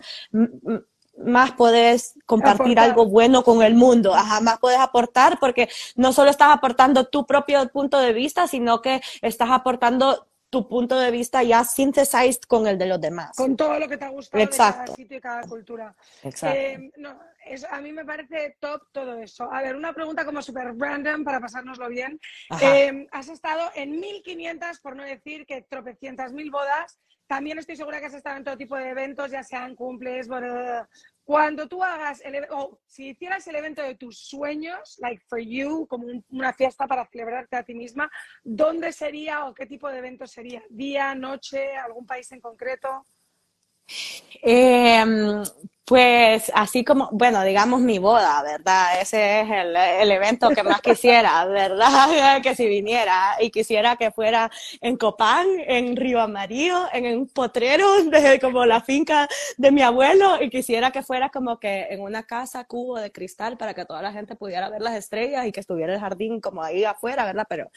más 1.18 1.52
podés 1.52 2.14
compartir 2.26 2.62
Aportar. 2.78 2.84
algo 2.84 3.06
bueno 3.06 3.44
con 3.44 3.62
el 3.62 3.74
mundo, 3.74 4.14
ajá, 4.14 4.40
más 4.40 4.58
podés 4.58 4.78
aportar 4.78 5.38
porque 5.38 5.68
no 5.96 6.12
solo 6.12 6.30
estás 6.30 6.48
aportando 6.52 7.06
tu 7.06 7.24
propio 7.26 7.68
punto 7.68 7.98
de 7.98 8.12
vista, 8.12 8.46
sino 8.48 8.82
que 8.82 9.00
estás 9.22 9.50
aportando 9.50 10.26
tu 10.50 10.68
punto 10.68 10.96
de 10.98 11.10
vista 11.10 11.42
ya 11.42 11.64
synthesized 11.64 12.42
con 12.46 12.68
el 12.68 12.78
de 12.78 12.86
los 12.86 13.00
demás. 13.00 13.36
Con 13.36 13.56
todo 13.56 13.76
lo 13.78 13.88
que 13.88 13.96
te 13.96 14.04
ha 14.04 14.10
gustado 14.10 14.38
de 14.38 14.44
Exacto. 14.44 14.84
cada 14.84 14.96
sitio 14.96 15.16
y 15.16 15.20
cada 15.20 15.42
cultura. 15.42 15.94
Exacto. 16.22 16.56
Eh, 16.56 16.92
no, 16.98 17.18
es- 17.44 17.64
a 17.64 17.80
mí 17.80 17.90
me 17.92 18.04
parece 18.04 18.56
top 18.60 18.82
todo 18.92 19.18
eso. 19.18 19.52
A 19.52 19.62
ver, 19.62 19.74
una 19.74 19.92
pregunta 19.92 20.24
como 20.24 20.40
súper 20.42 20.76
random 20.78 21.24
para 21.24 21.40
pasárnoslo 21.40 21.88
bien. 21.88 22.20
Eh, 22.60 23.04
has 23.10 23.28
estado 23.28 23.68
en 23.74 23.98
1500, 23.98 24.78
por 24.78 24.94
no 24.94 25.02
decir 25.02 25.44
que 25.44 25.62
tropecientas 25.62 26.32
mil 26.32 26.52
bodas. 26.52 26.98
También 27.26 27.58
estoy 27.58 27.76
segura 27.76 28.00
que 28.00 28.06
has 28.06 28.14
estado 28.14 28.36
en 28.36 28.44
todo 28.44 28.56
tipo 28.56 28.76
de 28.76 28.90
eventos, 28.90 29.30
ya 29.30 29.42
sean 29.42 29.74
cumples. 29.74 30.28
Cuando 31.24 31.66
tú 31.66 31.82
hagas 31.82 32.20
el 32.22 32.46
o 32.50 32.78
si 32.86 33.08
hicieras 33.08 33.46
el 33.46 33.56
evento 33.56 33.80
de 33.80 33.94
tus 33.94 34.18
sueños, 34.18 34.98
like 35.00 35.22
for 35.26 35.38
you, 35.38 35.86
como 35.86 36.06
un- 36.06 36.24
una 36.28 36.52
fiesta 36.52 36.86
para 36.86 37.06
celebrarte 37.06 37.56
a 37.56 37.62
ti 37.62 37.74
misma, 37.74 38.10
¿dónde 38.42 38.92
sería 38.92 39.46
o 39.46 39.54
qué 39.54 39.64
tipo 39.64 39.88
de 39.88 39.98
evento 39.98 40.26
sería? 40.26 40.62
¿Día, 40.68 41.14
noche, 41.14 41.74
algún 41.76 42.04
país 42.04 42.30
en 42.32 42.40
concreto? 42.42 43.06
Em, 44.42 45.42
pues 45.86 46.50
así 46.54 46.82
como, 46.84 47.08
bueno, 47.12 47.42
digamos 47.44 47.80
mi 47.80 47.98
boda, 47.98 48.42
¿verdad? 48.42 49.00
Ese 49.00 49.40
es 49.40 49.50
el, 49.50 49.76
el 49.76 50.10
evento 50.10 50.50
que 50.50 50.62
más 50.62 50.80
quisiera, 50.80 51.44
¿verdad? 51.46 52.40
Que 52.42 52.54
si 52.54 52.66
viniera 52.66 53.36
y 53.40 53.50
quisiera 53.50 53.96
que 53.96 54.10
fuera 54.10 54.50
en 54.80 54.96
Copán, 54.96 55.46
en 55.66 55.96
Río 55.96 56.20
Amarillo, 56.20 56.86
en 56.92 57.18
un 57.18 57.28
potrero 57.28 58.02
de 58.04 58.40
como 58.40 58.64
la 58.64 58.80
finca 58.80 59.28
de 59.58 59.72
mi 59.72 59.82
abuelo 59.82 60.42
y 60.42 60.48
quisiera 60.50 60.90
que 60.90 61.02
fuera 61.02 61.28
como 61.30 61.58
que 61.58 61.88
en 61.90 62.00
una 62.00 62.22
casa 62.24 62.64
cubo 62.64 62.98
de 62.98 63.12
cristal 63.12 63.56
para 63.58 63.74
que 63.74 63.84
toda 63.84 64.02
la 64.02 64.12
gente 64.12 64.36
pudiera 64.36 64.70
ver 64.70 64.80
las 64.82 64.94
estrellas 64.94 65.46
y 65.46 65.52
que 65.52 65.60
estuviera 65.60 65.94
el 65.94 66.00
jardín 66.00 66.40
como 66.40 66.62
ahí 66.62 66.84
afuera, 66.84 67.24
¿verdad? 67.24 67.46
Pero 67.48 67.70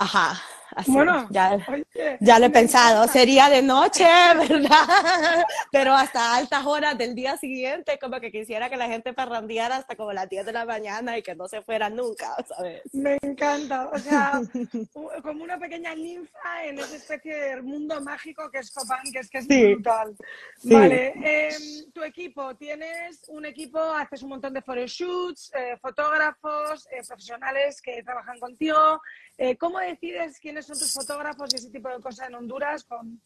Ajá. 0.00 0.40
Así, 0.76 0.90
Bueno, 0.92 1.26
ya, 1.30 1.58
oye, 1.68 1.84
ya 2.20 2.38
lo 2.38 2.46
he 2.46 2.50
pensado, 2.50 2.96
encanta. 3.02 3.12
sería 3.12 3.48
de 3.48 3.62
noche, 3.62 4.04
¿verdad? 4.48 5.44
Pero 5.72 5.94
hasta 5.94 6.36
altas 6.36 6.64
horas 6.66 6.96
del 6.96 7.14
día 7.14 7.36
siguiente, 7.36 7.98
como 7.98 8.20
que 8.20 8.30
quisiera 8.30 8.68
que 8.70 8.76
la 8.76 8.86
gente 8.86 9.12
parrandeara 9.12 9.76
hasta 9.76 9.96
como 9.96 10.12
las 10.12 10.28
10 10.28 10.46
de 10.46 10.52
la 10.52 10.64
mañana 10.64 11.18
y 11.18 11.22
que 11.22 11.34
no 11.34 11.48
se 11.48 11.62
fuera 11.62 11.90
nunca, 11.90 12.34
¿sabes? 12.48 12.82
Me 12.92 13.18
encanta, 13.22 13.88
o 13.92 13.98
sea, 13.98 14.40
como 15.22 15.42
una 15.44 15.58
pequeña 15.58 15.94
ninfa 15.94 16.64
en 16.64 16.78
esa 16.78 16.96
especie 16.96 17.34
de 17.34 17.62
mundo 17.62 18.00
mágico 18.00 18.50
que 18.50 18.58
es 18.58 18.70
Copán, 18.70 19.00
que 19.12 19.18
es 19.20 19.30
que 19.30 19.38
es 19.38 19.46
Sí. 19.46 19.74
brutal. 19.74 20.14
Sí. 20.58 20.72
Vale, 20.74 21.12
em, 21.16 21.90
tu 21.92 22.02
equipo, 22.04 22.54
tienes 22.56 23.22
un 23.28 23.44
equipo, 23.44 23.80
haces 23.80 24.22
un 24.22 24.28
montón 24.30 24.54
de 24.54 24.62
photoshoots, 24.62 25.52
eh, 25.54 25.76
fotógrafos, 25.80 26.86
eh, 26.92 27.02
profesionales 27.06 27.80
que 27.82 28.02
trabajan 28.02 28.38
contigo. 28.38 29.00
Eh, 29.38 29.56
¿Cómo 29.56 29.78
decides 29.80 30.38
quiénes 30.60 30.66
son 30.66 30.78
tus 30.78 30.92
fotógrafos 30.92 31.52
y 31.52 31.56
ese 31.56 31.70
tipo 31.70 31.88
de 31.88 32.00
cosas 32.00 32.28
en 32.28 32.34
Honduras? 32.34 32.84
Con... 32.84 33.20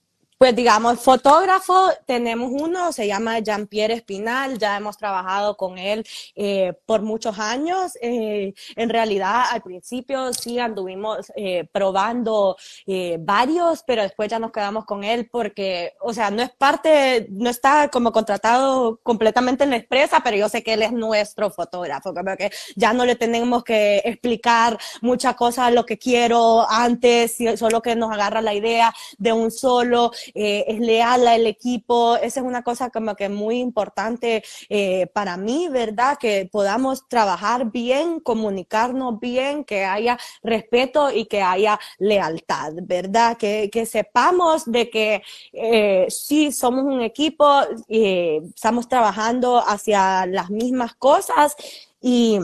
Pues 0.44 0.54
digamos, 0.54 1.00
fotógrafo, 1.00 1.88
tenemos 2.04 2.50
uno, 2.52 2.92
se 2.92 3.06
llama 3.06 3.38
Jean-Pierre 3.38 3.94
Espinal, 3.94 4.58
ya 4.58 4.76
hemos 4.76 4.98
trabajado 4.98 5.56
con 5.56 5.78
él 5.78 6.04
eh, 6.34 6.74
por 6.84 7.00
muchos 7.00 7.38
años. 7.38 7.96
Eh, 8.02 8.52
en 8.76 8.90
realidad, 8.90 9.44
al 9.50 9.62
principio 9.62 10.34
sí 10.34 10.58
anduvimos 10.58 11.32
eh, 11.34 11.66
probando 11.72 12.58
eh, 12.86 13.16
varios, 13.20 13.84
pero 13.86 14.02
después 14.02 14.28
ya 14.28 14.38
nos 14.38 14.52
quedamos 14.52 14.84
con 14.84 15.02
él 15.02 15.30
porque, 15.32 15.94
o 16.02 16.12
sea, 16.12 16.30
no 16.30 16.42
es 16.42 16.50
parte, 16.50 17.26
no 17.30 17.48
está 17.48 17.88
como 17.88 18.12
contratado 18.12 19.00
completamente 19.02 19.64
en 19.64 19.70
la 19.70 19.76
empresa, 19.76 20.20
pero 20.22 20.36
yo 20.36 20.50
sé 20.50 20.62
que 20.62 20.74
él 20.74 20.82
es 20.82 20.92
nuestro 20.92 21.48
fotógrafo, 21.48 22.12
como 22.12 22.36
que 22.36 22.50
ya 22.76 22.92
no 22.92 23.06
le 23.06 23.16
tenemos 23.16 23.64
que 23.64 24.02
explicar 24.04 24.76
muchas 25.00 25.36
cosas, 25.36 25.72
lo 25.72 25.86
que 25.86 25.96
quiero 25.96 26.70
antes, 26.70 27.38
solo 27.56 27.80
que 27.80 27.96
nos 27.96 28.12
agarra 28.12 28.42
la 28.42 28.52
idea 28.52 28.92
de 29.16 29.32
un 29.32 29.50
solo 29.50 30.10
eh, 30.34 30.64
es 30.68 30.80
leal 30.80 31.26
al 31.26 31.46
equipo. 31.46 32.16
Esa 32.16 32.40
es 32.40 32.46
una 32.46 32.62
cosa 32.62 32.90
como 32.90 33.14
que 33.14 33.28
muy 33.28 33.58
importante 33.60 34.42
eh, 34.68 35.06
para 35.08 35.36
mí, 35.36 35.68
¿verdad? 35.68 36.18
Que 36.18 36.48
podamos 36.50 37.08
trabajar 37.08 37.70
bien, 37.70 38.20
comunicarnos 38.20 39.20
bien, 39.20 39.64
que 39.64 39.84
haya 39.84 40.18
respeto 40.42 41.10
y 41.10 41.26
que 41.26 41.42
haya 41.42 41.78
lealtad, 41.98 42.72
¿verdad? 42.82 43.36
Que, 43.36 43.70
que 43.72 43.86
sepamos 43.86 44.64
de 44.66 44.90
que 44.90 45.22
eh, 45.52 46.06
sí 46.08 46.52
somos 46.52 46.84
un 46.84 47.00
equipo, 47.00 47.46
eh, 47.88 48.40
estamos 48.54 48.88
trabajando 48.88 49.58
hacia 49.58 50.26
las 50.26 50.50
mismas 50.50 50.94
cosas 50.94 51.56
y... 52.00 52.38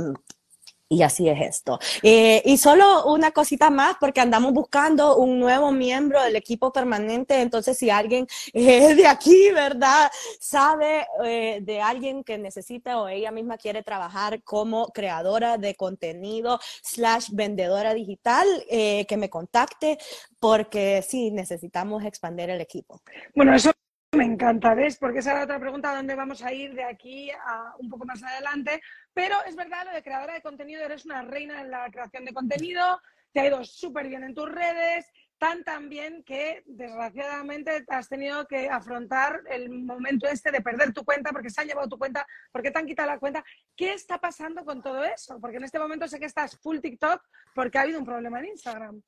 Y 0.93 1.03
así 1.05 1.29
es 1.29 1.41
esto. 1.41 1.79
Eh, 2.03 2.43
y 2.45 2.57
solo 2.57 3.05
una 3.05 3.31
cosita 3.31 3.71
más, 3.71 3.95
porque 4.01 4.21
andamos 4.21 4.53
buscando 4.53 5.19
un 5.19 5.39
nuevo 5.39 5.71
miembro 5.71 6.21
del 6.21 6.35
equipo 6.35 6.73
permanente. 6.73 7.41
Entonces, 7.41 7.79
si 7.79 7.91
alguien 7.91 8.27
eh, 8.53 8.97
de 8.97 9.07
aquí, 9.07 9.53
¿verdad? 9.53 10.11
Sabe 10.41 11.07
eh, 11.25 11.61
de 11.63 11.81
alguien 11.81 12.25
que 12.25 12.39
necesita 12.39 13.01
o 13.01 13.07
ella 13.07 13.31
misma 13.31 13.57
quiere 13.57 13.85
trabajar 13.85 14.43
como 14.43 14.89
creadora 14.89 15.59
de 15.59 15.77
contenido 15.77 16.59
slash 16.83 17.29
vendedora 17.31 17.95
digital, 17.95 18.49
eh, 18.69 19.07
que 19.07 19.17
me 19.17 19.31
contacte, 19.31 19.97
porque 20.41 21.05
sí, 21.07 21.31
necesitamos 21.31 22.05
expandir 22.05 22.51
el 22.51 22.61
equipo. 22.61 23.01
Bueno, 23.37 23.55
eso 23.55 23.71
me 24.13 24.25
encanta, 24.25 24.75
¿ves? 24.75 24.97
Porque 24.97 25.21
esa 25.21 25.33
era 25.33 25.45
otra 25.45 25.61
pregunta, 25.61 25.93
¿a 25.93 25.97
dónde 25.97 26.15
vamos 26.15 26.43
a 26.43 26.53
ir 26.53 26.75
de 26.75 26.85
aquí 26.85 27.31
a 27.31 27.75
un 27.79 27.89
poco 27.89 28.05
más 28.05 28.23
adelante? 28.23 28.83
Pero 29.15 29.37
es 29.47 29.55
verdad, 29.55 29.87
lo 29.87 29.93
de 29.93 30.03
creadora 30.03 30.35
de 30.35 30.43
contenido, 30.43 30.83
eres 30.85 31.05
una 31.05 31.23
reina 31.23 31.61
en 31.61 31.71
la 31.71 31.89
creación 31.91 32.25
de 32.25 32.35
contenido, 32.35 33.01
te 33.33 33.41
ha 33.41 33.47
ido 33.47 33.63
súper 33.65 34.09
bien 34.09 34.25
en 34.25 34.35
tus 34.35 34.51
redes, 34.51 35.07
tan 35.39 35.63
tan 35.63 35.89
bien 35.89 36.23
que 36.25 36.63
desgraciadamente 36.67 37.85
has 37.89 38.09
tenido 38.09 38.47
que 38.47 38.69
afrontar 38.69 39.43
el 39.49 39.71
momento 39.71 40.27
este 40.27 40.51
de 40.51 40.61
perder 40.61 40.93
tu 40.93 41.05
cuenta 41.05 41.31
porque 41.31 41.49
se 41.49 41.61
han 41.61 41.69
llevado 41.69 41.89
tu 41.89 41.97
cuenta, 41.97 42.27
porque 42.53 42.71
te 42.71 42.79
han 42.79 42.87
quitado 42.87 43.09
la 43.09 43.19
cuenta. 43.19 43.45
¿Qué 43.77 43.95
está 43.95 44.19
pasando 44.19 44.65
con 44.65 44.83
todo 44.83 45.05
eso? 45.05 45.41
Porque 45.41 45.57
en 45.57 45.65
este 45.65 45.79
momento 45.79 46.07
sé 46.09 46.19
que 46.19 46.27
estás 46.27 46.59
full 46.59 46.81
TikTok 46.81 47.23
porque 47.55 47.79
ha 47.79 47.83
habido 47.83 48.01
un 48.01 48.05
problema 48.05 48.41
en 48.41 48.47
Instagram. 48.47 49.03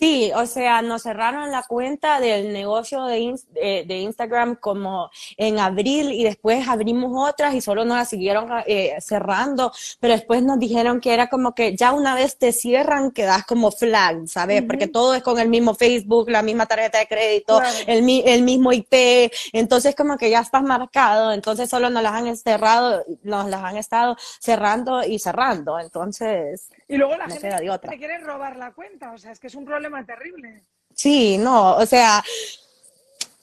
Sí, 0.00 0.32
o 0.34 0.46
sea, 0.46 0.80
nos 0.80 1.02
cerraron 1.02 1.50
la 1.50 1.62
cuenta 1.62 2.20
del 2.20 2.54
negocio 2.54 3.04
de, 3.04 3.18
ins- 3.20 3.46
de, 3.48 3.84
de 3.86 3.98
Instagram 3.98 4.56
como 4.56 5.10
en 5.36 5.58
abril 5.58 6.10
y 6.12 6.24
después 6.24 6.66
abrimos 6.66 7.12
otras 7.30 7.54
y 7.54 7.60
solo 7.60 7.84
nos 7.84 7.98
la 7.98 8.04
siguieron 8.06 8.48
eh, 8.66 8.96
cerrando, 9.02 9.70
pero 10.00 10.14
después 10.14 10.42
nos 10.42 10.58
dijeron 10.58 11.02
que 11.02 11.12
era 11.12 11.28
como 11.28 11.54
que 11.54 11.76
ya 11.76 11.92
una 11.92 12.14
vez 12.14 12.38
te 12.38 12.52
cierran 12.52 13.10
quedas 13.10 13.44
como 13.44 13.70
flag, 13.72 14.26
¿sabes? 14.26 14.62
Porque 14.62 14.86
todo 14.88 15.14
es 15.14 15.22
con 15.22 15.38
el 15.38 15.50
mismo 15.50 15.74
Facebook, 15.74 16.30
la 16.30 16.40
misma 16.40 16.64
tarjeta 16.64 16.98
de 16.98 17.06
crédito, 17.06 17.58
Claro. 17.58 17.76
el, 17.86 18.02
mi- 18.02 18.22
el 18.24 18.40
mismo 18.42 18.72
IP, 18.72 19.30
entonces 19.52 19.94
como 19.94 20.16
que 20.16 20.30
ya 20.30 20.40
estás 20.40 20.62
marcado, 20.62 21.30
entonces 21.32 21.68
solo 21.68 21.90
nos 21.90 22.02
las 22.02 22.12
han 22.14 22.34
cerrado, 22.38 23.04
nos 23.22 23.50
las 23.50 23.62
han 23.62 23.76
estado 23.76 24.16
cerrando 24.40 25.04
y 25.04 25.18
cerrando, 25.18 25.78
entonces 25.78 26.70
Y 26.90 26.96
luego 26.96 27.16
la 27.16 27.26
no 27.26 27.32
gente 27.32 27.48
de 27.48 27.70
otra. 27.70 27.90
te 27.90 27.98
quiere 27.98 28.18
robar 28.18 28.56
la 28.56 28.72
cuenta, 28.72 29.12
o 29.12 29.18
sea, 29.18 29.32
es 29.32 29.38
que 29.40 29.46
es 29.46 29.54
un 29.54 29.64
problema 29.64 30.04
terrible. 30.04 30.64
Sí, 30.94 31.38
no, 31.38 31.76
o 31.76 31.86
sea, 31.86 32.22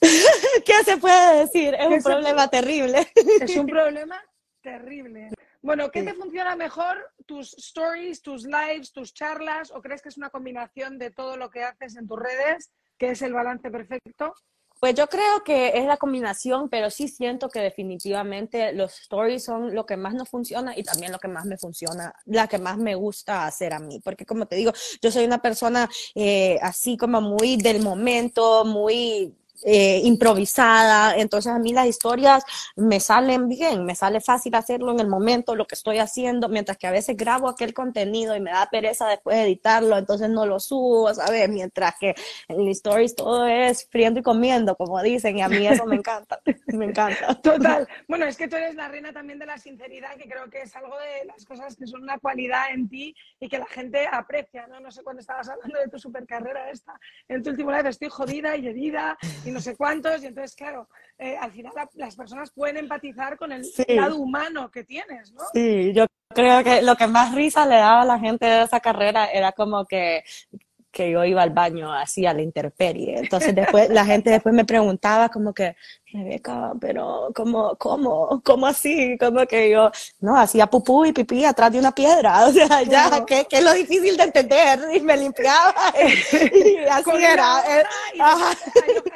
¿qué 0.00 0.84
se 0.84 0.96
puede 0.98 1.40
decir? 1.40 1.74
Es 1.74 1.86
¿Qué 1.88 1.94
un 1.94 2.02
problema 2.02 2.48
terrible. 2.48 3.10
Es 3.40 3.56
un 3.56 3.66
problema 3.66 4.22
terrible. 4.60 5.30
Bueno, 5.62 5.90
¿qué 5.90 6.00
Sí. 6.00 6.06
te 6.06 6.14
funciona 6.14 6.54
mejor? 6.56 7.10
¿Tus 7.26 7.54
stories, 7.54 8.22
tus 8.22 8.44
lives, 8.44 8.92
tus 8.92 9.12
charlas? 9.12 9.70
¿O 9.72 9.80
crees 9.80 10.02
que 10.02 10.08
es 10.10 10.16
una 10.16 10.30
combinación 10.30 10.98
de 10.98 11.10
todo 11.10 11.36
lo 11.36 11.50
que 11.50 11.64
haces 11.64 11.96
en 11.96 12.06
tus 12.06 12.18
redes, 12.18 12.70
que 12.96 13.10
es 13.10 13.22
el 13.22 13.32
balance 13.32 13.70
perfecto? 13.70 14.34
Pues 14.80 14.94
yo 14.94 15.08
creo 15.08 15.42
que 15.44 15.78
es 15.78 15.86
la 15.86 15.96
combinación, 15.96 16.68
pero 16.68 16.90
sí 16.90 17.08
siento 17.08 17.48
que 17.48 17.60
definitivamente 17.60 18.72
los 18.72 19.00
stories 19.00 19.44
son 19.44 19.74
lo 19.74 19.84
que 19.86 19.96
más 19.96 20.14
nos 20.14 20.28
funciona 20.28 20.76
y 20.76 20.84
también 20.84 21.10
lo 21.10 21.18
que 21.18 21.26
más 21.28 21.46
me 21.46 21.58
funciona, 21.58 22.14
la 22.26 22.46
que 22.46 22.58
más 22.58 22.78
me 22.78 22.94
gusta 22.94 23.46
hacer 23.46 23.72
a 23.72 23.80
mí, 23.80 24.00
porque 24.04 24.24
como 24.24 24.46
te 24.46 24.54
digo, 24.56 24.72
yo 25.02 25.10
soy 25.10 25.24
una 25.24 25.42
persona 25.42 25.88
eh, 26.14 26.58
así 26.62 26.96
como 26.96 27.20
muy 27.20 27.56
del 27.56 27.82
momento, 27.82 28.64
muy 28.64 29.34
eh, 29.64 30.00
improvisada, 30.04 31.16
entonces 31.16 31.52
a 31.52 31.58
mí 31.58 31.72
las 31.72 31.86
historias 31.86 32.44
me 32.76 33.00
salen 33.00 33.48
bien, 33.48 33.84
me 33.84 33.94
sale 33.94 34.20
fácil 34.20 34.54
hacerlo 34.54 34.92
en 34.92 35.00
el 35.00 35.08
momento, 35.08 35.56
lo 35.56 35.66
que 35.66 35.74
estoy 35.74 35.98
haciendo, 35.98 36.48
mientras 36.48 36.78
que 36.78 36.86
a 36.86 36.92
veces 36.92 37.16
grabo 37.16 37.48
aquel 37.48 37.74
contenido 37.74 38.36
y 38.36 38.40
me 38.40 38.50
da 38.50 38.68
pereza 38.70 39.08
después 39.08 39.36
de 39.36 39.44
editarlo, 39.44 39.98
entonces 39.98 40.30
no 40.30 40.46
lo 40.46 40.60
subo, 40.60 41.12
¿sabes? 41.12 41.48
Mientras 41.48 41.94
que 41.98 42.14
en 42.48 42.64
las 42.64 42.76
stories 42.76 43.14
todo 43.14 43.46
es 43.46 43.88
friendo 43.90 44.20
y 44.20 44.22
comiendo, 44.22 44.76
como 44.76 45.02
dicen, 45.02 45.38
y 45.38 45.42
a 45.42 45.48
mí 45.48 45.66
eso 45.66 45.86
me 45.86 45.96
encanta, 45.96 46.40
me 46.66 46.86
encanta. 46.86 47.34
Total. 47.40 47.88
Bueno, 48.06 48.26
es 48.26 48.36
que 48.36 48.48
tú 48.48 48.56
eres 48.56 48.74
la 48.74 48.88
reina 48.88 49.12
también 49.12 49.38
de 49.38 49.46
la 49.46 49.58
sinceridad, 49.58 50.14
que 50.16 50.28
creo 50.28 50.48
que 50.50 50.62
es 50.62 50.76
algo 50.76 50.96
de 50.98 51.26
las 51.26 51.44
cosas 51.44 51.76
que 51.76 51.86
son 51.86 52.02
una 52.02 52.18
cualidad 52.18 52.70
en 52.72 52.88
ti 52.88 53.14
y 53.40 53.48
que 53.48 53.58
la 53.58 53.66
gente 53.66 54.06
aprecia, 54.10 54.66
¿no? 54.66 54.80
No 54.80 54.90
sé 54.90 55.02
cuándo 55.02 55.20
estabas 55.20 55.48
hablando 55.48 55.78
de 55.78 55.88
tu 55.88 55.98
supercarrera 55.98 56.70
esta, 56.70 56.98
en 57.28 57.42
tu 57.42 57.50
último 57.50 57.72
live 57.72 57.88
estoy 57.88 58.08
jodida 58.08 58.56
y 58.56 58.68
herida 58.68 59.18
y 59.48 59.50
no 59.52 59.60
sé 59.60 59.76
cuántos, 59.76 60.22
y 60.22 60.26
entonces, 60.26 60.54
claro, 60.54 60.88
eh, 61.18 61.36
al 61.36 61.50
final 61.52 61.72
la- 61.74 61.88
las 61.94 62.14
personas 62.16 62.50
pueden 62.52 62.76
empatizar 62.76 63.36
con 63.36 63.52
el 63.52 63.64
Sí. 63.64 63.84
lado 63.88 64.16
humano 64.16 64.70
que 64.70 64.84
tienes, 64.84 65.32
¿no? 65.32 65.42
Sí, 65.52 65.92
yo 65.94 66.06
creo 66.34 66.62
que 66.62 66.82
lo 66.82 66.94
que 66.96 67.06
más 67.06 67.34
risa 67.34 67.66
le 67.66 67.76
daba 67.76 68.02
a 68.02 68.04
la 68.04 68.18
gente 68.18 68.46
de 68.46 68.62
esa 68.62 68.80
carrera 68.80 69.26
era 69.26 69.52
como 69.52 69.84
que 69.86 70.22
que 70.98 71.12
yo 71.12 71.24
iba 71.24 71.42
al 71.44 71.50
baño 71.50 71.92
así 71.92 72.26
a 72.26 72.34
la 72.34 72.42
intemperie. 72.42 73.18
Entonces 73.20 73.54
después 73.54 73.88
la 73.88 74.04
gente 74.04 74.30
después 74.30 74.52
me 74.52 74.64
preguntaba 74.64 75.28
como 75.28 75.54
que, 75.54 75.76
Rebeca, 76.12 76.72
pero 76.80 77.28
¿cómo, 77.36 77.76
cómo, 77.76 78.42
cómo 78.44 78.66
así? 78.66 79.16
Como 79.16 79.46
que 79.46 79.70
yo, 79.70 79.92
no, 80.18 80.36
hacía 80.36 80.66
pupú 80.66 81.04
y 81.04 81.12
pipí 81.12 81.44
atrás 81.44 81.70
de 81.70 81.78
una 81.78 81.92
piedra. 81.92 82.46
O 82.48 82.52
sea, 82.52 82.82
ya, 82.82 83.24
que, 83.24 83.44
que 83.44 83.58
es 83.58 83.64
lo 83.64 83.72
difícil 83.74 84.16
de 84.16 84.24
entender. 84.24 84.80
Y 84.92 85.00
me 85.00 85.16
limpiaba. 85.16 85.72
Y 86.52 86.78
así 86.90 87.04
Con 87.04 87.22
era. 87.22 87.62
eh, 87.68 87.84
más 88.18 88.56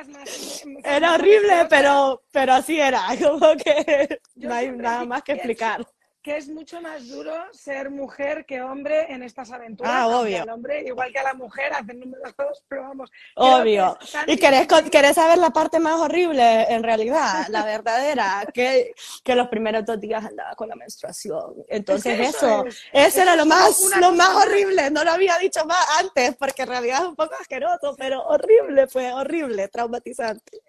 Era 0.84 1.14
horrible, 1.14 1.66
pero, 1.68 2.22
pero 2.30 2.52
así 2.52 2.78
era. 2.78 3.02
Como 3.20 3.56
que 3.56 4.20
Yo 4.36 4.48
no 4.48 4.54
hay 4.54 4.70
nada 4.70 5.04
más 5.04 5.22
que 5.24 5.32
explicar. 5.32 5.84
Que 6.22 6.36
es 6.36 6.48
mucho 6.48 6.80
más 6.80 7.08
duro 7.08 7.34
ser 7.52 7.90
mujer 7.90 8.46
que 8.46 8.62
hombre 8.62 9.12
en 9.12 9.22
estas 9.24 9.50
aventuras. 9.50 9.92
Ah, 9.92 10.06
obvio. 10.06 10.42
al 10.42 10.50
hombre, 10.50 10.82
igual 10.86 11.12
que 11.12 11.18
a 11.18 11.24
la 11.24 11.34
mujer, 11.34 11.72
hacen 11.72 11.98
números 11.98 12.32
dos, 12.38 12.62
pero 12.68 12.82
vamos. 12.82 13.10
Obvio. 13.34 13.98
que 14.00 14.06
tan 14.12 14.30
Y 14.30 14.36
querés, 14.36 14.68
querés 14.90 15.14
saber 15.16 15.38
la 15.38 15.50
parte 15.50 15.80
más 15.80 15.98
horrible, 16.00 16.62
en 16.72 16.82
realidad, 16.84 17.46
la 17.48 17.64
verdadera, 17.64 18.44
que, 18.54 18.94
que 19.24 19.34
los 19.34 19.48
primeros 19.48 19.84
dos 19.84 20.00
días 20.00 20.24
andaba 20.24 20.54
con 20.54 20.68
la 20.68 20.76
menstruación. 20.76 21.54
Entonces 21.68 22.12
Es 22.12 22.18
que 22.20 22.26
eso, 22.26 22.46
eso 22.46 22.66
es- 22.66 22.82
eso 22.92 23.22
era 23.22 23.34
lo 23.34 23.44
más, 23.46 23.80
lo 23.82 23.90
cosa 23.96 24.10
más 24.12 24.46
horrible. 24.46 24.90
No 24.90 25.02
lo 25.02 25.10
había 25.10 25.36
dicho 25.38 25.64
más 25.66 25.84
antes, 25.98 26.36
porque 26.36 26.62
en 26.62 26.68
realidad 26.68 27.02
es 27.02 27.08
un 27.08 27.16
poco 27.16 27.34
asqueroso, 27.40 27.96
pero 27.98 28.22
horrible, 28.26 28.86
fue 28.86 29.12
horrible, 29.12 29.66
traumatizante. 29.68 30.60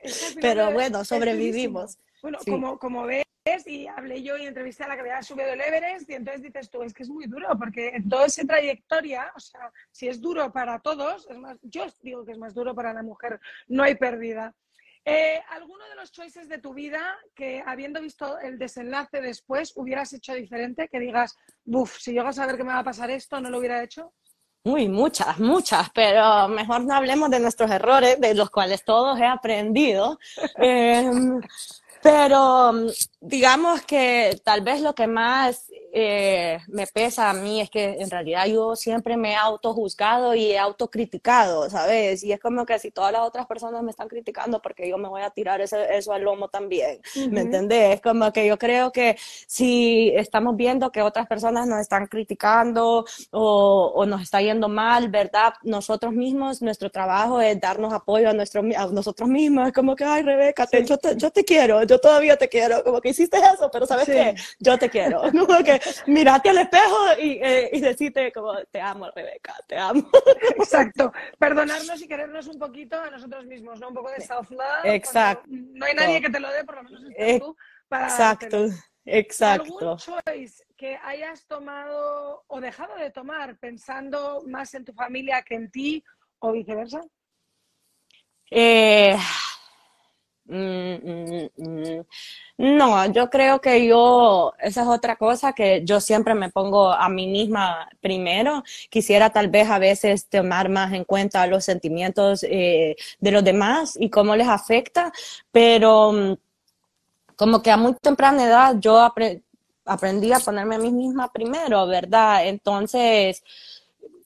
Pero 0.42 0.72
bueno, 0.72 1.06
sobrevivimos. 1.06 1.98
Bueno, 2.22 2.40
Sí. 2.44 2.50
como, 2.52 2.80
como 2.80 3.04
ves, 3.06 3.26
y 3.66 3.88
hablé 3.88 4.24
yo 4.24 4.38
y 4.38 4.46
entrevisté 4.46 4.86
a 4.86 4.88
la 4.88 4.96
que 4.96 5.02
había 5.02 5.22
subido 5.22 5.50
el 5.52 5.60
Everest 5.60 6.10
y 6.10 6.14
entonces 6.14 6.42
dices 6.42 6.70
tú, 6.70 6.82
es 6.82 6.94
que 6.94 7.04
es 7.04 7.10
muy 7.10 7.26
duro 7.26 7.50
porque 7.60 7.90
en 7.90 8.08
toda 8.08 8.26
esa 8.26 8.44
trayectoria, 8.46 9.32
o 9.36 9.40
sea, 9.40 9.72
si 9.92 10.08
es 10.08 10.22
duro 10.22 10.52
para 10.54 10.80
todos, 10.80 11.28
es 11.30 11.38
más, 11.38 11.58
yo 11.62 11.86
digo 12.02 12.24
que 12.24 12.32
es 12.32 12.38
más 12.38 12.54
duro 12.54 12.74
para 12.74 12.94
la 12.94 13.04
mujer, 13.04 13.40
no 13.68 13.84
hay 13.84 13.96
pérdida. 13.96 14.56
Eh, 15.06 15.42
¿Alguno 15.50 15.84
de 15.90 15.96
los 15.96 16.14
choices 16.14 16.48
de 16.48 16.60
tu 16.60 16.74
vida 16.74 17.02
que 17.36 17.62
habiendo 17.66 18.00
visto 18.00 18.40
el 18.40 18.58
desenlace 18.58 19.20
después 19.20 19.74
hubieras 19.76 20.14
hecho 20.14 20.34
diferente? 20.34 20.88
Que 20.88 21.00
digas, 21.00 21.36
buf, 21.66 21.98
si 22.00 22.14
llego 22.14 22.30
a 22.30 22.34
saber 22.34 22.56
que 22.56 22.64
me 22.64 22.72
va 22.72 22.80
a 22.80 22.86
pasar 22.86 23.12
esto, 23.12 23.42
no 23.42 23.50
lo 23.50 23.58
hubiera 23.58 23.84
hecho. 23.84 24.14
Uy, 24.64 24.88
muchas, 24.88 25.38
muchas, 25.40 25.90
pero 25.94 26.48
mejor 26.48 26.86
no 26.86 26.94
hablemos 26.94 27.30
de 27.30 27.42
nuestros 27.42 27.70
errores, 27.70 28.22
de 28.22 28.34
los 28.34 28.50
cuales 28.50 28.86
todos 28.86 29.20
he 29.20 29.26
aprendido. 29.26 30.18
eh, 30.64 31.12
pero 32.04 32.74
mm, 32.74 32.88
digamos 33.22 33.82
que 33.82 34.40
tal 34.44 34.62
vez 34.62 34.82
lo 34.82 34.94
que 34.94 35.08
más 35.08 35.72
eh, 35.96 36.60
me 36.70 36.88
pesa 36.88 37.30
a 37.30 37.34
mí 37.34 37.62
es 37.62 37.70
que 37.70 37.98
en 38.00 38.10
realidad 38.10 38.48
yo 38.48 38.76
siempre 38.76 39.16
me 39.16 39.34
he 39.34 39.36
autojuzgado 39.36 40.34
y 40.34 40.52
he 40.52 40.58
autocriticado, 40.58 41.70
¿sabes? 41.70 42.24
Y 42.24 42.32
es 42.32 42.40
como 42.40 42.66
que 42.66 42.80
si 42.80 42.90
todas 42.90 43.12
las 43.12 43.22
otras 43.22 43.46
personas 43.46 43.84
me 43.84 43.92
están 43.92 44.08
criticando 44.08 44.60
porque 44.60 44.90
yo 44.90 44.98
me 44.98 45.08
voy 45.08 45.22
a 45.22 45.30
tirar 45.30 45.62
ese, 45.62 45.96
eso 45.96 46.12
al 46.12 46.24
lomo 46.24 46.48
también, 46.48 47.00
¿me 47.30 47.42
entendés? 47.42 48.02
Como 48.02 48.34
que 48.34 48.48
yo 48.48 48.58
creo 48.58 48.92
que 48.92 49.18
si 49.46 50.12
estamos 50.16 50.56
viendo 50.56 50.92
que 50.92 51.04
otras 51.04 51.28
personas 51.28 51.68
nos 51.68 51.80
están 51.80 52.08
criticando 52.08 53.06
o, 53.30 53.92
o 53.94 54.06
nos 54.08 54.24
está 54.24 54.42
yendo 54.42 54.68
mal, 54.70 55.10
¿verdad? 55.10 55.54
Nosotros 55.62 56.12
mismos, 56.12 56.64
nuestro 56.64 56.90
trabajo 56.90 57.40
es 57.40 57.60
darnos 57.62 57.94
apoyo 57.94 58.30
a, 58.30 58.34
nuestro, 58.34 58.64
a 58.76 58.88
nosotros 58.88 59.30
mismos. 59.30 59.68
Es 59.68 59.74
como 59.74 59.96
que, 59.96 60.06
ay, 60.06 60.24
Rebeca, 60.24 60.66
te, 60.66 60.84
yo, 60.84 60.98
te, 60.98 61.16
yo 61.18 61.30
te 61.30 61.44
quiero, 61.44 61.84
yo 61.84 62.00
todavía 62.00 62.36
te 62.36 62.50
quiero, 62.50 62.84
como 62.84 63.00
que 63.00 63.10
hiciste 63.10 63.38
eso, 63.38 63.70
pero 63.72 63.86
¿sabes 63.86 64.06
qué? 64.06 64.34
Yo 64.60 64.76
te 64.78 64.90
quiero. 64.90 65.22
Como 65.34 65.64
que 65.64 65.80
mirate 66.08 66.50
al 66.50 66.58
espejo 66.60 66.98
y, 67.20 67.40
eh, 67.42 67.70
y 67.74 67.80
decirte 67.80 68.32
como, 68.32 68.56
te 68.66 68.82
amo, 68.82 69.10
Rebeca, 69.16 69.56
te 69.68 69.78
amo. 69.78 70.10
Exacto. 70.58 71.12
Perdonarnos 71.38 72.02
y 72.02 72.08
querernos 72.08 72.48
un 72.48 72.60
poquito 72.60 73.00
a 73.00 73.10
nosotros 73.10 73.46
mismos, 73.46 73.80
¿no? 73.80 73.90
Un 73.90 73.94
poco 73.94 74.12
de 74.12 74.22
self-love. 74.22 74.86
Exacto. 74.86 75.46
No 75.50 75.86
hay 75.86 75.94
nadie 75.94 76.22
que 76.22 76.30
te 76.30 76.40
lo 76.40 76.52
dé, 76.52 76.64
por 76.64 76.76
lo 76.76 76.84
menos 76.84 77.04
estás 77.04 77.40
tú. 77.40 77.58
Para 77.88 78.06
Exacto. 78.06 78.68
Exacto. 79.06 79.80
¿Algún 79.80 79.98
choice 79.98 80.64
que 80.78 80.98
hayas 81.04 81.46
tomado 81.46 82.44
o 82.48 82.62
dejado 82.62 82.96
de 82.96 83.12
tomar 83.12 83.58
pensando 83.58 84.44
más 84.48 84.74
en 84.74 84.86
tu 84.86 84.94
familia 84.94 85.42
que 85.42 85.56
en 85.56 85.70
ti 85.70 86.04
o 86.40 86.52
viceversa? 86.54 87.02
Eh, 88.50 89.18
Mm, 90.46 90.96
mm, 91.04 91.50
mm. 91.58 92.06
No, 92.58 93.06
yo 93.12 93.30
creo 93.30 93.62
que 93.62 93.88
yo, 93.88 94.54
esa 94.60 94.82
es 94.84 94.88
otra 94.88 95.16
cosa 95.16 95.54
que 95.54 95.84
yo 95.86 96.02
siempre 96.02 96.34
me 96.36 96.50
pongo 96.50 96.92
a 96.92 97.08
mí 97.10 97.28
misma 97.28 97.90
primero. 98.02 98.64
Quisiera 98.90 99.30
tal 99.32 99.50
vez 99.50 99.70
a 99.70 99.80
veces 99.80 100.28
tomar 100.30 100.70
más 100.70 100.94
en 100.94 101.06
cuenta 101.06 101.48
los 101.48 101.64
sentimientos 101.66 102.44
eh, 102.44 102.96
de 103.20 103.32
los 103.32 103.44
demás 103.44 103.98
y 104.00 104.10
cómo 104.10 104.36
les 104.36 104.48
afecta, 104.48 105.12
pero 105.52 106.38
como 107.36 107.62
que 107.62 107.72
a 107.72 107.78
muy 107.78 107.94
temprana 107.96 108.46
edad 108.46 108.76
yo 108.80 109.00
aprendí 109.86 110.32
a 110.32 110.40
ponerme 110.40 110.76
a 110.76 110.80
mí 110.80 110.92
misma 110.92 111.32
primero, 111.32 111.86
¿verdad? 111.88 112.48
Entonces, 112.48 113.44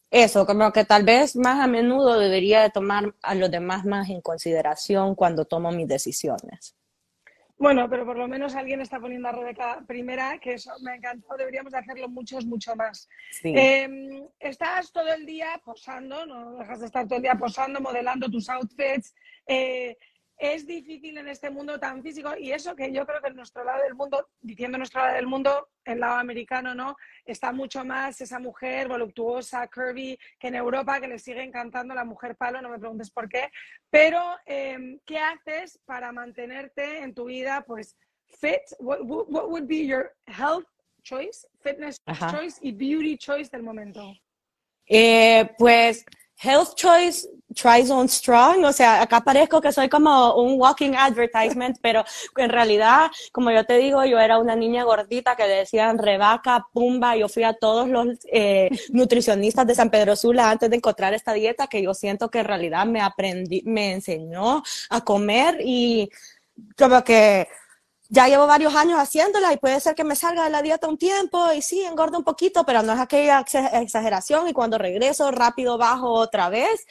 eso, 0.09 0.45
como 0.45 0.71
que 0.71 0.85
tal 0.85 1.03
vez 1.03 1.35
más 1.35 1.59
a 1.59 1.67
menudo 1.67 2.19
debería 2.19 2.61
de 2.61 2.69
tomar 2.69 3.13
a 3.21 3.35
los 3.35 3.51
demás 3.51 3.85
más 3.85 4.09
en 4.09 4.21
consideración 4.21 5.15
cuando 5.15 5.45
tomo 5.45 5.71
mis 5.71 5.87
decisiones. 5.87 6.75
Bueno, 7.59 7.89
pero 7.89 8.05
por 8.05 8.17
lo 8.17 8.27
menos 8.27 8.53
alguien 8.53 8.81
está 8.81 8.99
poniendo 8.99 9.29
a 9.29 9.31
Rebeca 9.31 9.83
primera, 9.87 10.37
que 10.37 10.53
eso 10.53 10.71
me 10.81 10.95
encantó, 10.95 11.35
deberíamos 11.35 11.71
de 11.71 11.79
hacerlo 11.79 12.07
muchos, 12.07 12.45
mucho 12.45 12.75
más. 12.75 13.09
Em, 13.43 14.27
estás 14.39 14.91
todo 14.91 15.11
el 15.11 15.25
día 15.25 15.59
posando, 15.65 16.25
no 16.27 16.57
dejas 16.57 16.81
de 16.81 16.85
estar 16.85 17.07
todo 17.07 17.15
el 17.15 17.23
día 17.23 17.33
posando, 17.33 17.81
modelando 17.81 18.29
tus 18.29 18.47
outfits. 18.49 19.15
Eh, 19.47 19.97
es 20.37 20.67
difícil 20.67 21.17
en 21.17 21.27
este 21.27 21.49
mundo 21.49 21.79
tan 21.79 22.03
físico 22.03 22.35
y 22.37 22.51
eso 22.51 22.75
que 22.75 22.91
yo 22.91 23.05
creo 23.05 23.21
que 23.21 23.29
en 23.29 23.35
nuestro 23.35 23.63
lado 23.63 23.83
del 23.83 23.95
mundo, 23.95 24.29
diciendo 24.39 24.77
nuestro 24.77 25.01
lado 25.01 25.15
del 25.15 25.25
mundo, 25.25 25.69
el 25.83 25.99
lado 25.99 26.17
americano, 26.17 26.75
¿no? 26.75 26.95
Está 27.25 27.51
mucho 27.51 27.83
más 27.83 28.21
esa 28.21 28.39
mujer 28.39 28.87
voluptuosa, 28.87 29.67
curvy, 29.67 30.17
que 30.39 30.49
en 30.49 30.55
Europa, 30.55 30.99
que 30.99 31.07
le 31.07 31.17
sigue 31.19 31.41
encantando 31.41 31.95
la 31.95 32.05
mujer 32.05 32.35
palo, 32.35 32.61
no 32.61 32.69
me 32.69 32.79
preguntes 32.79 33.09
por 33.09 33.27
qué. 33.27 33.51
Pero, 33.89 34.21
em, 34.45 34.99
¿qué 35.05 35.17
haces 35.17 35.79
para 35.85 36.11
mantenerte 36.11 36.99
en 36.99 37.13
tu 37.13 37.25
vida, 37.25 37.63
pues, 37.65 37.97
fit? 38.39 38.61
What, 38.79 39.01
would 39.01 39.67
be 39.67 39.87
your 39.87 40.13
health 40.27 40.67
choice, 41.03 41.47
fitness 41.61 41.97
choice 42.31 42.59
y 42.61 42.71
beauty 42.71 43.17
choice 43.17 43.49
del 43.49 43.63
momento? 43.63 44.13
Eh, 44.89 45.49
pues 45.57 46.05
Health 46.39 46.75
Choice 46.75 47.27
Tries 47.55 47.89
on 47.89 48.07
Strong, 48.07 48.65
o 48.65 48.73
sea, 48.73 49.01
acá 49.01 49.21
parezco 49.21 49.59
que 49.61 49.71
soy 49.71 49.89
como 49.89 50.35
un 50.35 50.59
walking 50.59 50.93
advertisement, 50.95 51.77
pero 51.81 52.03
en 52.35 52.49
realidad, 52.49 53.09
como 53.31 53.51
yo 53.51 53.65
te 53.65 53.77
digo, 53.77 54.03
yo 54.05 54.19
era 54.19 54.37
una 54.37 54.55
niña 54.55 54.83
gordita 54.83 55.35
que 55.35 55.47
decían 55.47 55.97
rebaca, 55.97 56.67
pumba, 56.71 57.15
yo 57.15 57.27
fui 57.27 57.43
a 57.43 57.53
todos 57.53 57.87
los 57.87 58.07
eh, 58.31 58.69
nutricionistas 58.89 59.65
de 59.65 59.75
San 59.75 59.89
Pedro 59.89 60.15
Sula 60.15 60.51
antes 60.51 60.69
de 60.69 60.75
encontrar 60.75 61.13
esta 61.13 61.33
dieta 61.33 61.67
que 61.67 61.81
yo 61.81 61.93
siento 61.93 62.29
que 62.29 62.39
en 62.39 62.45
realidad 62.45 62.85
me 62.85 63.01
aprendí, 63.01 63.63
me 63.65 63.93
enseñó 63.93 64.61
a 64.89 65.01
comer 65.01 65.59
y 65.63 66.09
como 66.77 67.03
que 67.03 67.47
ya 68.09 68.27
llevo 68.27 68.47
varios 68.47 68.75
años 68.75 68.99
haciéndola 68.99 69.53
y 69.53 69.57
puede 69.57 69.79
ser 69.79 69.95
que 69.95 70.03
me 70.03 70.15
salga 70.15 70.43
de 70.45 70.49
la 70.49 70.61
dieta 70.61 70.87
un 70.87 70.97
tiempo 70.97 71.51
y 71.51 71.61
sí, 71.61 71.83
engordo 71.83 72.17
un 72.17 72.23
poquito, 72.23 72.65
pero 72.65 72.81
no 72.81 72.93
es 72.93 72.99
aquella 72.99 73.43
exageración 73.73 74.47
y 74.47 74.53
cuando 74.53 74.77
regreso 74.77 75.31
rápido 75.31 75.77
bajo 75.77 76.11
otra 76.11 76.49
vez. 76.49 76.85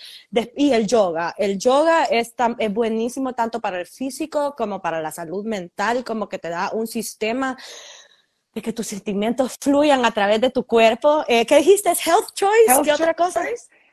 Y 0.56 0.72
el 0.72 0.86
yoga, 0.86 1.34
el 1.38 1.58
yoga 1.58 2.04
es, 2.04 2.34
es 2.58 2.74
buenísimo 2.74 3.34
tanto 3.34 3.60
para 3.60 3.80
el 3.80 3.86
físico 3.86 4.54
como 4.56 4.82
para 4.82 5.00
la 5.00 5.10
salud 5.10 5.44
mental, 5.44 6.04
como 6.04 6.28
que 6.28 6.38
te 6.38 6.50
da 6.50 6.70
un 6.72 6.86
sistema 6.86 7.56
de 8.54 8.62
que 8.62 8.72
tus 8.72 8.86
sentimientos 8.86 9.56
fluyan 9.60 10.04
a 10.04 10.12
través 10.12 10.40
de 10.40 10.50
tu 10.50 10.64
cuerpo. 10.64 11.24
Eh, 11.28 11.44
¿Qué 11.46 11.56
dijiste? 11.56 11.90
¿Es 11.90 12.06
health 12.06 12.32
choice? 12.34 12.82
¿Qué 12.82 12.92
otra 12.92 13.14
cosa? 13.14 13.42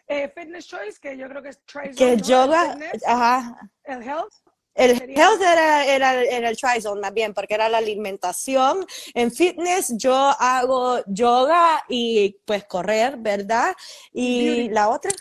Eh, 0.08 0.32
fitness 0.36 0.68
choice, 0.68 1.00
que 1.02 1.18
yo 1.18 1.28
creo 1.30 1.42
que 1.42 1.50
es 1.50 1.60
Que 1.98 2.18
yoga, 2.18 2.78
ajá. 3.06 3.70
El 3.84 4.04
health. 4.04 4.34
El 4.74 4.92
health 5.10 5.42
era, 5.42 5.86
era, 5.86 6.50
el 6.50 6.58
trizone 6.58 7.00
más 7.00 7.14
bien, 7.14 7.34
porque 7.34 7.54
era 7.54 7.70
la 7.70 7.78
alimentación. 7.78 8.86
En 9.14 9.32
fitness 9.32 9.94
yo 9.98 10.16
hago 10.16 11.00
yoga 11.08 11.84
y 11.88 12.38
pues 12.46 12.66
correr, 12.66 13.18
¿verdad? 13.18 13.76
Y 14.12 14.70
la 14.70 14.90
otra. 14.90 15.12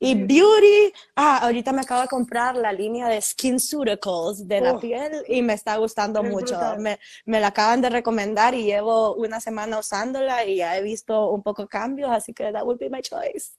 Y 0.00 0.14
beauty, 0.14 0.92
ah, 1.16 1.38
ahorita 1.38 1.72
me 1.72 1.80
acabo 1.80 2.02
de 2.02 2.06
comprar 2.06 2.56
la 2.56 2.72
línea 2.72 3.08
de 3.08 3.20
SkinCeuticals 3.20 4.46
de 4.46 4.60
la 4.60 4.78
piel 4.78 5.24
y 5.26 5.42
me 5.42 5.54
está 5.54 5.76
gustando 5.76 6.22
mucho. 6.22 6.56
Me, 6.78 7.00
me, 7.24 7.40
la 7.40 7.48
acaban 7.48 7.80
de 7.80 7.90
recomendar 7.90 8.54
y 8.54 8.62
llevo 8.62 9.16
una 9.16 9.40
semana 9.40 9.80
usándola 9.80 10.44
y 10.44 10.56
ya 10.58 10.78
he 10.78 10.82
visto 10.82 11.30
un 11.30 11.42
poco 11.42 11.66
cambios, 11.66 12.10
así 12.10 12.32
que 12.32 12.52
that 12.52 12.62
would 12.62 12.78
be 12.78 12.88
my 12.88 13.02
choice. 13.02 13.58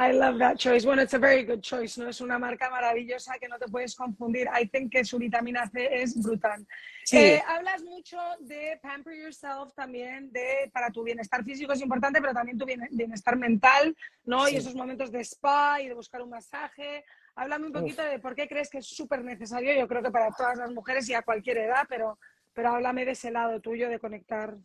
I 0.00 0.12
love 0.12 0.38
that 0.38 0.56
choice. 0.56 0.86
Bueno, 0.86 1.02
it's 1.02 1.12
a 1.12 1.18
very 1.18 1.44
good 1.44 1.60
choice, 1.60 2.00
¿no? 2.00 2.08
Es 2.08 2.22
una 2.22 2.38
marca 2.38 2.70
maravillosa 2.70 3.38
que 3.38 3.48
no 3.48 3.58
te 3.58 3.68
puedes 3.68 3.94
confundir. 3.94 4.48
I 4.48 4.66
think 4.66 4.90
que 4.90 5.04
su 5.04 5.18
vitamina 5.18 5.68
C 5.68 5.88
es 5.92 6.14
brutal. 6.22 6.66
Sí. 7.04 7.18
Eh, 7.18 7.42
hablas 7.46 7.82
mucho 7.82 8.16
de 8.40 8.78
pamper 8.82 9.14
yourself 9.14 9.74
también, 9.74 10.32
de 10.32 10.70
para 10.72 10.90
tu 10.90 11.02
bienestar 11.02 11.44
físico 11.44 11.74
es 11.74 11.82
importante, 11.82 12.18
pero 12.18 12.32
también 12.32 12.56
tu 12.56 12.64
bienestar 12.64 13.36
mental, 13.36 13.94
¿no? 14.24 14.46
Sí. 14.46 14.54
Y 14.54 14.56
esos 14.56 14.74
momentos 14.74 15.12
de 15.12 15.20
spa 15.20 15.82
y 15.82 15.88
de 15.88 15.94
buscar 15.94 16.22
un 16.22 16.30
masaje. 16.30 17.04
Háblame 17.34 17.66
un 17.66 17.72
poquito 17.72 18.02
Uf. 18.02 18.08
de 18.08 18.18
por 18.20 18.34
qué 18.34 18.48
crees 18.48 18.70
que 18.70 18.78
es 18.78 18.86
súper 18.86 19.22
necesario. 19.22 19.74
Yo 19.74 19.86
creo 19.86 20.02
que 20.02 20.10
para 20.10 20.30
todas 20.30 20.56
las 20.56 20.72
mujeres 20.72 21.06
y 21.10 21.14
a 21.14 21.20
cualquier 21.20 21.58
edad, 21.58 21.84
pero, 21.90 22.18
pero 22.54 22.70
háblame 22.70 23.04
de 23.04 23.12
ese 23.12 23.30
lado 23.30 23.60
tuyo 23.60 23.90
de 23.90 23.98
conectar 23.98 24.56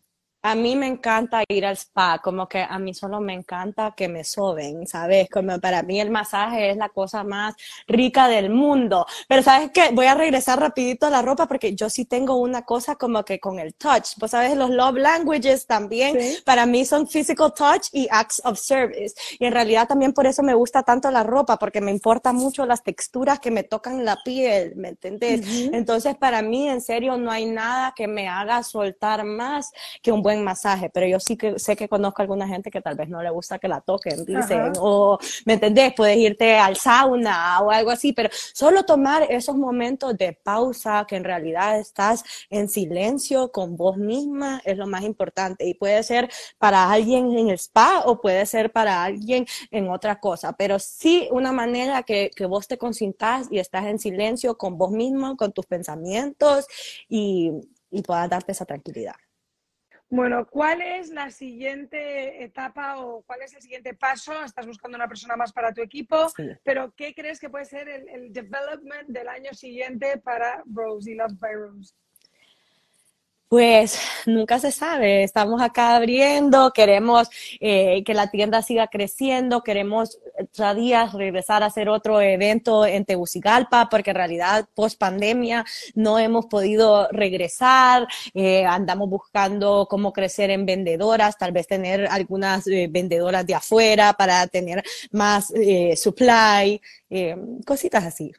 a 0.45 0.53
mí 0.53 0.75
me 0.75 0.85
encanta 0.85 1.43
ir 1.47 1.65
al 1.65 1.75
spa, 1.75 2.19
como 2.19 2.47
que 2.47 2.61
a 2.61 2.77
mí 2.77 2.93
solo 2.93 3.19
me 3.19 3.33
encanta 3.33 3.95
que 3.97 4.07
me 4.07 4.23
soben, 4.23 4.85
¿sabes? 4.85 5.27
Como 5.27 5.59
para 5.59 5.81
mí 5.81 5.99
el 5.99 6.11
masaje 6.11 6.69
es 6.69 6.77
la 6.77 6.89
cosa 6.89 7.23
más 7.23 7.55
rica 7.87 8.27
del 8.27 8.51
mundo. 8.51 9.07
Pero 9.27 9.41
¿sabes 9.41 9.71
qué? 9.73 9.89
Voy 9.91 10.05
a 10.05 10.13
regresar 10.13 10.59
rapidito 10.59 11.07
a 11.07 11.09
la 11.09 11.23
ropa 11.23 11.47
porque 11.47 11.75
yo 11.75 11.89
sí 11.89 12.05
tengo 12.05 12.35
una 12.35 12.61
cosa 12.61 12.95
como 12.95 13.25
que 13.25 13.39
con 13.39 13.57
el 13.57 13.73
touch. 13.73 14.09
Pues 14.19 14.31
sabes, 14.31 14.55
los 14.55 14.69
love 14.69 14.97
languages 14.97 15.65
también 15.65 16.19
¿Sí? 16.19 16.37
para 16.45 16.67
mí 16.67 16.85
son 16.85 17.07
physical 17.07 17.51
touch 17.51 17.87
y 17.91 18.07
acts 18.11 18.39
of 18.45 18.59
service. 18.59 19.15
Y 19.39 19.45
en 19.45 19.51
realidad 19.51 19.87
también 19.87 20.13
por 20.13 20.27
eso 20.27 20.43
me 20.43 20.53
gusta 20.53 20.83
tanto 20.83 21.09
la 21.09 21.23
ropa, 21.23 21.57
porque 21.57 21.81
me 21.81 21.89
importa 21.89 22.33
mucho 22.33 22.67
las 22.67 22.83
texturas 22.83 23.39
que 23.39 23.49
me 23.49 23.63
tocan 23.63 24.05
la 24.05 24.17
piel, 24.23 24.75
¿me 24.75 24.89
entendés? 24.89 25.41
Uh 25.41 25.43
-huh. 25.43 25.69
Entonces 25.73 26.15
para 26.15 26.43
mí 26.43 26.69
en 26.69 26.81
serio 26.81 27.17
no 27.17 27.31
hay 27.31 27.47
nada 27.47 27.93
que 27.95 28.07
me 28.07 28.27
haga 28.27 28.61
soltar 28.61 29.23
más 29.23 29.71
que 30.03 30.11
un 30.11 30.21
buen 30.21 30.34
buen 30.35 30.43
masaje, 30.43 30.89
pero 30.89 31.07
yo 31.07 31.19
sí 31.19 31.37
que 31.37 31.57
sé 31.59 31.75
que 31.75 31.87
conozco 31.87 32.21
a 32.21 32.23
alguna 32.23 32.47
gente 32.47 32.69
que 32.69 32.81
tal 32.81 32.95
vez 32.95 33.09
no 33.09 33.21
le 33.21 33.29
gusta 33.29 33.59
que 33.59 33.67
la 33.67 33.81
toquen, 33.81 34.25
dicen, 34.25 34.73
o, 34.79 35.17
¿me 35.45 35.53
entendés? 35.53 35.93
Puedes 35.95 36.17
irte 36.17 36.57
al 36.57 36.75
sauna 36.75 37.61
o 37.61 37.71
algo 37.71 37.91
así, 37.91 38.13
pero 38.13 38.29
solo 38.53 38.83
tomar 38.83 39.23
esos 39.29 39.55
momentos 39.55 40.17
de 40.17 40.33
pausa 40.33 41.05
que 41.07 41.15
en 41.15 41.23
realidad 41.23 41.79
estás 41.79 42.23
en 42.49 42.67
silencio 42.67 43.51
con 43.51 43.77
vos 43.77 43.97
misma 43.97 44.61
es 44.65 44.77
lo 44.77 44.87
más 44.87 45.03
importante 45.03 45.65
y 45.65 45.73
puede 45.73 46.03
ser 46.03 46.29
para 46.57 46.91
alguien 46.91 47.37
en 47.37 47.49
el 47.49 47.55
spa 47.55 48.03
o 48.05 48.19
puede 48.21 48.45
ser 48.45 48.71
para 48.71 49.03
alguien 49.03 49.45
en 49.71 49.89
otra 49.89 50.19
cosa, 50.19 50.53
pero 50.53 50.79
sí 50.79 51.27
una 51.31 51.51
manera 51.51 52.03
que, 52.03 52.31
que 52.35 52.45
vos 52.45 52.67
te 52.67 52.77
consintas 52.77 53.47
y 53.51 53.59
estás 53.59 53.85
en 53.85 53.99
silencio 53.99 54.57
con 54.57 54.77
vos 54.77 54.91
mismo, 54.91 55.37
con 55.37 55.51
tus 55.51 55.65
pensamientos 55.65 56.65
y, 57.07 57.51
y 57.91 58.01
puedas 58.01 58.29
darte 58.29 58.51
esa 58.51 58.65
tranquilidad. 58.65 59.15
Bueno, 60.09 60.45
¿cuál 60.45 60.81
es 60.81 61.09
la 61.09 61.31
siguiente 61.31 62.43
etapa 62.43 62.99
o 62.99 63.23
cuál 63.23 63.41
es 63.41 63.53
el 63.53 63.61
siguiente 63.61 63.95
paso? 63.95 64.43
Estás 64.43 64.67
buscando 64.67 64.95
una 64.95 65.07
persona 65.07 65.35
más 65.35 65.51
para 65.51 65.73
tu 65.73 65.81
equipo, 65.81 66.27
pero 66.63 66.93
¿qué 66.95 67.13
crees 67.15 67.39
que 67.39 67.49
puede 67.49 67.65
ser 67.65 67.89
el, 67.89 68.07
el, 68.09 68.31
development 68.31 69.09
del 69.09 69.27
año 69.27 69.53
siguiente 69.53 70.17
para 70.19 70.63
Rose 70.65 71.11
y 71.11 71.15
Love 71.15 71.33
by 71.39 71.53
Rose? 71.55 71.93
Pues 73.47 73.99
nunca 74.25 74.57
se 74.57 74.71
sabe, 74.71 75.23
estamos 75.23 75.61
acá 75.61 75.95
abriendo, 75.95 76.71
queremos 76.73 77.29
eh, 77.59 78.03
que 78.03 78.15
la 78.15 78.31
tienda 78.31 78.63
siga 78.63 78.87
creciendo, 78.87 79.61
queremos 79.61 80.17
cada 80.57 80.73
día 80.73 81.07
regresar 81.13 81.61
a 81.61 81.67
hacer 81.67 81.87
otro 81.87 82.19
evento 82.21 82.87
en 82.87 83.05
Tegucigalpa, 83.05 83.87
porque 83.89 84.09
en 84.09 84.15
realidad 84.15 84.67
post 84.73 84.99
pandemia 84.99 85.63
no 85.93 86.17
hemos 86.17 86.47
podido 86.47 87.07
regresar, 87.11 88.07
eh, 88.33 88.65
andamos 88.65 89.09
buscando 89.11 89.85
cómo 89.87 90.11
crecer 90.11 90.49
en 90.49 90.65
vendedoras, 90.65 91.37
tal 91.37 91.51
vez 91.51 91.67
tener 91.67 92.07
algunas 92.07 92.65
eh, 92.65 92.87
vendedoras 92.89 93.45
de 93.45 93.53
afuera 93.53 94.13
para 94.13 94.47
tener 94.47 94.83
más 95.11 95.53
supply, 95.95 96.81
cositas 97.63 98.05
así. 98.05 98.31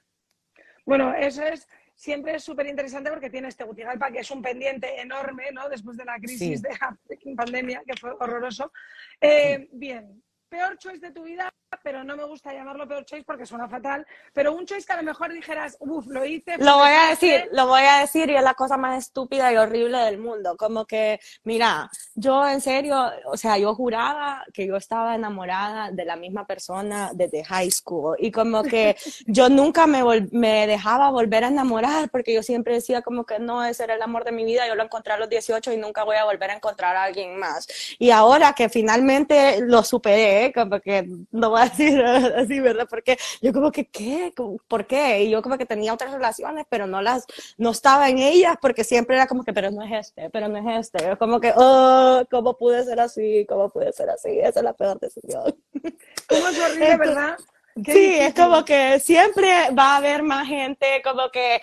Bueno, 0.85 1.15
eso 1.15 1.43
es 1.43 1.67
siempre 2.07 2.37
es 2.37 2.45
súper 2.45 2.69
interesante 2.69 3.11
porque 3.11 3.31
tienes 3.31 3.57
Tegucigalpa, 3.57 4.13
que 4.13 4.21
es 4.21 4.31
un 4.31 4.41
pendiente 4.41 5.01
enorme, 5.01 5.51
¿no? 5.51 5.69
Después 5.69 5.97
de 5.97 6.05
la 6.05 6.21
crisis 6.21 6.63
de 6.63 6.69
la 6.69 6.97
pandemia, 7.37 7.83
que 7.85 7.95
fue 8.01 8.13
horroroso. 8.13 8.73
Eh, 9.21 9.69
bien, 9.73 10.23
peor 10.49 10.79
choice 10.79 11.05
de 11.05 11.11
tu 11.11 11.25
vida, 11.25 11.53
pero 11.83 12.05
no 12.05 12.17
me 12.17 12.25
gusta 12.25 12.53
llamarlo 12.53 12.87
peor 12.87 13.05
choice 13.05 13.25
porque 13.25 13.47
suena 13.47 13.69
fatal, 13.69 14.07
pero 14.33 14.55
un 14.55 14.67
choice 14.67 14.87
que 14.87 14.93
a 14.93 14.97
lo 14.97 15.03
mejor 15.03 15.33
dijeras, 15.33 15.77
uff, 15.81 16.07
lo 16.07 16.25
hice. 16.25 16.57
Lo 16.59 16.79
voy 16.79 16.91
a 16.91 17.11
decir, 17.11 17.49
lo 17.53 17.67
voy 17.67 17.83
a 17.83 17.99
decir 17.99 18.31
y 18.31 18.37
es 18.37 18.43
la 18.43 18.55
cosa 18.55 18.77
más 18.77 18.99
estúpida 18.99 19.53
y 19.53 19.57
horrible 19.57 19.99
del 19.99 20.19
mundo, 20.19 20.57
como 20.57 20.85
que, 20.85 21.21
mira, 21.45 21.91
yo 22.15 22.47
en 22.49 22.61
serio, 22.61 23.11
o 23.27 23.37
sea, 23.37 23.59
yo 23.59 23.75
juraba 23.75 24.45
que 24.53 24.67
yo 24.67 24.77
estaba 24.77 25.15
enamorada 25.15 25.91
de 25.91 26.05
la 26.05 26.17
misma 26.17 26.47
persona 26.47 27.11
desde 27.15 27.45
high 27.45 27.71
school 27.71 28.17
y 28.19 28.31
como 28.31 28.63
que 28.63 28.97
yo 29.27 29.49
nunca 29.49 29.87
me, 29.87 30.03
me 30.33 30.67
dejaba 30.67 31.11
volver 31.11 31.45
a 31.45 31.49
enamorar 31.49 32.11
porque 32.11 32.35
yo 32.35 32.43
siempre 32.43 32.75
decía 32.75 33.03
como 33.03 33.25
que 33.25 33.39
no, 33.39 33.65
ese 33.65 33.85
era 33.85 33.95
el 33.95 34.03
amor 34.03 34.25
de 34.25 34.33
mi 34.33 34.45
vida, 34.45 34.67
yo 34.67 34.75
lo 34.75 34.83
encontré 34.83 35.13
a 35.13 35.19
los 35.19 35.29
18 35.29 35.73
y 35.73 35.77
nunca 35.77 36.05
voy 36.05 36.17
a 36.17 36.25
volver 36.25 36.51
a 36.51 36.55
encontrar 36.55 36.97
a 36.97 37.05
alguien 37.05 37.39
más. 37.39 37.67
Y 37.99 38.11
ahora 38.11 38.53
que 38.53 38.69
finalmente 38.69 39.61
lo 39.61 39.83
superé, 39.83 40.53
como 40.55 40.81
que 40.81 41.09
no 41.31 41.51
voy 41.51 41.61
a 41.61 41.66
decir 41.69 42.03
así, 42.37 42.61
¿verdad? 42.61 42.87
Porque 42.89 43.17
yo 43.43 43.53
como 43.53 43.71
que, 43.71 43.87
¿qué? 43.87 44.33
¿Por 44.69 44.87
qué? 44.87 45.23
Y 45.23 45.31
yo 45.31 45.43
como 45.43 45.59
que 45.59 45.67
tenía 45.67 45.93
otras 45.93 46.13
relaciones, 46.13 46.67
pero 46.69 46.87
no 46.87 47.03
las, 47.03 47.25
no 47.57 47.71
estaba 47.71 48.09
en 48.09 48.19
ellas 48.19 48.57
porque 48.61 48.85
siempre 48.85 49.17
era 49.17 49.27
como 49.27 49.45
que, 49.45 49.53
pero 49.53 49.71
no 49.71 49.83
es 49.83 50.07
este, 50.07 50.31
pero 50.31 50.49
no 50.49 50.59
es 50.59 50.87
este. 50.87 51.17
Como 51.17 51.41
que, 51.41 51.53
oh, 51.57 52.25
¿cómo 52.31 52.57
pude 52.57 52.85
ser 52.85 53.01
así? 53.01 53.47
¿Cómo 53.49 53.71
pude 53.71 53.93
ser 53.93 54.11
así? 54.11 54.39
Esa 54.39 54.61
es 54.61 54.65
la 54.65 54.73
peor 54.73 54.99
decisión. 55.01 55.55
¿Cómo 56.29 56.49
es 56.49 56.59
horrible, 56.59 56.97
verdad? 56.97 57.37
Sí, 57.85 58.17
es 58.19 58.35
como 58.35 58.65
que 58.65 58.99
siempre 59.01 59.71
va 59.79 59.95
a 59.95 59.97
haber 59.99 60.23
más 60.23 60.49
gente, 60.49 61.03
como 61.05 61.31
que 61.31 61.61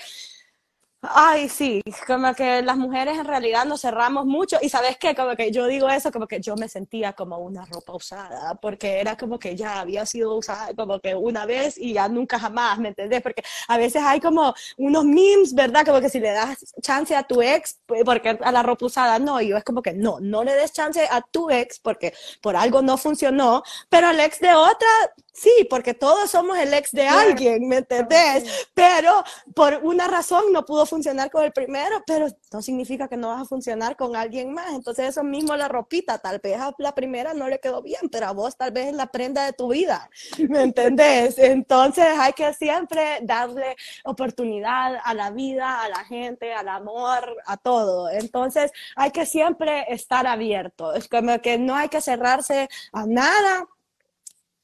Ay, 1.05 1.49
sí, 1.49 1.81
como 2.07 2.33
que 2.33 2.61
las 2.61 2.77
mujeres 2.77 3.17
en 3.17 3.25
realidad 3.25 3.65
nos 3.65 3.81
cerramos 3.81 4.25
mucho 4.25 4.57
y 4.61 4.69
sabes 4.69 4.97
qué, 4.97 5.13
como 5.13 5.35
que 5.35 5.51
yo 5.51 5.67
digo 5.67 5.89
eso, 5.89 6.13
como 6.13 6.27
que 6.27 6.39
yo 6.39 6.55
me 6.55 6.69
sentía 6.69 7.11
como 7.11 7.39
una 7.39 7.65
ropa 7.65 7.93
usada, 7.93 8.55
porque 8.55 9.01
era 9.01 9.17
como 9.17 9.37
que 9.37 9.53
ya 9.53 9.81
había 9.81 10.05
sido 10.05 10.33
usada 10.37 10.73
como 10.73 11.01
que 11.01 11.13
una 11.13 11.45
vez 11.45 11.77
y 11.77 11.91
ya 11.93 12.07
nunca 12.07 12.39
jamás, 12.39 12.79
¿me 12.79 12.87
entendés? 12.89 13.21
Porque 13.21 13.43
a 13.67 13.77
veces 13.77 14.01
hay 14.01 14.21
como 14.21 14.53
unos 14.77 15.03
memes, 15.03 15.53
¿verdad? 15.53 15.85
Como 15.85 15.99
que 15.99 16.07
si 16.09 16.21
le 16.21 16.31
das 16.31 16.73
chance 16.81 17.13
a 17.13 17.23
tu 17.23 17.41
ex, 17.41 17.81
porque 18.05 18.37
a 18.41 18.51
la 18.53 18.63
ropa 18.63 18.85
usada 18.85 19.19
no, 19.19 19.41
y 19.41 19.49
yo 19.49 19.57
es 19.57 19.63
como 19.65 19.81
que 19.81 19.91
no, 19.93 20.21
no 20.21 20.45
le 20.45 20.53
des 20.55 20.71
chance 20.71 21.05
a 21.11 21.21
tu 21.21 21.49
ex 21.49 21.79
porque 21.79 22.13
por 22.41 22.55
algo 22.55 22.81
no 22.81 22.95
funcionó, 22.97 23.61
pero 23.89 24.07
al 24.07 24.19
ex 24.21 24.39
de 24.39 24.53
otra, 24.53 24.87
sí, 25.33 25.67
porque 25.69 25.93
todos 25.93 26.29
somos 26.31 26.57
el 26.57 26.73
ex 26.73 26.91
de 26.91 27.07
alguien, 27.07 27.67
¿me 27.67 27.77
entendés? 27.77 28.67
Pero 28.73 29.23
por 29.55 29.79
una 29.83 30.07
razón 30.07 30.53
no 30.53 30.63
pudo 30.63 30.85
funcionar 30.85 31.31
con 31.31 31.43
el 31.43 31.51
primero, 31.51 32.03
pero 32.05 32.27
no 32.51 32.61
significa 32.61 33.07
que 33.07 33.17
no 33.17 33.29
vas 33.29 33.41
a 33.41 33.45
funcionar 33.45 33.95
con 33.95 34.15
alguien 34.15 34.53
más. 34.53 34.71
Entonces 34.73 35.09
eso 35.09 35.23
mismo 35.23 35.55
la 35.55 35.67
ropita, 35.67 36.19
tal 36.19 36.39
vez 36.39 36.59
a 36.59 36.73
la 36.77 36.93
primera 36.95 37.33
no 37.33 37.49
le 37.49 37.59
quedó 37.59 37.81
bien, 37.81 38.09
pero 38.11 38.27
a 38.27 38.31
vos 38.31 38.55
tal 38.55 38.71
vez 38.71 38.87
es 38.87 38.93
la 38.93 39.07
prenda 39.07 39.45
de 39.45 39.53
tu 39.53 39.69
vida, 39.69 40.09
¿me 40.49 40.61
entendés? 40.61 41.37
Entonces 41.37 42.05
hay 42.17 42.33
que 42.33 42.53
siempre 42.53 43.19
darle 43.23 43.75
oportunidad 44.05 44.99
a 45.03 45.13
la 45.13 45.31
vida, 45.31 45.81
a 45.81 45.89
la 45.89 46.05
gente, 46.05 46.53
al 46.53 46.69
amor, 46.69 47.35
a 47.45 47.57
todo. 47.57 48.09
Entonces 48.09 48.71
hay 48.95 49.11
que 49.11 49.25
siempre 49.25 49.85
estar 49.89 50.27
abierto. 50.27 50.93
Es 50.93 51.07
como 51.07 51.39
que 51.39 51.57
no 51.57 51.75
hay 51.75 51.89
que 51.89 52.01
cerrarse 52.01 52.69
a 52.91 53.05
nada 53.05 53.67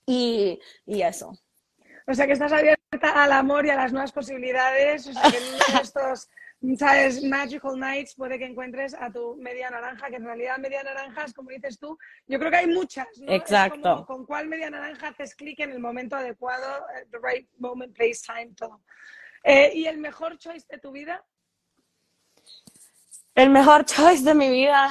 y, 0.10 0.60
y 0.88 1.02
eso. 1.04 1.38
O 2.08 2.14
sea, 2.16 2.26
que 2.26 2.34
estás 2.34 2.52
abierta 2.52 3.24
al 3.24 3.32
amor 3.32 3.68
y 3.68 3.70
a 3.70 3.76
las 3.76 3.92
nuevas 3.92 4.12
posibilidades. 4.12 5.06
O 5.06 5.14
sea, 5.14 5.30
que 5.30 5.38
en 5.38 5.44
estos, 5.82 6.28
¿sabes? 6.80 7.24
Magical 7.24 7.80
Nights 7.80 8.16
puede 8.16 8.40
que 8.40 8.46
encuentres 8.46 8.96
a 8.96 9.12
tu 9.12 9.36
media 9.36 9.70
naranja, 9.70 10.10
que 10.10 10.16
en 10.16 10.26
realidad 10.26 10.58
media 10.58 10.82
naranjas, 10.82 11.32
como 11.32 11.52
dices 11.52 11.78
tú, 11.78 11.96
yo 12.26 12.40
creo 12.40 12.50
que 12.50 12.58
hay 12.58 12.68
muchas, 12.68 13.08
¿no? 13.20 13.32
Exacto. 13.32 14.06
con 14.08 14.26
cuál 14.26 14.48
media 14.48 14.72
naranja 14.72 15.10
haces 15.10 15.36
clic 15.36 15.60
en 15.60 15.72
el 15.72 15.80
momento 15.80 16.16
adecuado, 16.16 16.88
eh, 16.96 17.06
the 17.12 17.20
right 17.22 17.48
moment, 17.60 17.96
place, 17.96 18.22
time, 18.26 18.56
todo. 18.56 18.82
Eh, 19.44 19.72
¿Y 19.76 19.86
el 19.86 20.00
mejor 20.00 20.40
choice 20.40 20.66
de 20.68 20.80
tu 20.80 20.92
vida? 20.92 21.24
El 23.36 23.52
mejor 23.52 23.86
choice 23.86 24.24
de 24.24 24.34
mi 24.34 24.50
vida 24.50 24.90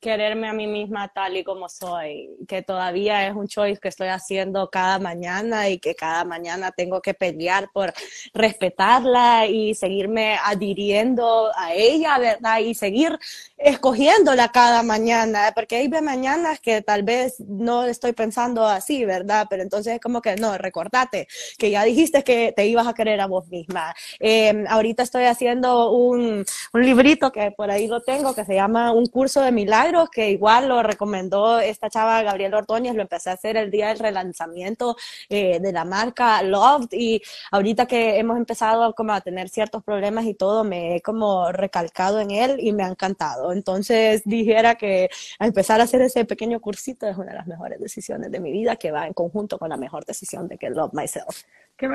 quererme 0.00 0.48
a 0.48 0.52
mí 0.52 0.66
misma 0.66 1.08
tal 1.08 1.36
y 1.36 1.44
como 1.44 1.68
soy, 1.68 2.30
que 2.48 2.62
todavía 2.62 3.26
es 3.26 3.34
un 3.34 3.46
choice 3.46 3.80
que 3.80 3.88
estoy 3.88 4.08
haciendo 4.08 4.70
cada 4.70 4.98
mañana 4.98 5.68
y 5.68 5.78
que 5.78 5.94
cada 5.94 6.24
mañana 6.24 6.72
tengo 6.72 7.00
que 7.00 7.14
pelear 7.14 7.68
por 7.72 7.92
respetarla 8.32 9.46
y 9.46 9.74
seguirme 9.74 10.36
adhiriendo 10.42 11.50
a 11.54 11.74
ella, 11.74 12.18
¿verdad? 12.18 12.58
Y 12.60 12.74
seguir 12.74 13.18
escogiéndola 13.60 14.48
cada 14.48 14.82
mañana, 14.82 15.52
porque 15.54 15.76
hay 15.76 15.88
mañanas 15.88 16.60
que 16.60 16.80
tal 16.80 17.02
vez 17.02 17.38
no 17.40 17.84
estoy 17.84 18.12
pensando 18.12 18.66
así, 18.66 19.04
¿verdad? 19.04 19.46
Pero 19.50 19.62
entonces 19.62 19.94
es 19.94 20.00
como 20.00 20.22
que 20.22 20.36
no, 20.36 20.56
recordate 20.56 21.28
que 21.58 21.70
ya 21.70 21.84
dijiste 21.84 22.24
que 22.24 22.54
te 22.56 22.66
ibas 22.66 22.86
a 22.86 22.94
querer 22.94 23.20
a 23.20 23.26
vos 23.26 23.48
misma. 23.48 23.94
Em, 24.18 24.64
ahorita 24.66 25.02
estoy 25.02 25.24
haciendo 25.24 25.90
un, 25.92 26.44
un 26.72 26.82
librito 26.82 27.30
que 27.32 27.50
por 27.50 27.70
ahí 27.70 27.86
lo 27.86 28.00
tengo, 28.00 28.34
que 28.34 28.46
se 28.46 28.54
llama 28.54 28.92
Un 28.92 29.06
curso 29.06 29.42
de 29.42 29.52
milagros 29.52 30.08
que 30.10 30.30
igual 30.30 30.68
lo 30.68 30.82
recomendó 30.82 31.60
esta 31.60 31.90
chava 31.90 32.22
Gabriela 32.22 32.58
Ordóñez, 32.58 32.94
lo 32.94 33.02
empecé 33.02 33.28
a 33.30 33.34
hacer 33.34 33.58
el 33.58 33.70
día 33.70 33.88
del 33.88 33.98
relanzamiento 33.98 34.96
eh, 35.28 35.60
de 35.60 35.72
la 35.72 35.84
marca 35.84 36.42
Loved 36.42 36.88
y 36.92 37.20
ahorita 37.50 37.86
que 37.86 38.18
hemos 38.18 38.38
empezado 38.38 38.94
como 38.94 39.12
a 39.12 39.20
tener 39.20 39.50
ciertos 39.50 39.82
problemas 39.84 40.24
y 40.24 40.34
todo, 40.34 40.64
me 40.64 40.96
he 40.96 41.02
como 41.02 41.52
recalcado 41.52 42.20
en 42.20 42.30
él 42.30 42.56
y 42.60 42.72
me 42.72 42.84
ha 42.84 42.88
encantado. 42.88 43.49
Entonces 43.52 44.22
dijera 44.24 44.74
que 44.74 45.08
empezar 45.38 45.80
a 45.80 45.84
hacer 45.84 46.02
ese 46.02 46.24
pequeño 46.24 46.60
cursito 46.60 47.06
es 47.06 47.16
una 47.16 47.32
de 47.32 47.38
las 47.38 47.46
mejores 47.46 47.80
decisiones 47.80 48.30
de 48.30 48.40
mi 48.40 48.52
vida 48.52 48.76
que 48.76 48.90
va 48.90 49.06
en 49.06 49.12
conjunto 49.12 49.58
con 49.58 49.70
la 49.70 49.76
mejor 49.76 50.04
decisión 50.04 50.48
de 50.48 50.58
que 50.58 50.70
Love 50.70 50.92
Myself. 50.92 51.42
Qué 51.76 51.88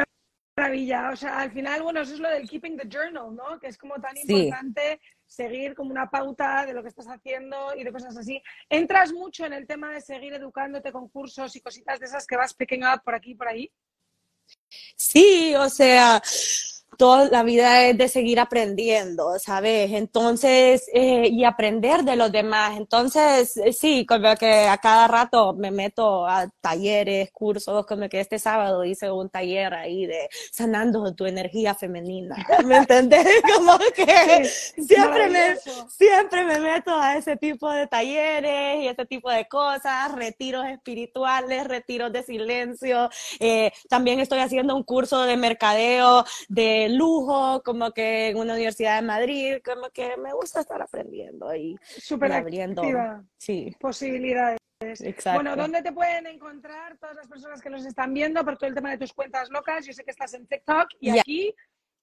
maravilla. 0.58 1.10
O 1.12 1.16
sea, 1.16 1.40
al 1.40 1.52
final, 1.52 1.84
bueno, 1.84 2.02
eso 2.02 2.14
es 2.14 2.20
lo 2.20 2.30
del 2.30 2.50
keeping 2.50 2.78
the 2.78 2.88
journal, 2.88 3.36
¿no? 3.36 3.60
Que 3.60 3.68
es 3.68 3.78
como 3.78 3.96
tan 3.96 4.16
importante 4.18 5.00
seguir 5.26 5.74
como 5.76 5.92
una 5.92 6.10
pauta 6.10 6.66
de 6.66 6.74
lo 6.74 6.82
que 6.82 6.90
estás 6.90 7.08
haciendo 7.08 7.76
y 7.76 7.84
de 7.84 7.92
cosas 7.92 8.16
así. 8.18 8.42
¿Entras 8.70 9.12
mucho 9.12 9.46
en 9.46 9.54
el 9.54 9.68
tema 9.68 9.92
de 9.92 10.02
seguir 10.02 10.34
educándote 10.34 10.92
con 10.92 11.10
cursos 11.10 11.56
y 11.56 11.62
cositas 11.62 12.00
de 12.00 12.06
esas 12.06 12.26
que 12.26 12.38
vas 12.38 12.54
picking 12.54 12.84
up 12.84 13.02
por 13.04 13.16
aquí 13.16 13.32
y 13.32 13.36
por 13.36 13.48
ahí? 13.48 13.72
Sí, 14.96 15.56
o 15.56 15.70
sea, 15.70 16.22
toda 16.98 17.26
la 17.30 17.44
vida 17.44 17.88
es 17.88 17.98
de 17.98 18.08
seguir 18.08 18.40
aprendiendo, 18.40 19.38
¿sabes? 19.40 19.92
Entonces, 19.92 20.90
eh, 20.94 21.28
y 21.32 21.44
aprender 21.44 22.04
de 22.04 22.16
los 22.16 22.32
demás. 22.32 22.78
Entonces, 22.78 23.58
eh, 23.58 23.74
sí, 23.74 24.06
como 24.06 24.36
que 24.36 24.68
a 24.68 24.78
cada 24.78 25.08
rato 25.08 25.54
me 25.54 25.72
meto 25.72 26.28
a 26.28 26.50
talleres, 26.62 27.32
cursos, 27.32 27.86
como 27.86 28.10
que 28.10 28.20
este 28.20 28.40
sábado 28.40 28.84
hice 28.84 29.12
un 29.12 29.30
taller 29.30 29.74
ahí 29.74 30.06
de 30.06 30.30
sanando 30.52 31.14
tu 31.14 31.26
energía 31.26 31.76
femenina, 31.76 32.36
¿me 32.66 32.78
entendés? 32.78 33.28
Como 33.56 33.78
que 33.96 34.46
siempre, 34.46 35.30
me, 35.30 35.56
siempre 35.90 36.44
me 36.44 36.60
meto 36.60 36.96
a 36.96 37.18
ese 37.18 37.38
tipo 37.38 37.70
de 37.72 37.88
talleres 37.88 38.84
y 38.84 38.88
ese 38.88 39.06
tipo 39.06 39.30
de 39.30 39.48
cosas, 39.48 40.12
retiros 40.14 40.66
espirituales, 40.68 41.68
retiros 41.68 42.12
de 42.12 42.24
silencio. 42.24 43.10
Eh, 43.40 43.72
también 43.90 44.20
estoy 44.20 44.40
haciendo 44.40 44.76
un 44.76 44.84
curso 44.84 45.24
de 45.24 45.38
mercadeo 45.38 46.26
de 46.48 46.85
lujo, 46.90 47.62
como 47.64 47.92
que 47.92 48.30
en 48.30 48.38
una 48.38 48.54
universidad 48.54 49.02
de 49.02 49.08
Madrid, 49.08 49.58
como 49.64 49.90
que 49.90 50.18
me 50.18 50.34
gusta 50.34 50.62
estar 50.62 50.82
aprendiendo 50.82 51.54
y, 51.56 51.78
Súper 51.82 52.32
abriendo 52.34 52.84
sí. 53.38 53.76
posibilidades. 53.80 54.60
Exacto. 54.82 55.42
Bueno, 55.42 55.56
¿dónde 55.56 55.82
te 55.82 55.92
pueden 55.94 56.28
encontrar 56.28 56.98
todas 56.98 57.16
las 57.16 57.28
personas 57.28 57.62
que 57.62 57.70
nos 57.70 57.86
están 57.86 58.14
viendo 58.14 58.44
por 58.44 58.58
todo 58.58 58.68
el 58.68 58.76
tema 58.76 58.92
de 58.92 58.98
tus 58.98 59.14
cuentas 59.14 59.50
locas? 59.50 59.86
Yo 59.86 59.94
sé 59.94 60.04
que 60.04 60.12
estás 60.12 60.34
en 60.34 60.46
TikTok 60.48 60.90
y 61.00 61.18
aquí 61.18 61.56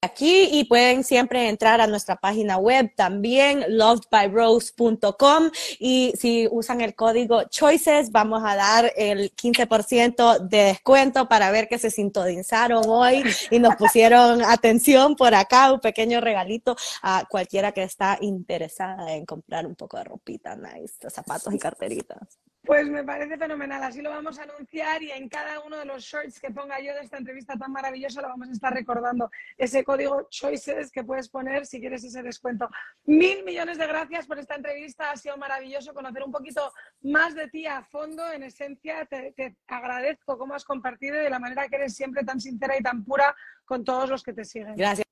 aquí 0.03 0.48
y 0.50 0.64
pueden 0.64 1.05
siempre 1.05 1.48
entrar 1.48 1.80
a 1.80 1.86
nuestra 1.86 2.16
página 2.16 2.57
web 2.57 2.92
también, 2.96 3.64
lovedbyrose.com 3.68 5.50
y 5.78 6.12
si 6.18 6.48
usan 6.50 6.80
el 6.80 6.96
código 6.96 7.44
CHOICES 7.48 8.11
vamos 8.11 8.42
a 8.44 8.57
dar 8.57 8.92
el 8.96 9.32
15% 9.34 10.40
de 10.40 10.64
descuento 10.64 11.28
para 11.28 11.53
ver 11.53 11.68
que 11.68 11.78
se 11.78 11.90
sintonizaron 11.90 12.82
hoy 12.88 13.22
y 13.50 13.61
nos 13.61 13.76
pusieron 13.76 14.42
atención 14.44 15.14
por 15.14 15.36
acá, 15.36 15.72
un 15.72 15.80
pequeño 15.80 16.20
regalito 16.20 16.76
a 17.03 17.24
cualquiera 17.30 17.70
que 17.70 17.84
está 17.84 18.18
interesada 18.20 19.14
en 19.14 19.24
comprar 19.24 19.66
un 19.66 19.76
poco 19.76 19.98
de 19.98 20.05
ropita 20.05 20.57
nice, 20.57 21.09
zapatos 21.11 21.55
y 21.55 21.59
carteritas. 21.59 22.41
Pues 22.64 22.88
me 22.88 23.02
parece 23.02 23.36
fenomenal, 23.36 23.82
así 23.82 24.00
lo 24.02 24.10
vamos 24.10 24.38
a 24.38 24.44
anunciar 24.44 25.02
y 25.02 25.10
en 25.10 25.28
cada 25.28 25.58
uno 25.60 25.78
de 25.78 25.84
los 25.84 26.04
shorts 26.04 26.38
que 26.38 26.52
ponga 26.52 26.78
yo 26.80 26.94
de 26.94 27.00
esta 27.00 27.18
entrevista 27.18 27.56
tan 27.56 27.72
maravillosa 27.72 28.22
lo 28.22 28.28
vamos 28.28 28.48
a 28.50 28.52
estar 28.52 28.72
recordando 28.72 29.28
ese 29.58 29.82
código 29.82 30.28
choices 30.30 30.92
que 30.92 31.02
puedes 31.02 31.28
poner 31.28 31.66
si 31.66 31.80
quieres 31.80 32.04
ese 32.04 32.22
descuento. 32.22 32.68
Mil 33.04 33.42
millones 33.42 33.78
de 33.78 33.86
gracias 33.88 34.28
por 34.28 34.38
esta 34.38 34.54
entrevista, 34.54 35.10
ha 35.10 35.16
sido 35.16 35.36
maravilloso 35.38 35.92
conocer 35.92 36.22
un 36.22 36.30
poquito 36.30 36.72
más 37.00 37.34
de 37.34 37.48
ti 37.48 37.66
a 37.66 37.82
fondo, 37.82 38.30
en 38.30 38.44
esencia 38.44 39.06
te, 39.06 39.32
te 39.32 39.56
agradezco 39.66 40.38
cómo 40.38 40.54
has 40.54 40.64
compartido 40.64 41.16
y 41.16 41.24
de 41.24 41.30
la 41.30 41.40
manera 41.40 41.66
que 41.66 41.74
eres 41.74 41.96
siempre 41.96 42.22
tan 42.22 42.40
sincera 42.40 42.78
y 42.78 42.82
tan 42.82 43.04
pura 43.04 43.34
con 43.64 43.82
todos 43.82 44.08
los 44.08 44.22
que 44.22 44.34
te 44.34 44.44
siguen. 44.44 44.76
Gracias, 44.76 45.06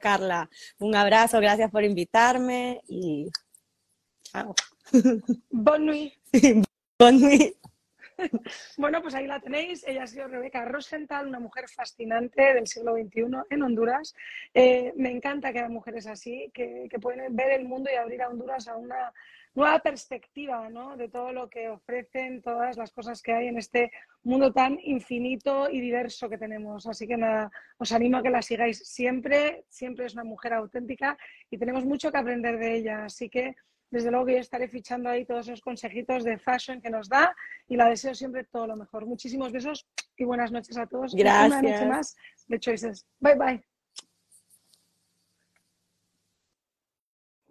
Carla. 0.00 0.48
Un 0.78 0.94
abrazo, 0.94 1.40
gracias 1.40 1.68
por 1.68 1.82
invitarme 1.82 2.80
y 2.86 3.28
chao. 4.22 4.54
Bon 5.50 5.84
nuit. 5.84 6.14
Bueno, 8.78 9.02
pues 9.02 9.14
ahí 9.14 9.26
la 9.26 9.40
tenéis. 9.40 9.84
Ella 9.86 10.04
ha 10.04 10.06
sido 10.06 10.26
Rebeca 10.28 10.64
Rosenthal, 10.64 11.26
una 11.26 11.38
mujer 11.38 11.68
fascinante 11.68 12.54
del 12.54 12.66
siglo 12.66 12.94
XXI 12.94 13.26
en 13.50 13.62
Honduras. 13.62 14.14
Eh, 14.54 14.92
me 14.96 15.10
encanta 15.10 15.52
que 15.52 15.58
haya 15.58 15.68
mujeres 15.68 16.06
así, 16.06 16.50
que, 16.54 16.88
pueden 17.00 17.36
ver 17.36 17.50
el 17.52 17.66
mundo 17.66 17.90
y 17.92 17.96
abrir 17.96 18.22
a 18.22 18.28
Honduras 18.28 18.68
a 18.68 18.76
una 18.76 19.12
nueva 19.54 19.78
perspectiva 19.80 20.68
¿no? 20.68 20.96
de 20.96 21.08
todo 21.08 21.32
lo 21.32 21.48
que 21.48 21.68
ofrecen, 21.68 22.42
todas 22.42 22.76
las 22.76 22.90
cosas 22.90 23.22
que 23.22 23.32
hay 23.32 23.48
en 23.48 23.58
este 23.58 23.90
mundo 24.22 24.52
tan 24.52 24.78
infinito 24.82 25.68
y 25.70 25.80
diverso 25.80 26.28
que 26.28 26.38
tenemos. 26.38 26.86
Así 26.86 27.06
que 27.06 27.16
nada, 27.16 27.50
os 27.76 27.92
animo 27.92 28.18
a 28.18 28.22
que 28.22 28.30
la 28.30 28.40
sigáis 28.40 28.78
siempre. 28.78 29.64
Siempre 29.68 30.06
es 30.06 30.14
una 30.14 30.24
mujer 30.24 30.54
auténtica 30.54 31.18
y 31.50 31.58
tenemos 31.58 31.84
mucho 31.84 32.10
que 32.10 32.18
aprender 32.18 32.58
de 32.58 32.76
ella. 32.76 33.04
Así 33.04 33.28
que 33.28 33.56
desde 33.90 34.10
luego 34.10 34.26
que 34.26 34.34
yo 34.34 34.38
estaré 34.38 34.68
fichando 34.68 35.08
ahí 35.08 35.24
todos 35.24 35.48
esos 35.48 35.60
consejitos 35.60 36.24
de 36.24 36.38
fashion 36.38 36.80
que 36.80 36.90
nos 36.90 37.08
da 37.08 37.34
y 37.68 37.76
la 37.76 37.88
deseo 37.88 38.14
siempre 38.14 38.44
todo 38.44 38.66
lo 38.66 38.76
mejor. 38.76 39.06
Muchísimos 39.06 39.52
besos 39.52 39.86
y 40.16 40.24
buenas 40.24 40.52
noches 40.52 40.76
a 40.76 40.86
todos. 40.86 41.14
Gracias. 41.14 41.60
Una 41.60 41.62
noche 41.62 41.86
más 41.86 42.16
de 42.48 42.58
Choices. 42.58 43.06
Bye 43.20 43.34
bye. 43.36 43.64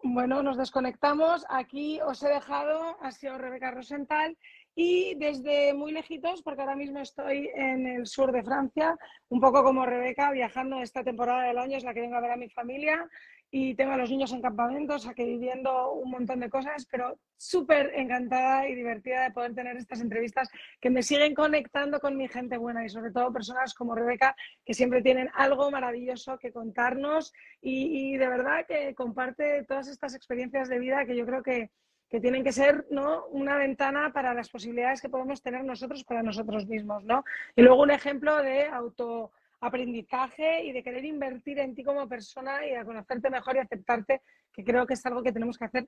Bueno, 0.07 0.43
nos 0.43 0.57
desconectamos. 0.57 1.45
Aquí 1.49 1.99
os 2.01 2.21
he 2.21 2.29
dejado, 2.29 2.95
ha 3.01 3.11
sido 3.11 3.39
Rebeca 3.39 3.71
Rosenthal 3.71 4.37
y 4.75 5.15
desde 5.15 5.73
muy 5.73 5.93
lejitos, 5.93 6.43
porque 6.43 6.61
ahora 6.61 6.75
mismo 6.75 6.99
estoy 6.99 7.49
en 7.55 7.87
el 7.87 8.05
sur 8.05 8.31
de 8.31 8.43
Francia, 8.43 8.95
un 9.29 9.39
poco 9.39 9.63
como 9.63 9.85
Rebeca, 9.85 10.31
viajando 10.31 10.79
esta 10.79 11.03
temporada 11.03 11.43
del 11.43 11.57
año, 11.57 11.77
es 11.77 11.83
la 11.83 11.93
que 11.93 12.01
vengo 12.01 12.17
a 12.17 12.21
ver 12.21 12.31
a 12.31 12.37
mi 12.37 12.49
familia 12.49 13.09
y 13.51 13.75
tengo 13.75 13.93
a 13.93 13.97
los 13.97 14.09
niños 14.09 14.33
en 14.33 14.41
campamentos, 14.41 15.07
aquí 15.07 15.23
viviendo 15.23 15.93
un 15.93 16.11
montón 16.11 16.39
de 16.39 16.49
cosas, 16.49 16.87
pero 16.91 17.19
súper 17.37 17.91
encantada 17.95 18.67
y 18.67 18.75
divertida 18.75 19.23
de 19.23 19.31
poder 19.31 19.53
tener 19.53 19.77
estas 19.77 20.01
entrevistas 20.01 20.49
que 20.81 20.89
me 20.89 21.03
siguen 21.03 21.33
conectando 21.33 21.99
con 21.99 22.17
mi 22.17 22.27
gente 22.27 22.57
buena 22.57 22.85
y 22.85 22.89
sobre 22.89 23.11
todo 23.11 23.31
personas 23.31 23.73
como 23.73 23.95
Rebeca 23.95 24.35
que 24.65 24.73
siempre 24.73 25.01
tienen 25.01 25.29
algo 25.33 25.69
maravilloso 25.71 26.37
que 26.37 26.51
contarnos 26.51 27.33
y, 27.61 28.17
de 28.17 28.27
verdad 28.27 28.65
que 28.67 28.93
comparte 28.95 29.63
todas 29.63 29.87
estas 29.87 30.15
experiencias 30.15 30.69
de 30.69 30.79
vida 30.79 31.05
que 31.05 31.15
yo 31.15 31.25
creo 31.25 31.43
que, 31.43 31.71
que 32.09 32.19
tienen 32.19 32.43
que 32.43 32.51
ser 32.51 32.85
¿no? 32.89 33.25
una 33.27 33.57
ventana 33.57 34.11
para 34.13 34.33
las 34.33 34.49
posibilidades 34.49 35.01
que 35.01 35.09
podemos 35.09 35.41
tener 35.41 35.63
nosotros 35.63 36.03
para 36.03 36.23
nosotros 36.23 36.67
mismos. 36.67 37.03
¿no? 37.03 37.23
Y 37.55 37.61
luego 37.61 37.81
un 37.81 37.91
ejemplo 37.91 38.41
de 38.41 38.65
auto 38.65 39.31
aprendizaje 39.61 40.63
y 40.65 40.71
de 40.71 40.83
querer 40.83 41.05
invertir 41.05 41.59
en 41.59 41.73
ti 41.75 41.83
como 41.83 42.07
persona 42.07 42.65
y 42.65 42.73
a 42.73 42.85
conocerte 42.85 43.29
mejor 43.29 43.55
y 43.55 43.59
aceptarte, 43.59 44.21
que 44.53 44.63
creo 44.63 44.85
que 44.85 44.93
es 44.93 45.05
algo 45.05 45.23
que 45.23 45.31
tenemos 45.31 45.57
que 45.57 45.65
hacer 45.65 45.87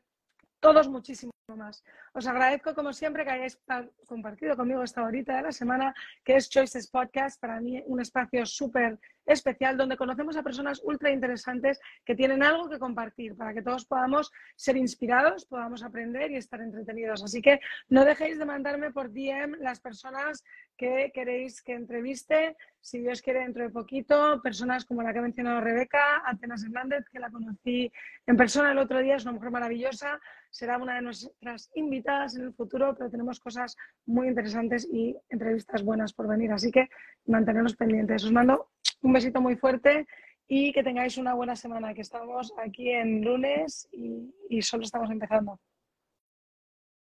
todos 0.59 0.88
muchísimo 0.89 1.32
más. 1.56 1.82
Os 2.14 2.28
agradezco 2.28 2.76
como 2.76 2.91
siempre 2.91 3.24
que 3.24 3.32
hayáis 3.32 3.58
compartido 4.06 4.58
conmigo 4.58 4.84
esta 4.84 5.04
horita 5.04 5.38
de 5.38 5.43
la 5.43 5.52
semana, 5.54 5.93
que 6.26 6.36
es 6.36 6.50
Choices 6.50 6.89
Podcast, 6.89 7.39
para 7.39 7.62
mí 7.62 7.82
un 7.86 8.02
espacio 8.02 8.45
súper 8.45 9.00
especial 9.26 9.78
donde 9.78 9.95
conocemos 9.95 10.36
a 10.36 10.43
personas 10.43 10.82
ultra 10.84 11.12
interesantes 11.12 11.80
que 12.04 12.16
tienen 12.16 12.43
algo 12.43 12.70
que 12.70 12.80
compartir 12.80 13.36
para 13.36 13.54
que 13.54 13.62
todos 13.62 13.86
podamos 13.86 14.32
ser 14.56 14.76
inspirados, 14.78 15.45
podamos 15.45 15.84
aprender 15.84 16.32
y 16.32 16.36
estar 16.36 16.60
entretenidos. 16.60 17.24
Así 17.24 17.41
que 17.41 17.60
no 17.89 18.04
dejéis 18.04 18.39
de 18.39 18.45
mandarme 18.45 18.91
por 18.91 19.12
DM 19.12 19.58
las 19.60 19.80
personas 19.80 20.43
que 20.76 21.12
queréis 21.14 21.62
que 21.62 21.74
entreviste, 21.74 22.56
si 22.80 23.00
Dios 23.00 23.22
quiere 23.22 23.39
dentro 23.39 23.64
de 23.64 23.70
poquito, 23.70 24.41
personas 24.41 24.86
como 24.86 25.02
la 25.02 25.12
que 25.12 25.20
ha 25.20 25.24
mencionado 25.24 25.60
Rebeca, 25.60 26.24
Atenas 26.26 26.64
Hernández, 26.64 27.06
que 27.12 27.20
la 27.20 27.30
conocí 27.30 27.91
en 28.26 28.38
persona 28.38 28.72
el 28.72 28.78
otro 28.78 29.00
día, 29.00 29.16
es 29.16 29.24
una 29.24 29.34
mujer 29.34 29.52
maravillosa, 29.52 30.22
será 30.58 30.80
una 30.80 30.95
de 30.95 31.03
nuestras 31.03 31.70
invitadas 31.76 32.36
en 32.36 32.45
el 32.45 32.53
futuro, 32.53 32.95
pero 32.97 33.12
tenemos 33.12 33.39
cosas 33.39 33.78
muy 34.08 34.28
interesantes 34.28 34.88
y 34.91 35.16
entrevistas 35.30 35.84
buenas 35.84 36.14
por 36.14 36.28
venir, 36.28 36.51
así 36.51 36.72
que 36.72 36.89
mantenernos 37.28 37.76
pendientes. 37.76 38.24
Os 38.24 38.32
mando 38.32 38.72
un 39.03 39.14
besito 39.14 39.39
muy 39.39 39.55
fuerte 39.55 40.08
y 40.47 40.74
que 40.74 40.82
tengáis 40.82 41.20
una 41.20 41.36
buena 41.36 41.55
semana, 41.55 41.93
que 41.93 42.01
estamos 42.01 42.51
aquí 42.58 42.89
en 42.89 43.24
lunes 43.24 43.88
y, 43.91 44.34
y 44.49 44.64
solo 44.64 44.84
estamos 44.84 45.12
empezando. 45.12 45.60